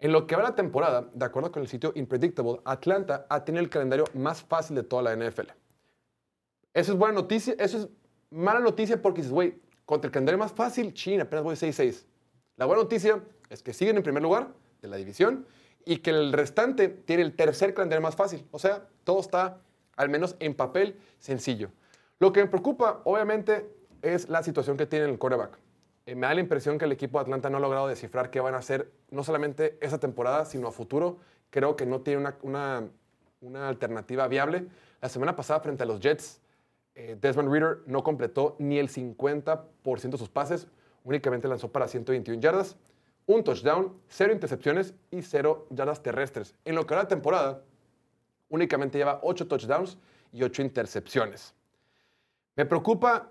En 0.00 0.10
lo 0.10 0.26
que 0.26 0.34
va 0.34 0.42
la 0.42 0.56
temporada, 0.56 1.08
de 1.14 1.24
acuerdo 1.24 1.52
con 1.52 1.62
el 1.62 1.68
sitio 1.68 1.92
Impredictable, 1.94 2.58
Atlanta 2.64 3.26
ha 3.28 3.44
tenido 3.44 3.62
el 3.62 3.70
calendario 3.70 4.06
más 4.14 4.42
fácil 4.42 4.74
de 4.74 4.82
toda 4.82 5.02
la 5.04 5.12
NFL. 5.12 5.52
Eso 6.78 6.92
es 6.92 6.98
buena 6.98 7.14
noticia, 7.14 7.54
eso 7.58 7.78
es 7.78 7.88
mala 8.30 8.60
noticia 8.60 9.02
porque 9.02 9.18
dices, 9.22 9.32
güey, 9.32 9.58
contra 9.84 10.06
el 10.08 10.12
calendario 10.12 10.38
más 10.38 10.52
fácil, 10.52 10.94
China, 10.94 11.24
apenas 11.24 11.42
voy 11.44 11.56
6-6. 11.56 12.04
La 12.56 12.66
buena 12.66 12.82
noticia 12.82 13.20
es 13.50 13.62
que 13.62 13.72
siguen 13.72 13.96
en 13.96 14.02
primer 14.04 14.22
lugar 14.22 14.52
de 14.80 14.86
la 14.88 14.96
división 14.96 15.44
y 15.84 15.96
que 15.98 16.10
el 16.10 16.32
restante 16.32 16.88
tiene 16.88 17.22
el 17.22 17.34
tercer 17.34 17.74
calendario 17.74 18.00
más 18.02 18.14
fácil. 18.14 18.46
O 18.52 18.60
sea, 18.60 18.86
todo 19.02 19.18
está, 19.20 19.60
al 19.96 20.08
menos 20.08 20.36
en 20.38 20.54
papel, 20.54 20.96
sencillo. 21.18 21.70
Lo 22.20 22.32
que 22.32 22.42
me 22.42 22.48
preocupa, 22.48 23.00
obviamente, 23.04 23.68
es 24.02 24.28
la 24.28 24.44
situación 24.44 24.76
que 24.76 24.86
tiene 24.86 25.06
el 25.06 25.18
quarterback. 25.18 25.58
Eh, 26.06 26.14
me 26.14 26.26
da 26.28 26.34
la 26.34 26.40
impresión 26.40 26.78
que 26.78 26.84
el 26.84 26.92
equipo 26.92 27.18
de 27.18 27.22
Atlanta 27.22 27.50
no 27.50 27.56
ha 27.56 27.60
logrado 27.60 27.88
descifrar 27.88 28.30
qué 28.30 28.38
van 28.38 28.54
a 28.54 28.58
hacer, 28.58 28.92
no 29.10 29.24
solamente 29.24 29.78
esa 29.80 29.98
temporada, 29.98 30.44
sino 30.44 30.68
a 30.68 30.72
futuro. 30.72 31.18
Creo 31.50 31.74
que 31.74 31.86
no 31.86 32.02
tiene 32.02 32.20
una, 32.20 32.36
una- 32.42 32.88
una 33.40 33.68
alternativa 33.68 34.28
viable. 34.28 34.66
La 35.00 35.08
semana 35.08 35.34
pasada, 35.34 35.60
frente 35.60 35.82
a 35.82 35.86
los 35.86 36.00
Jets, 36.00 36.40
eh, 36.98 37.16
Desmond 37.20 37.48
Reader 37.48 37.78
no 37.86 38.02
completó 38.02 38.56
ni 38.58 38.76
el 38.76 38.88
50% 38.88 40.10
de 40.10 40.18
sus 40.18 40.28
pases, 40.28 40.66
únicamente 41.04 41.46
lanzó 41.46 41.70
para 41.70 41.86
121 41.86 42.40
yardas. 42.40 42.76
un 43.26 43.44
touchdown, 43.44 43.94
cero 44.08 44.32
intercepciones 44.32 44.94
y 45.12 45.22
cero 45.22 45.68
yardas 45.70 46.02
terrestres. 46.02 46.56
En 46.64 46.74
lo 46.74 46.86
que 46.86 46.96
va 46.96 47.02
la 47.02 47.08
temporada, 47.08 47.62
únicamente 48.48 48.98
lleva 48.98 49.20
ocho 49.22 49.46
touchdowns 49.46 49.96
y 50.32 50.42
ocho 50.42 50.60
intercepciones. 50.60 51.54
Me 52.56 52.66
preocupa, 52.66 53.30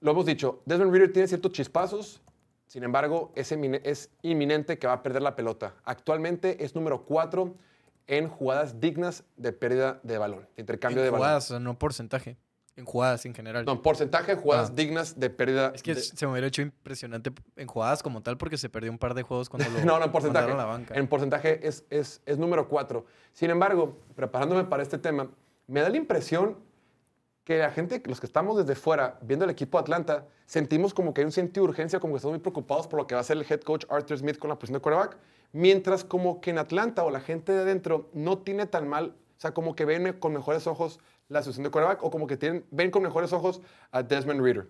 lo 0.00 0.10
hemos 0.10 0.26
dicho, 0.26 0.62
Desmond 0.64 0.90
Reader 0.90 1.12
tiene 1.12 1.28
ciertos 1.28 1.52
chispazos, 1.52 2.20
sin 2.66 2.82
embargo, 2.82 3.30
es, 3.36 3.52
es 3.52 4.10
inminente 4.22 4.76
que 4.76 4.88
va 4.88 4.94
a 4.94 5.02
perder 5.04 5.22
la 5.22 5.36
pelota. 5.36 5.74
Actualmente 5.84 6.64
es 6.64 6.74
número 6.74 7.04
4 7.04 7.54
en 8.08 8.28
jugadas 8.28 8.80
dignas 8.80 9.22
de 9.36 9.52
pérdida 9.52 10.00
de 10.02 10.18
balón, 10.18 10.48
de 10.56 10.62
intercambio 10.62 11.02
de 11.02 11.08
en 11.08 11.12
balón. 11.12 11.26
jugadas, 11.26 11.44
sea, 11.44 11.60
no 11.60 11.78
porcentaje. 11.78 12.36
En 12.76 12.84
jugadas 12.84 13.24
en 13.24 13.34
general. 13.34 13.64
No, 13.64 13.72
en 13.72 13.82
porcentaje 13.82 14.34
de 14.34 14.40
jugadas 14.42 14.70
Ah. 14.70 14.74
dignas 14.74 15.18
de 15.20 15.30
pérdida. 15.30 15.70
es 15.74 15.82
que 15.82 15.94
de- 15.94 16.00
se 16.00 16.26
me 16.26 16.32
hubiera 16.32 16.48
hecho 16.48 16.60
impresionante 16.62 17.30
en 17.56 17.66
jugadas 17.68 18.02
como 18.02 18.20
tal 18.20 18.36
porque 18.36 18.58
se 18.58 18.68
perdió 18.68 18.90
un 18.90 18.98
par 18.98 19.14
de 19.14 19.22
juegos 19.22 19.48
cuando 19.48 19.68
lo 19.70 19.84
No, 19.84 19.98
no, 20.00 20.04
en 20.06 20.10
porcentaje. 20.12 20.50
a 20.50 20.56
la 20.56 20.64
banca. 20.64 20.94
En 20.94 21.06
porcentaje 21.06 21.66
es, 21.66 21.84
es, 21.90 22.20
es 22.26 22.36
número 22.38 22.68
4. 22.68 23.04
Sin 23.32 23.50
embargo, 23.50 23.96
preparándome 24.16 24.64
para 24.64 24.82
este 24.82 24.98
tema, 24.98 25.30
me 25.68 25.80
da 25.82 25.88
la 25.88 25.96
impresión 25.96 26.58
que 27.44 27.58
la 27.58 27.70
gente, 27.70 28.02
los 28.06 28.20
que 28.20 28.26
estamos 28.26 28.56
desde 28.56 28.74
fuera 28.74 29.18
viendo 29.22 29.44
el 29.44 29.50
equipo 29.50 29.78
de 29.78 29.82
Atlanta, 29.82 30.26
sentimos 30.46 30.94
como 30.94 31.14
que 31.14 31.20
hay 31.20 31.26
un 31.26 31.32
sentido 31.32 31.64
de 31.66 31.70
urgencia, 31.70 32.00
como 32.00 32.14
que 32.14 32.16
estamos 32.16 32.32
muy 32.34 32.40
preocupados 32.40 32.88
por 32.88 32.98
lo 32.98 33.06
que 33.06 33.14
va 33.14 33.18
a 33.18 33.22
hacer 33.22 33.36
el 33.36 33.46
head 33.48 33.60
coach 33.60 33.84
Arthur 33.88 34.18
Smith 34.18 34.38
con 34.38 34.48
la 34.48 34.56
posición 34.58 34.78
de 34.78 34.82
quarterback, 34.82 35.16
mientras 35.52 36.04
como 36.04 36.40
que 36.40 36.50
en 36.50 36.58
Atlanta 36.58 37.04
o 37.04 37.10
la 37.10 37.20
gente 37.20 37.52
de 37.52 37.60
adentro 37.60 38.08
no 38.14 38.38
tiene 38.38 38.66
tan 38.66 38.88
mal, 38.88 39.14
o 39.36 39.40
sea, 39.40 39.52
como 39.52 39.76
que 39.76 39.84
ven 39.84 40.14
con 40.18 40.32
mejores 40.32 40.66
ojos 40.66 41.00
la 41.28 41.40
situación 41.40 41.64
de 41.64 41.70
quarterback 41.70 42.02
o 42.02 42.10
como 42.10 42.26
que 42.26 42.36
tienen, 42.36 42.64
ven 42.70 42.90
con 42.90 43.02
mejores 43.02 43.32
ojos 43.32 43.60
a 43.90 44.02
Desmond 44.02 44.40
Reader. 44.40 44.66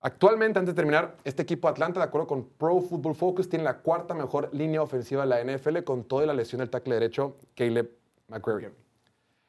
Actualmente, 0.00 0.58
antes 0.58 0.74
de 0.74 0.76
terminar, 0.76 1.16
este 1.24 1.42
equipo 1.42 1.68
Atlanta, 1.68 1.98
de 1.98 2.04
acuerdo 2.04 2.26
con 2.26 2.44
Pro 2.44 2.80
Football 2.80 3.14
Focus, 3.14 3.48
tiene 3.48 3.64
la 3.64 3.78
cuarta 3.78 4.14
mejor 4.14 4.50
línea 4.52 4.82
ofensiva 4.82 5.26
de 5.26 5.28
la 5.28 5.42
NFL 5.42 5.78
con 5.82 6.04
toda 6.04 6.26
la 6.26 6.34
lesión 6.34 6.60
del 6.60 6.70
tackle 6.70 6.94
derecho, 6.94 7.34
Caleb 7.54 7.90
McCreary. 8.28 8.72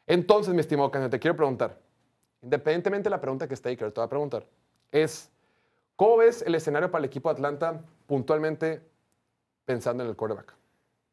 Entonces, 0.08 0.54
mi 0.54 0.62
estimado 0.62 0.90
Caño, 0.90 1.10
te 1.10 1.20
quiero 1.20 1.36
preguntar, 1.36 1.78
independientemente 2.42 3.04
de 3.04 3.12
la 3.12 3.22
pregunta 3.22 3.48
que 3.48 3.54
está 3.54 3.70
ahí, 3.70 3.78
que 3.78 3.86
te 3.86 3.92
voy 3.92 4.06
a 4.06 4.10
preguntar, 4.10 4.48
es, 4.92 5.30
¿cómo 5.96 6.18
ves 6.18 6.42
el 6.42 6.56
escenario 6.56 6.90
para 6.90 7.00
el 7.00 7.06
equipo 7.06 7.30
Atlanta 7.30 7.82
puntualmente 8.08 8.82
pensando 9.66 10.04
en 10.04 10.10
el 10.10 10.16
quarterback? 10.16 10.56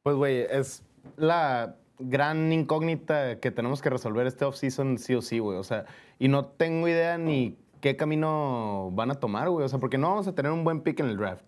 Pues, 0.02 0.16
güey, 0.16 0.42
es 0.48 0.82
la 1.16 1.76
gran 1.98 2.52
incógnita 2.52 3.40
que 3.40 3.50
tenemos 3.50 3.82
que 3.82 3.90
resolver 3.90 4.26
este 4.26 4.44
offseason 4.44 4.98
sí 4.98 5.14
o 5.14 5.22
sí, 5.22 5.38
güey. 5.38 5.58
O 5.58 5.64
sea, 5.64 5.86
y 6.18 6.28
no 6.28 6.46
tengo 6.46 6.88
idea 6.88 7.18
ni 7.18 7.56
qué 7.80 7.96
camino 7.96 8.90
van 8.92 9.10
a 9.10 9.14
tomar, 9.14 9.50
güey. 9.50 9.64
O 9.64 9.68
sea, 9.68 9.78
porque 9.78 9.98
no 9.98 10.08
vamos 10.08 10.26
a 10.26 10.34
tener 10.34 10.52
un 10.52 10.64
buen 10.64 10.80
pick 10.80 11.00
en 11.00 11.06
el 11.06 11.16
draft. 11.16 11.44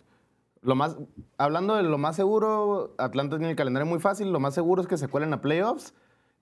Lo 0.63 0.75
más, 0.75 0.97
hablando 1.39 1.77
de 1.77 1.83
lo 1.83 1.99
más 1.99 2.17
seguro, 2.17 2.95
Atlanta 2.99 3.37
tiene 3.37 3.51
el 3.51 3.57
calendario 3.57 3.87
muy 3.87 4.01
fácil. 4.01 4.33
Lo 4.33 4.41
más 4.41 4.55
seguro 4.55 4.83
es 4.83 4.89
que 4.89 4.97
se 4.97 5.09
cuelen 5.09 5.33
a 5.33 5.41
playoffs 5.41 5.95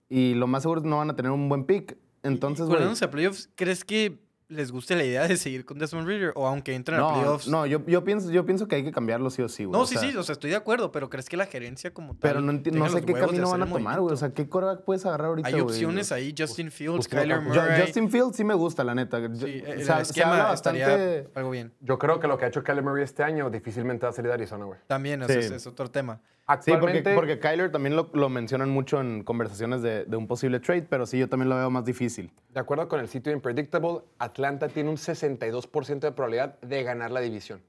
y 0.09 0.35
lo 0.35 0.47
más 0.47 0.63
seguro 0.63 0.81
es 0.81 0.83
que 0.85 0.89
no 0.89 0.99
van 0.99 1.11
a 1.11 1.17
tener 1.17 1.33
un 1.33 1.49
buen 1.49 1.65
pick. 1.65 1.99
Entonces, 2.23 2.67
güey. 2.67 2.83
A 2.83 3.11
playoffs, 3.11 3.51
¿crees 3.55 3.85
que 3.85 4.24
les 4.55 4.73
guste 4.73 4.97
la 4.97 5.05
idea 5.05 5.29
de 5.29 5.37
seguir 5.37 5.65
con 5.65 5.79
Desmond 5.79 6.07
Reader? 6.07 6.33
O 6.37 6.47
aunque 6.47 6.75
entren 6.75 6.99
a 6.99 7.03
No, 7.03 7.13
playoffs. 7.15 7.49
no 7.49 7.67
yo, 7.67 7.85
yo, 7.87 8.05
pienso, 8.05 8.31
yo 8.31 8.47
pienso 8.47 8.67
que 8.69 8.77
hay 8.77 8.85
que 8.85 8.93
cambiarlo 8.93 9.29
sí 9.31 9.43
o 9.43 9.49
sí, 9.49 9.65
güey. 9.65 9.73
No, 9.73 9.81
O 9.83 9.87
sí, 9.87 9.97
sea, 9.99 10.11
sí, 10.11 10.17
o 10.17 10.23
sea, 10.23 10.33
estoy 10.35 10.51
de 10.51 10.57
acuerdo, 10.57 10.91
pero 10.93 11.11
¿crees 11.11 11.29
que 11.29 11.37
la 11.37 11.47
gerencia 11.47 11.93
como 11.93 12.13
tal 12.15 12.21
Pero 12.21 12.41
no, 12.41 12.53
no 12.53 12.89
sé 12.89 13.03
qué 13.05 13.13
camino 13.13 13.51
van 13.51 13.63
a 13.63 13.67
tomar, 13.67 14.01
güey. 14.01 14.15
O 14.15 14.17
sea? 14.17 14.31
¿qué 14.33 14.49
quarterback 14.49 14.85
puedes 14.85 15.05
agarrar 15.07 15.29
ahorita, 15.29 15.49
Hay 15.49 15.61
opciones 15.61 16.13
ahí, 16.13 16.35
Justin 16.37 16.71
Fields, 16.71 17.07
pues, 17.07 17.09
Kyler 17.09 17.39
Ju- 17.41 17.43
Ju- 17.43 17.49
Murray. 17.63 17.81
Justin 17.83 18.11
Fields 18.11 18.37
sí 18.37 18.45
me 18.45 18.55
gusta, 18.55 18.85
la 18.85 18.95
neta. 18.95 19.19
Yo- 19.21 19.35
Sí, 19.35 19.63
el 19.67 19.81
esquema 19.81 20.03
estaría 20.03 20.87
bastante- 20.89 21.29
algo 21.35 21.51
bien. 21.51 21.73
Yo 21.81 21.99
creo 21.99 22.21
que 22.21 22.27
lo 22.29 22.39
que 22.39 22.45
ha 22.45 22.49
hecho 22.49 22.63
Caleb 22.63 22.85
Murray 22.85 23.05
este 23.05 23.23
año 23.23 23.51
difícilmente 23.51 24.07
va 24.07 24.11
a 24.11 24.13
salir 24.13 24.29
de 24.29 24.35
Arizona, 24.35 24.65
güey. 24.65 24.79
También, 24.87 25.23
o 25.23 25.27
Sí. 25.29 25.35
es, 25.39 25.51
es 25.51 25.67
otro 25.67 25.91
tema. 25.91 26.21
Sí, 26.47 26.47
porque, 26.47 26.73
Actualmente, 26.75 27.15
porque 27.15 27.39
Kyler 27.39 27.73
también 27.73 27.97
lo, 27.97 28.11
lo 28.13 28.29
mencionan 28.29 28.69
mucho 28.69 29.01
en 29.01 29.25
conversaciones 29.25 29.81
de, 29.81 30.05
de 30.05 30.17
un 30.19 30.27
posible 30.27 30.61
trade, 30.61 30.83
pero 30.83 31.07
sí, 31.07 31.19
yo 31.19 31.27
también 31.27 31.49
lo 31.49 31.57
veo 31.57 31.71
más 31.71 31.87
difícil. 31.87 32.31
de 32.53 32.61
acuerdo 32.61 32.87
con 32.87 33.01
el 33.01 33.09
sitio 33.09 33.33
Impredictable, 33.33 34.01
Atlanta 34.19 34.44
tiene 34.73 34.91
un 34.91 34.97
62% 34.97 35.99
de 36.01 36.13
probabilidad 36.13 36.61
de 36.61 36.83
ganar 36.83 37.11
la 37.11 37.21
división. 37.21 37.63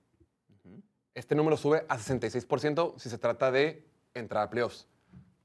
Este 1.13 1.33
número 1.35 1.55
sube 1.57 1.85
a 1.87 1.97
66% 1.97 2.93
si 2.97 3.09
se 3.09 3.17
trata 3.17 3.49
de 3.51 3.85
entrar 4.13 4.43
a 4.43 4.49
playoffs. 4.49 4.87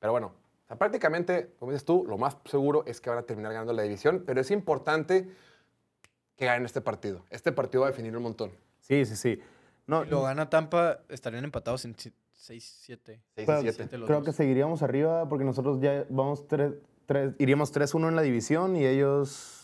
Pero 0.00 0.12
bueno, 0.12 0.28
o 0.64 0.66
sea, 0.66 0.76
prácticamente, 0.76 1.52
como 1.58 1.70
dices 1.72 1.84
tú, 1.84 2.04
lo 2.08 2.18
más 2.18 2.36
seguro 2.46 2.82
es 2.86 3.00
que 3.00 3.10
van 3.10 3.18
a 3.20 3.22
terminar 3.22 3.52
ganando 3.52 3.72
la 3.72 3.82
división, 3.82 4.24
pero 4.26 4.40
es 4.40 4.50
importante 4.50 5.28
que 6.36 6.46
ganen 6.46 6.64
este 6.64 6.80
partido. 6.80 7.24
Este 7.30 7.52
partido 7.52 7.82
va 7.82 7.88
a 7.88 7.90
definir 7.90 8.16
un 8.16 8.22
montón. 8.24 8.50
Sí, 8.80 9.04
sí, 9.04 9.14
sí. 9.14 9.40
No, 9.86 10.04
Si 10.04 10.10
lo 10.10 10.22
gana 10.22 10.50
Tampa, 10.50 11.00
estarían 11.08 11.44
empatados 11.44 11.84
en 11.84 11.94
6-7. 11.94 12.10
6 12.34 13.20
pero 13.34 13.58
y 13.58 13.62
7. 13.62 13.72
siete 13.72 13.98
los 13.98 14.06
creo 14.06 14.20
dos. 14.20 14.26
que 14.26 14.32
seguiríamos 14.32 14.82
arriba 14.82 15.28
porque 15.28 15.44
nosotros 15.44 15.80
ya 15.80 16.04
vamos 16.08 16.48
tres, 16.48 16.72
tres- 17.06 17.34
iríamos 17.38 17.72
3-1 17.72 18.08
en 18.08 18.16
la 18.16 18.22
división 18.22 18.74
y 18.76 18.86
ellos... 18.86 19.58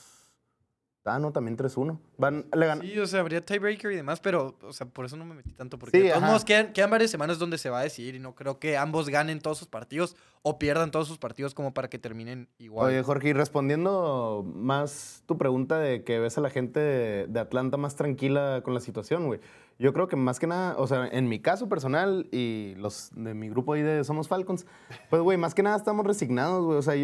Ah, 1.08 1.18
no, 1.20 1.32
también 1.32 1.56
3-1. 1.56 1.98
Van, 2.18 2.44
le 2.52 2.66
gan- 2.66 2.80
Sí, 2.82 2.98
o 2.98 3.06
sea, 3.06 3.20
habría 3.20 3.40
tiebreaker 3.44 3.92
y 3.92 3.96
demás, 3.96 4.18
pero, 4.20 4.56
o 4.62 4.72
sea, 4.72 4.86
por 4.88 5.04
eso 5.04 5.16
no 5.16 5.24
me 5.24 5.34
metí 5.34 5.52
tanto. 5.52 5.78
Porque 5.78 5.96
Sí, 5.96 6.02
de 6.02 6.08
todos 6.10 6.18
ajá. 6.22 6.26
modos 6.32 6.44
quedan, 6.44 6.72
quedan 6.72 6.90
varias 6.90 7.10
semanas 7.10 7.38
donde 7.38 7.58
se 7.58 7.70
va 7.70 7.78
a 7.78 7.82
decidir 7.84 8.16
y 8.16 8.18
no 8.18 8.34
creo 8.34 8.58
que 8.58 8.76
ambos 8.76 9.08
ganen 9.08 9.40
todos 9.40 9.56
sus 9.58 9.68
partidos 9.68 10.16
o 10.42 10.58
pierdan 10.58 10.90
todos 10.90 11.06
sus 11.08 11.18
partidos 11.18 11.54
como 11.54 11.72
para 11.72 11.88
que 11.88 11.98
terminen 11.98 12.48
igual. 12.58 12.88
Oye, 12.88 13.02
Jorge, 13.02 13.28
y 13.28 13.32
respondiendo 13.32 14.44
más 14.54 15.22
tu 15.26 15.38
pregunta 15.38 15.78
de 15.78 16.02
que 16.04 16.18
ves 16.18 16.38
a 16.38 16.40
la 16.40 16.50
gente 16.50 16.80
de, 16.80 17.26
de 17.28 17.40
Atlanta 17.40 17.76
más 17.76 17.96
tranquila 17.96 18.60
con 18.64 18.74
la 18.74 18.80
situación, 18.80 19.26
güey. 19.26 19.40
Yo 19.78 19.92
creo 19.92 20.08
que 20.08 20.16
más 20.16 20.40
que 20.40 20.46
nada, 20.46 20.74
o 20.78 20.86
sea, 20.86 21.06
en 21.06 21.28
mi 21.28 21.38
caso 21.38 21.68
personal 21.68 22.26
y 22.32 22.74
los 22.78 23.10
de 23.14 23.34
mi 23.34 23.50
grupo 23.50 23.74
ahí 23.74 23.82
de 23.82 24.04
Somos 24.04 24.26
Falcons, 24.26 24.66
pues, 25.10 25.20
güey, 25.20 25.36
más 25.36 25.54
que 25.54 25.62
nada 25.62 25.76
estamos 25.76 26.06
resignados, 26.06 26.64
güey. 26.64 26.78
O 26.78 26.82
sea, 26.82 26.94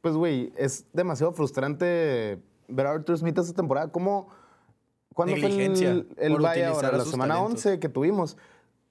pues, 0.00 0.14
güey, 0.14 0.50
es 0.56 0.86
demasiado 0.94 1.32
frustrante 1.32 2.40
ver 2.68 2.86
a 2.86 2.90
Arthur 2.92 3.18
Smith 3.18 3.36
esta 3.38 3.54
temporada. 3.54 3.88
¿Cómo? 3.88 4.28
¿Cuándo 5.14 5.36
fue 5.36 5.48
el, 5.48 6.08
el 6.16 6.36
bye 6.38 6.64
ahora? 6.64 6.92
La 6.92 7.04
semana 7.04 7.34
talentos. 7.34 7.66
11 7.66 7.78
que 7.80 7.88
tuvimos. 7.88 8.36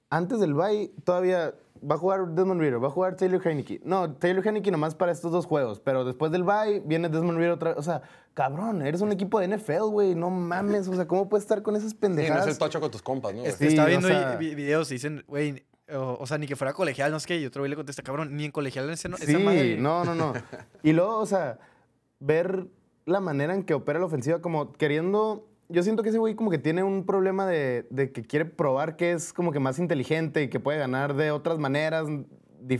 Antes 0.10 0.40
del 0.40 0.54
bye, 0.54 0.92
todavía 1.04 1.56
va 1.90 1.96
a 1.96 1.98
jugar 1.98 2.28
Desmond 2.28 2.60
Reader, 2.62 2.84
va 2.84 2.90
a 2.90 2.92
jugar 2.92 3.16
Taylor 3.16 3.42
Heineke. 3.48 3.82
No, 3.84 4.12
Taylor 4.14 4.46
Heineke 4.46 4.70
nomás 4.70 4.94
para 4.94 5.12
estos 5.12 5.32
dos 5.32 5.46
juegos, 5.48 5.80
pero 5.80 6.04
después 6.06 6.32
del 6.32 6.44
bye 6.44 6.82
viene 6.86 7.10
Desmond 7.10 7.38
Reader 7.38 7.54
otra 7.54 7.70
vez. 7.72 7.80
O 7.80 7.82
sea, 7.82 8.02
cabrón, 8.36 8.82
eres 8.86 9.02
un 9.02 9.12
equipo 9.12 9.40
de 9.40 9.48
NFL, 9.48 9.84
güey, 9.90 10.14
no 10.14 10.30
mames. 10.30 10.88
O 10.90 10.96
sea, 10.96 11.08
¿cómo 11.08 11.28
puedes 11.28 11.44
estar 11.46 11.64
con 11.64 11.76
esas 11.76 11.90
Sí, 11.92 11.96
no 11.96 12.02
pendejadas? 12.02 12.46
es 12.46 12.54
el 12.54 12.60
tocho 12.60 12.80
con 12.80 12.92
tus 12.92 13.02
compas, 13.02 13.34
¿no? 13.34 13.44
Sí, 13.46 13.68
estaba 13.68 13.88
o 13.88 13.90
viendo 13.90 14.08
sea- 14.10 14.32
ahí 14.32 14.38
vi- 14.38 14.54
videos 14.54 14.92
y 14.92 14.96
dicen, 14.96 15.24
güey, 15.28 15.66
o, 15.92 16.18
o 16.20 16.28
sea, 16.28 16.38
ni 16.38 16.46
que 16.46 16.56
fuera 16.56 16.74
colegial, 16.74 17.10
no 17.12 17.20
sé 17.20 17.28
qué. 17.28 17.40
Y 17.40 17.46
otro 17.48 17.62
güey 17.62 17.70
le 17.72 17.76
contesta, 17.78 18.04
cabrón, 18.04 18.36
ni 18.36 18.46
en 18.46 18.52
colegial 18.52 18.88
ese, 18.92 19.10
no, 19.10 19.16
esa 19.16 19.26
Sí, 19.26 19.38
madre. 19.38 19.78
no, 19.78 20.04
no, 20.06 20.14
no. 20.14 20.34
Y 20.84 20.92
luego, 20.94 21.18
o 21.18 21.26
sea, 21.26 21.58
ver 22.20 22.68
la 23.12 23.20
manera 23.20 23.54
en 23.54 23.64
que 23.64 23.74
opera 23.74 24.00
la 24.00 24.06
ofensiva, 24.06 24.40
como 24.42 24.74
queriendo. 24.74 25.48
Yo 25.70 25.84
siento 25.84 26.04
que 26.04 26.10
ese 26.10 26.18
güey 26.18 26.36
como 26.36 26.50
que 26.50 26.58
tiene 26.58 26.84
un 26.84 27.06
problema 27.06 27.46
de, 27.46 27.88
de 27.90 28.12
que 28.12 28.24
quiere 28.24 28.46
probar 28.46 28.98
que 28.98 29.12
es 29.14 29.32
como 29.32 29.52
que 29.52 29.60
más 29.60 29.80
inteligente 29.80 30.44
y 30.44 30.50
que 30.50 30.60
puede 30.60 30.78
ganar 30.80 31.14
de 31.16 31.32
otras 31.32 31.60
maneras. 31.60 32.08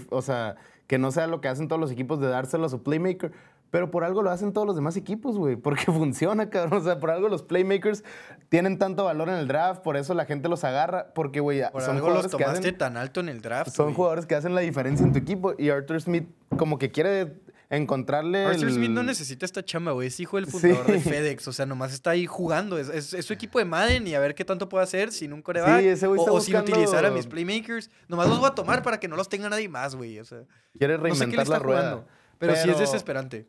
O 0.10 0.22
sea, 0.22 0.58
que 0.88 0.98
no 0.98 1.12
sea 1.12 1.28
lo 1.28 1.40
que 1.40 1.48
hacen 1.48 1.68
todos 1.68 1.80
los 1.80 1.92
equipos 1.92 2.20
de 2.20 2.28
dárselo 2.28 2.66
a 2.66 2.70
su 2.70 2.84
playmaker. 2.84 3.32
Pero 3.70 3.90
por 3.90 4.04
algo 4.04 4.22
lo 4.22 4.30
hacen 4.30 4.52
todos 4.52 4.68
los 4.68 4.76
demás 4.76 4.98
equipos, 4.98 5.38
güey. 5.38 5.56
Porque 5.56 5.86
funciona, 5.92 6.50
cabrón. 6.50 6.82
O 6.82 6.84
sea, 6.84 7.00
por 7.00 7.10
algo 7.12 7.30
los 7.30 7.42
playmakers 7.44 8.04
tienen 8.50 8.78
tanto 8.78 9.06
valor 9.06 9.30
en 9.30 9.36
el 9.36 9.48
draft. 9.48 9.82
Por 9.82 9.96
eso 9.96 10.14
la 10.14 10.26
gente 10.26 10.50
los 10.50 10.66
agarra. 10.66 11.14
Porque, 11.16 11.40
güey, 11.40 11.62
Por 11.72 11.82
son 11.82 11.96
algo 11.96 12.10
los 12.10 12.16
jugadores 12.18 12.32
que 12.36 12.44
tomaste 12.44 12.68
hacen... 12.68 12.78
tan 12.78 12.98
alto 12.98 13.22
en 13.22 13.30
el 13.30 13.42
draft, 13.42 13.72
Son 13.72 13.86
güey. 13.86 13.96
jugadores 13.96 14.26
que 14.26 14.36
hacen 14.36 14.54
la 14.54 14.60
diferencia 14.60 15.06
en 15.06 15.14
tu 15.14 15.20
equipo. 15.20 15.54
Y 15.58 15.70
Arthur 15.70 16.02
Smith 16.02 16.28
como 16.58 16.78
que 16.78 16.92
quiere 16.92 17.40
encontrarle 17.78 18.46
Arthur 18.46 18.68
el- 18.68 18.74
Smith 18.76 18.90
no 18.92 19.04
necesita 19.04 19.46
esta 19.46 19.64
chamba, 19.64 19.92
güey. 19.94 20.08
Es 20.10 20.20
hijo 20.20 20.38
del 20.38 20.46
fundador 20.48 20.86
de 20.88 21.00
Sí. 21.00 21.10
FedEx. 21.10 21.48
O 21.48 21.54
sea, 21.54 21.66
nomás 21.66 21.94
está 21.94 22.12
ahí 22.12 22.26
jugando. 22.26 22.78
Es, 22.78 22.90
es- 22.90 23.14
es 23.14 23.26
su 23.26 23.34
equipo 23.34 23.60
de 23.60 23.66
Madden 23.66 24.06
y 24.08 24.14
a 24.16 24.20
ver 24.20 24.36
qué 24.36 24.46
tanto 24.46 24.70
puede 24.70 24.84
hacer 24.84 25.12
sin 25.12 25.34
un 25.34 25.42
coreback. 25.42 25.80
Sí, 25.82 25.88
ese 25.88 26.08
güey 26.08 26.20
o, 26.20 26.22
está 26.24 26.32
o 26.34 26.42
sin 26.42 26.54
buscando- 26.54 26.72
utilizar 26.72 27.06
a 27.06 27.12
mis 27.12 27.28
playmakers. 27.28 27.90
Nomás 28.08 28.28
los 28.30 28.40
voy 28.40 28.48
a 28.50 28.56
tomar 28.56 28.84
para 28.84 29.00
que 29.00 29.08
no 29.08 29.16
los 29.16 29.30
tenga 29.30 29.50
nadie 29.50 29.70
más, 29.70 29.96
güey. 29.96 30.20
O 30.20 30.26
sea, 30.26 30.44
Quiere 30.78 30.98
no 30.98 31.00
sé 31.00 31.04
reinventar 31.10 31.44
está 31.44 31.54
la 31.54 31.60
rueda. 31.60 31.82
jugando. 31.82 32.08
Pero, 32.38 32.56
sí 32.56 32.70
es 32.70 32.80
desesperante. 32.80 33.48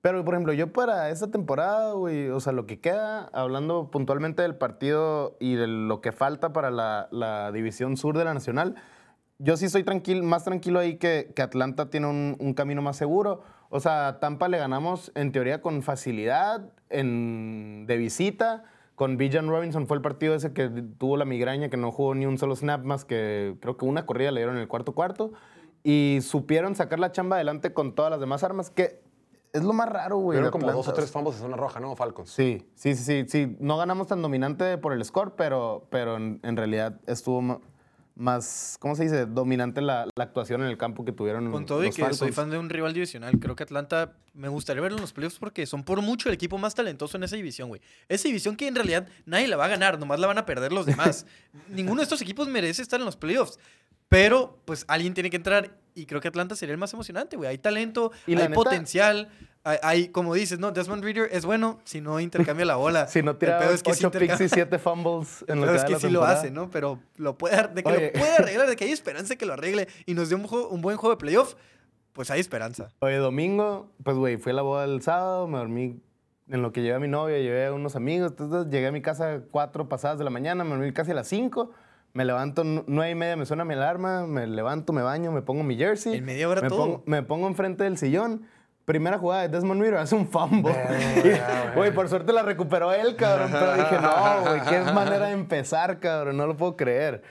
Pero, 0.00 0.24
por 0.24 0.34
ejemplo, 0.34 0.52
yo 0.52 0.72
para 0.72 1.10
esta 1.10 1.30
temporada, 1.30 1.92
güey, 1.92 2.28
o 2.28 2.40
sea, 2.40 2.52
lo 2.52 2.66
que 2.66 2.80
queda, 2.80 3.30
hablando 3.32 3.88
puntualmente 3.92 4.42
del 4.42 4.56
partido 4.56 5.36
y 5.38 5.54
de 5.54 5.68
lo 5.68 6.00
que 6.00 6.10
falta 6.10 6.52
para 6.52 6.72
la, 6.72 7.08
la 7.12 7.52
división 7.52 7.96
sur 7.96 8.18
de 8.18 8.24
la 8.24 8.34
Nacional, 8.34 8.74
yo 9.42 9.56
sí 9.56 9.66
estoy 9.66 9.82
tranquilo, 9.82 10.22
más 10.22 10.44
tranquilo 10.44 10.78
ahí 10.78 10.96
que, 10.96 11.32
que 11.34 11.42
Atlanta 11.42 11.90
tiene 11.90 12.06
un, 12.06 12.36
un 12.38 12.54
camino 12.54 12.80
más 12.80 12.96
seguro. 12.96 13.42
O 13.70 13.80
sea, 13.80 14.18
Tampa 14.20 14.48
le 14.48 14.58
ganamos 14.58 15.10
en 15.14 15.32
teoría 15.32 15.60
con 15.60 15.82
facilidad, 15.82 16.70
en, 16.90 17.86
de 17.86 17.96
visita. 17.96 18.64
Con 18.94 19.16
Bijan 19.16 19.48
Robinson 19.48 19.86
fue 19.86 19.96
el 19.96 20.02
partido 20.02 20.34
ese 20.34 20.52
que 20.52 20.68
tuvo 20.68 21.16
la 21.16 21.24
migraña, 21.24 21.70
que 21.70 21.76
no 21.76 21.90
jugó 21.90 22.14
ni 22.14 22.26
un 22.26 22.38
solo 22.38 22.54
snap 22.54 22.84
más 22.84 23.04
que 23.04 23.56
creo 23.60 23.76
que 23.76 23.84
una 23.84 24.06
corrida 24.06 24.30
le 24.30 24.40
dieron 24.40 24.56
en 24.56 24.62
el 24.62 24.68
cuarto 24.68 24.92
cuarto. 24.92 25.32
Y 25.82 26.18
supieron 26.22 26.76
sacar 26.76 27.00
la 27.00 27.10
chamba 27.10 27.36
adelante 27.36 27.72
con 27.72 27.94
todas 27.94 28.10
las 28.10 28.20
demás 28.20 28.44
armas, 28.44 28.70
que 28.70 29.02
es 29.52 29.64
lo 29.64 29.72
más 29.72 29.88
raro, 29.88 30.18
güey. 30.18 30.40
De 30.40 30.50
como 30.50 30.70
dos 30.70 30.86
o 30.86 30.92
tres 30.92 31.10
fumbles 31.10 31.36
de 31.36 31.42
zona 31.42 31.56
roja, 31.56 31.80
¿no? 31.80 31.96
Falcons. 31.96 32.30
Sí, 32.30 32.68
sí, 32.74 32.94
sí, 32.94 33.02
sí, 33.02 33.24
sí. 33.28 33.56
No 33.58 33.76
ganamos 33.76 34.06
tan 34.06 34.22
dominante 34.22 34.78
por 34.78 34.92
el 34.92 35.04
score, 35.04 35.34
pero, 35.34 35.86
pero 35.90 36.16
en, 36.16 36.40
en 36.42 36.56
realidad 36.56 37.00
estuvo, 37.06 37.60
más, 38.14 38.76
¿cómo 38.78 38.94
se 38.94 39.04
dice? 39.04 39.26
Dominante 39.26 39.80
la, 39.80 40.06
la 40.16 40.24
actuación 40.24 40.62
en 40.62 40.68
el 40.68 40.76
campo 40.76 41.04
que 41.04 41.12
tuvieron 41.12 41.50
Con 41.50 41.66
todo 41.66 41.82
y 41.82 41.86
los 41.86 41.96
que 41.96 42.02
soy 42.02 42.10
Falcons. 42.10 42.34
fan 42.34 42.50
de 42.50 42.58
un 42.58 42.68
rival 42.68 42.92
divisional, 42.92 43.38
creo 43.38 43.56
que 43.56 43.62
Atlanta 43.62 44.12
me 44.34 44.48
gustaría 44.48 44.82
verlo 44.82 44.98
en 44.98 45.02
los 45.02 45.12
playoffs 45.12 45.38
porque 45.38 45.66
son 45.66 45.82
por 45.82 46.00
mucho 46.02 46.28
el 46.28 46.34
equipo 46.34 46.58
más 46.58 46.74
talentoso 46.74 47.16
en 47.16 47.24
esa 47.24 47.36
división, 47.36 47.68
güey. 47.68 47.80
Esa 48.08 48.28
división 48.28 48.56
que 48.56 48.66
en 48.66 48.74
realidad 48.74 49.08
nadie 49.24 49.48
la 49.48 49.56
va 49.56 49.64
a 49.64 49.68
ganar, 49.68 49.98
nomás 49.98 50.20
la 50.20 50.26
van 50.26 50.38
a 50.38 50.46
perder 50.46 50.72
los 50.72 50.86
demás. 50.86 51.26
Ninguno 51.68 51.98
de 51.98 52.04
estos 52.04 52.20
equipos 52.20 52.48
merece 52.48 52.82
estar 52.82 53.00
en 53.00 53.06
los 53.06 53.16
playoffs. 53.16 53.58
Pero, 54.08 54.60
pues, 54.66 54.84
alguien 54.88 55.14
tiene 55.14 55.30
que 55.30 55.36
entrar 55.36 55.74
y 55.94 56.04
creo 56.04 56.20
que 56.20 56.28
Atlanta 56.28 56.54
sería 56.54 56.74
el 56.74 56.78
más 56.78 56.92
emocionante, 56.92 57.36
güey. 57.38 57.48
Hay 57.48 57.56
talento, 57.56 58.12
Y 58.26 58.34
hay 58.34 58.48
potencial, 58.48 59.30
hay- 59.64 60.08
como 60.08 60.34
dices, 60.34 60.58
¿no? 60.58 60.72
Desmond 60.72 61.04
Reader 61.04 61.28
es 61.32 61.44
bueno 61.44 61.78
si 61.84 62.00
no 62.00 62.18
intercambia 62.20 62.64
la 62.66 62.76
bola. 62.76 63.06
Si 63.08 63.22
no 63.22 63.32
El 63.32 63.38
tira 63.38 63.58
pedo 63.58 63.70
es 63.70 63.82
que 63.82 63.94
sí 63.94 64.04
8 64.04 64.10
picks 64.18 64.40
y 64.40 64.44
intercambia- 64.44 64.54
7 64.54 64.78
fumbles 64.78 65.44
en 65.48 65.54
el 65.54 65.60
lo 65.60 65.66
pedo 65.66 65.76
es 65.76 65.84
que 65.84 65.94
sí 65.96 66.06
lo 66.08 66.20
temporada. 66.20 66.38
hace, 66.38 66.50
¿no? 66.50 66.70
Pero 66.70 66.98
lo 67.16 67.38
puede, 67.38 67.68
de 67.68 67.82
que 67.82 67.88
Oye. 67.92 68.12
lo 68.14 68.20
puede 68.20 68.32
arreglar, 68.36 68.68
de 68.68 68.76
que 68.76 68.84
hay 68.84 68.90
esperanza 68.92 69.30
de 69.34 69.38
que 69.38 69.46
lo 69.46 69.52
arregle 69.52 69.88
y 70.06 70.14
nos 70.14 70.28
dé 70.28 70.34
un, 70.34 70.46
juego- 70.46 70.68
un 70.68 70.80
buen 70.82 70.96
juego 70.96 71.14
de 71.14 71.18
playoff, 71.18 71.54
pues 72.12 72.30
hay 72.30 72.40
esperanza. 72.40 72.88
Oye, 73.00 73.16
domingo, 73.16 73.88
pues, 74.02 74.16
güey, 74.16 74.36
fui 74.36 74.52
a 74.52 74.54
la 74.56 74.62
boda 74.62 74.84
el 74.84 75.00
sábado, 75.02 75.46
me 75.46 75.58
dormí 75.58 76.00
en 76.50 76.60
lo 76.60 76.72
que 76.72 76.82
llevé 76.82 76.96
a 76.96 76.98
mi 76.98 77.08
novia, 77.08 77.38
llevé 77.38 77.66
a 77.66 77.72
unos 77.72 77.96
amigos, 77.96 78.32
entonces 78.32 78.70
llegué 78.70 78.88
a 78.88 78.92
mi 78.92 79.00
casa 79.00 79.40
cuatro 79.50 79.88
pasadas 79.88 80.18
de 80.18 80.24
la 80.24 80.30
mañana, 80.30 80.64
me 80.64 80.70
dormí 80.70 80.92
casi 80.92 81.12
a 81.12 81.14
las 81.14 81.28
5, 81.28 81.70
me 82.12 82.24
levanto 82.26 82.64
nu- 82.64 82.84
nueve 82.88 83.12
y 83.12 83.14
media, 83.14 83.36
me 83.36 83.46
suena 83.46 83.64
mi 83.64 83.72
alarma, 83.72 84.26
me 84.26 84.46
levanto, 84.46 84.92
me 84.92 85.00
baño, 85.00 85.32
me 85.32 85.40
pongo 85.40 85.62
mi 85.62 85.76
jersey. 85.76 86.16
En 86.18 86.24
media 86.26 86.48
hora 86.48 86.60
me 86.60 86.68
todo. 86.68 86.78
Pongo, 86.78 87.02
me 87.06 87.22
pongo 87.22 87.46
enfrente 87.46 87.84
del 87.84 87.96
sillón. 87.96 88.42
Primera 88.84 89.18
jugada 89.18 89.42
de 89.42 89.48
Desmond 89.48 89.80
Reader, 89.80 90.00
hace 90.00 90.14
un 90.14 90.26
fumble. 90.26 90.74
Güey, 91.76 91.94
por 91.94 92.08
suerte 92.08 92.32
la 92.32 92.42
recuperó 92.42 92.92
él, 92.92 93.16
cabrón. 93.16 93.50
Pero 93.52 93.74
dije, 93.74 93.98
no, 94.00 94.42
güey, 94.42 94.60
qué 94.68 94.92
manera 94.92 95.26
de 95.26 95.32
empezar, 95.32 96.00
cabrón. 96.00 96.36
No 96.36 96.46
lo 96.46 96.56
puedo 96.56 96.76
creer. 96.76 97.22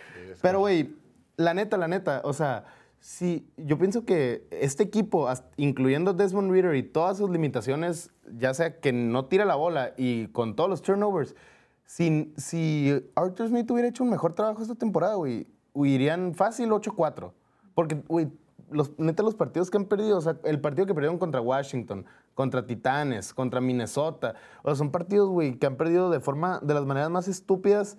Pero, 0.42 0.60
güey, 0.60 0.96
la 1.36 1.54
neta, 1.54 1.78
la 1.78 1.88
neta, 1.88 2.22
o 2.24 2.34
sea, 2.34 2.66
sí, 3.00 3.48
yo 3.58 3.78
pienso 3.78 4.06
que 4.06 4.48
este 4.52 4.84
equipo, 4.84 5.30
incluyendo 5.58 6.14
Desmond 6.14 6.52
Reader 6.52 6.76
y 6.76 6.84
todas 6.84 7.18
sus 7.18 7.30
limitaciones, 7.30 8.12
ya 8.38 8.54
sea 8.54 8.80
que 8.80 8.94
no 8.94 9.26
tira 9.26 9.44
la 9.46 9.56
bola 9.56 9.94
y 9.98 10.28
con 10.28 10.56
todos 10.56 10.70
los 10.70 10.82
turnovers, 10.82 11.36
si, 11.84 12.34
si 12.38 13.04
Arthur 13.16 13.50
Smith 13.50 13.70
hubiera 13.70 13.90
hecho 13.90 14.04
un 14.04 14.10
mejor 14.10 14.34
trabajo 14.34 14.62
esta 14.62 14.76
temporada, 14.76 15.16
güey, 15.16 15.48
irían 15.76 16.34
fácil 16.34 16.70
8-4. 16.70 17.34
Porque, 17.74 17.96
güey, 18.08 18.30
los, 18.72 18.98
neta, 18.98 19.22
los 19.24 19.36
partidos 19.36 19.70
que 19.70 19.78
han 19.78 19.86
perdido, 19.86 20.18
o 20.18 20.22
sea, 20.22 20.38
el 20.44 20.60
partido 20.62 20.86
que 20.88 20.94
perdieron 20.94 21.18
contra 21.20 21.42
Washington, 21.42 22.06
contra 22.34 22.66
Titanes, 22.66 23.34
contra 23.34 23.62
Minnesota, 23.62 24.36
o 24.64 24.70
sea, 24.70 24.76
son 24.76 24.92
partidos, 24.92 25.30
güey, 25.30 25.56
que 25.60 25.68
han 25.68 25.76
perdido 25.76 26.10
de 26.10 26.20
forma, 26.20 26.60
de 26.64 26.74
las 26.74 26.86
maneras 26.86 27.10
más 27.10 27.28
estúpidas 27.28 27.98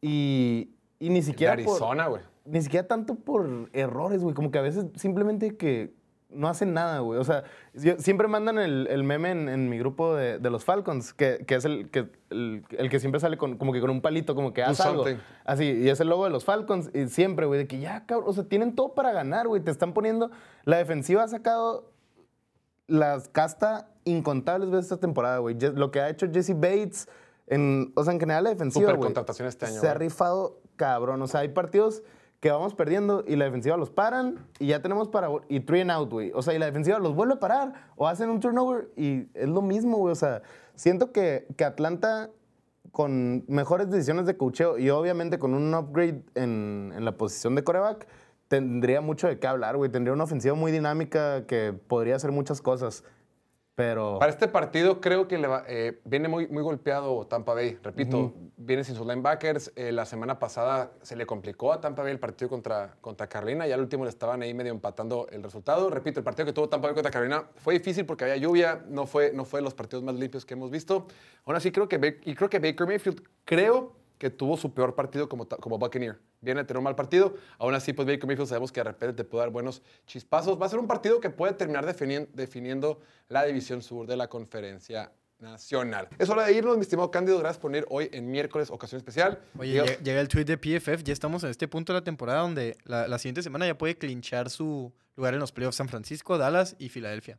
y, 0.00 0.70
y 0.98 1.10
ni 1.10 1.16
De 1.16 1.22
siquiera 1.22 1.52
por- 1.54 1.60
Arizona, 1.62 2.06
güey. 2.08 2.22
ni 2.44 2.62
siquiera 2.62 2.86
tanto 2.86 3.14
por 3.16 3.68
errores, 3.72 4.22
güey. 4.22 4.34
Como 4.34 4.50
que 4.50 4.58
a 4.58 4.62
veces 4.62 4.86
simplemente 4.96 5.56
que 5.56 5.94
no 6.30 6.48
hacen 6.48 6.74
nada, 6.74 6.98
güey. 7.00 7.18
O 7.18 7.24
sea, 7.24 7.44
yo- 7.72 7.98
siempre 7.98 8.28
mandan 8.28 8.58
el, 8.58 8.86
el 8.88 9.02
meme 9.02 9.30
en, 9.30 9.48
en 9.48 9.68
mi 9.68 9.78
grupo 9.78 10.14
de, 10.14 10.38
de 10.38 10.50
los 10.50 10.64
Falcons, 10.64 11.14
que, 11.14 11.44
que 11.46 11.54
es 11.54 11.64
el 11.64 11.90
que, 11.90 12.10
el, 12.30 12.64
el 12.70 12.90
que 12.90 13.00
siempre 13.00 13.18
sale 13.20 13.38
con, 13.38 13.56
como 13.56 13.72
que 13.72 13.80
con 13.80 13.88
un 13.90 14.02
palito, 14.02 14.34
como 14.34 14.52
que 14.52 14.62
haz 14.62 14.80
algo. 14.80 15.04
Así, 15.44 15.64
y 15.64 15.88
es 15.88 16.00
el 16.00 16.08
logo 16.08 16.24
de 16.24 16.30
los 16.30 16.44
Falcons. 16.44 16.90
Y 16.94 17.08
siempre, 17.08 17.46
güey, 17.46 17.60
de 17.60 17.66
que 17.66 17.78
ya, 17.80 18.04
cabrón, 18.04 18.28
o 18.28 18.32
sea, 18.34 18.44
tienen 18.44 18.74
todo 18.74 18.94
para 18.94 19.12
ganar, 19.12 19.48
güey. 19.48 19.62
Te 19.62 19.70
están 19.70 19.92
poniendo... 19.94 20.30
La 20.64 20.76
defensiva 20.76 21.22
ha 21.24 21.28
sacado 21.28 21.90
las 22.86 23.28
casta 23.28 23.88
incontables 24.04 24.70
veces 24.70 24.84
esta 24.86 24.98
temporada, 24.98 25.38
güey. 25.38 25.56
Lo 25.58 25.90
que 25.90 26.00
ha 26.00 26.08
hecho 26.10 26.26
Jesse 26.32 26.54
Bates, 26.54 27.08
en, 27.46 27.92
o 27.96 28.04
sea, 28.04 28.12
en 28.12 28.20
general 28.20 28.44
la 28.44 28.50
defensiva, 28.50 28.82
Súper 28.84 28.96
güey, 28.96 29.06
contratación 29.06 29.48
este 29.48 29.66
año, 29.66 29.80
Se 29.80 29.88
ha 29.88 29.94
rifado 29.94 30.60
cabrón. 30.76 31.20
O 31.22 31.26
sea, 31.26 31.40
hay 31.40 31.48
partidos 31.48 32.02
que 32.40 32.50
vamos 32.50 32.74
perdiendo 32.74 33.24
y 33.26 33.36
la 33.36 33.46
defensiva 33.46 33.76
los 33.76 33.90
paran 33.90 34.46
y 34.58 34.68
ya 34.68 34.80
tenemos 34.80 35.08
para... 35.08 35.28
Y 35.48 35.60
three 35.60 35.80
and 35.80 35.90
out, 35.90 36.10
güey. 36.10 36.30
O 36.34 36.42
sea, 36.42 36.54
y 36.54 36.58
la 36.58 36.66
defensiva 36.66 36.98
los 36.98 37.14
vuelve 37.14 37.34
a 37.34 37.40
parar 37.40 37.72
o 37.96 38.06
hacen 38.06 38.30
un 38.30 38.40
turnover 38.40 38.90
y 38.96 39.28
es 39.34 39.48
lo 39.48 39.60
mismo, 39.62 39.96
güey. 39.98 40.12
O 40.12 40.16
sea, 40.16 40.42
siento 40.74 41.10
que, 41.10 41.46
que 41.56 41.64
Atlanta 41.64 42.30
con 42.92 43.44
mejores 43.48 43.90
decisiones 43.90 44.26
de 44.26 44.36
cocheo 44.36 44.78
y 44.78 44.90
obviamente 44.90 45.38
con 45.38 45.54
un 45.54 45.74
upgrade 45.74 46.22
en, 46.34 46.92
en 46.96 47.04
la 47.04 47.16
posición 47.16 47.54
de 47.54 47.64
coreback, 47.64 48.06
tendría 48.48 49.00
mucho 49.00 49.28
de 49.28 49.38
qué 49.38 49.46
hablar, 49.46 49.76
güey. 49.76 49.90
Tendría 49.90 50.12
una 50.14 50.24
ofensiva 50.24 50.54
muy 50.54 50.72
dinámica 50.72 51.46
que 51.46 51.72
podría 51.72 52.16
hacer 52.16 52.32
muchas 52.32 52.62
cosas. 52.62 53.04
Pero... 53.78 54.18
Para 54.18 54.32
este 54.32 54.48
partido 54.48 55.00
creo 55.00 55.28
que 55.28 55.38
le 55.38 55.46
va- 55.46 55.62
eh, 55.68 56.00
viene 56.04 56.26
muy, 56.26 56.48
muy 56.48 56.64
golpeado 56.64 57.24
Tampa 57.28 57.54
Bay. 57.54 57.78
Repito, 57.80 58.34
viene 58.56 58.82
sin 58.82 58.96
sus 58.96 59.06
linebackers. 59.06 59.70
Eh, 59.76 59.92
la 59.92 60.04
semana 60.04 60.40
pasada 60.40 60.90
se 61.02 61.14
le 61.14 61.26
complicó 61.26 61.72
a 61.72 61.80
Tampa 61.80 62.02
Bay 62.02 62.10
el 62.10 62.18
partido 62.18 62.48
contra, 62.48 62.96
contra 63.00 63.28
Carolina. 63.28 63.68
Ya 63.68 63.76
al 63.76 63.80
último 63.80 64.02
le 64.02 64.10
estaban 64.10 64.42
ahí 64.42 64.52
medio 64.52 64.72
empatando 64.72 65.28
el 65.30 65.44
resultado. 65.44 65.90
Repito, 65.90 66.18
el 66.18 66.24
partido 66.24 66.44
que 66.46 66.52
tuvo 66.52 66.68
Tampa 66.68 66.88
Bay 66.88 66.94
contra 66.96 67.12
Carolina 67.12 67.44
fue 67.54 67.74
difícil 67.74 68.04
porque 68.04 68.24
había 68.24 68.36
lluvia. 68.38 68.82
No 68.88 69.06
fue, 69.06 69.30
no 69.32 69.44
fue 69.44 69.60
de 69.60 69.64
los 69.64 69.74
partidos 69.74 70.02
más 70.02 70.16
limpios 70.16 70.44
que 70.44 70.54
hemos 70.54 70.72
visto. 70.72 71.06
Aún 71.44 71.54
así, 71.54 71.70
creo 71.70 71.88
que, 71.88 72.18
y 72.24 72.34
creo 72.34 72.50
que 72.50 72.58
Baker 72.58 72.84
Mayfield, 72.84 73.22
creo 73.44 73.92
que 74.18 74.30
tuvo 74.30 74.56
su 74.56 74.74
peor 74.74 74.94
partido 74.94 75.28
como, 75.28 75.48
como 75.48 75.78
Buccaneer. 75.78 76.18
Viene 76.40 76.60
a 76.60 76.66
tener 76.66 76.78
un 76.78 76.84
mal 76.84 76.96
partido. 76.96 77.34
Aún 77.58 77.74
así, 77.74 77.92
pues 77.92 78.06
Baker 78.06 78.26
Mayfield 78.26 78.48
sabemos 78.48 78.72
que 78.72 78.80
de 78.80 78.84
repente 78.84 79.14
te 79.16 79.24
puede 79.24 79.44
dar 79.44 79.50
buenos 79.52 79.82
chispazos. 80.06 80.60
Va 80.60 80.66
a 80.66 80.68
ser 80.68 80.78
un 80.78 80.86
partido 80.86 81.20
que 81.20 81.30
puede 81.30 81.52
terminar 81.54 81.86
definien- 81.86 82.28
definiendo 82.32 83.00
la 83.28 83.44
división 83.44 83.80
sur 83.82 84.06
de 84.06 84.16
la 84.16 84.28
conferencia 84.28 85.12
nacional. 85.38 86.08
Es 86.18 86.28
hora 86.30 86.44
de 86.46 86.52
irnos, 86.52 86.76
mi 86.76 86.82
estimado 86.82 87.10
Cándido. 87.12 87.38
Gracias 87.38 87.58
por 87.60 87.70
venir 87.70 87.86
hoy 87.90 88.08
en 88.12 88.28
miércoles, 88.28 88.70
ocasión 88.70 88.98
especial. 88.98 89.40
Oye, 89.56 89.72
Digo, 89.72 89.84
llega 90.02 90.20
el 90.20 90.26
tweet 90.28 90.44
de 90.44 90.58
PFF. 90.58 91.04
Ya 91.04 91.12
estamos 91.12 91.44
en 91.44 91.50
este 91.50 91.68
punto 91.68 91.92
de 91.92 92.00
la 92.00 92.04
temporada 92.04 92.40
donde 92.40 92.76
la, 92.84 93.06
la 93.06 93.18
siguiente 93.18 93.42
semana 93.42 93.64
ya 93.66 93.78
puede 93.78 93.96
clinchar 93.96 94.50
su 94.50 94.92
lugar 95.14 95.34
en 95.34 95.40
los 95.40 95.52
playoffs 95.52 95.76
San 95.76 95.88
Francisco, 95.88 96.38
Dallas 96.38 96.74
y 96.80 96.88
Filadelfia. 96.88 97.38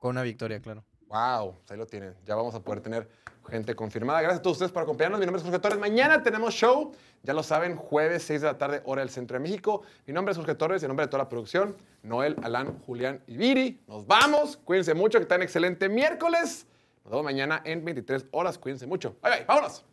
Con 0.00 0.10
una 0.10 0.22
victoria, 0.22 0.60
claro. 0.60 0.84
Wow, 1.08 1.56
ahí 1.70 1.76
lo 1.76 1.86
tienen. 1.86 2.14
Ya 2.24 2.34
vamos 2.34 2.54
a 2.54 2.60
poder 2.62 2.80
tener 2.80 3.08
gente 3.48 3.74
confirmada. 3.74 4.20
Gracias 4.20 4.40
a 4.40 4.42
todos 4.42 4.56
ustedes 4.56 4.72
por 4.72 4.82
acompañarnos. 4.82 5.20
Mi 5.20 5.26
nombre 5.26 5.38
es 5.38 5.44
Jorge 5.44 5.58
Torres. 5.58 5.78
Mañana 5.78 6.22
tenemos 6.22 6.54
show. 6.54 6.92
Ya 7.22 7.32
lo 7.32 7.42
saben, 7.42 7.76
jueves 7.76 8.22
6 8.24 8.40
de 8.42 8.46
la 8.46 8.58
tarde, 8.58 8.82
hora 8.84 9.00
del 9.00 9.10
centro 9.10 9.36
de 9.36 9.40
México. 9.40 9.82
Mi 10.06 10.12
nombre 10.12 10.32
es 10.32 10.38
Jorge 10.38 10.54
Torres 10.54 10.82
en 10.82 10.88
nombre 10.88 11.06
de 11.06 11.10
toda 11.10 11.24
la 11.24 11.28
producción, 11.28 11.76
Noel, 12.02 12.36
Alan, 12.42 12.78
Julián 12.86 13.22
y 13.26 13.36
Viri. 13.36 13.80
Nos 13.86 14.06
vamos. 14.06 14.58
Cuídense 14.58 14.94
mucho, 14.94 15.18
que 15.18 15.26
tengan 15.26 15.42
excelente 15.42 15.88
miércoles. 15.88 16.66
Nos 17.04 17.10
vemos 17.12 17.24
mañana 17.24 17.62
en 17.64 17.84
23 17.84 18.26
horas. 18.30 18.58
Cuídense 18.58 18.86
mucho. 18.86 19.16
Bye, 19.22 19.32
bye. 19.32 19.44
Vámonos. 19.46 19.84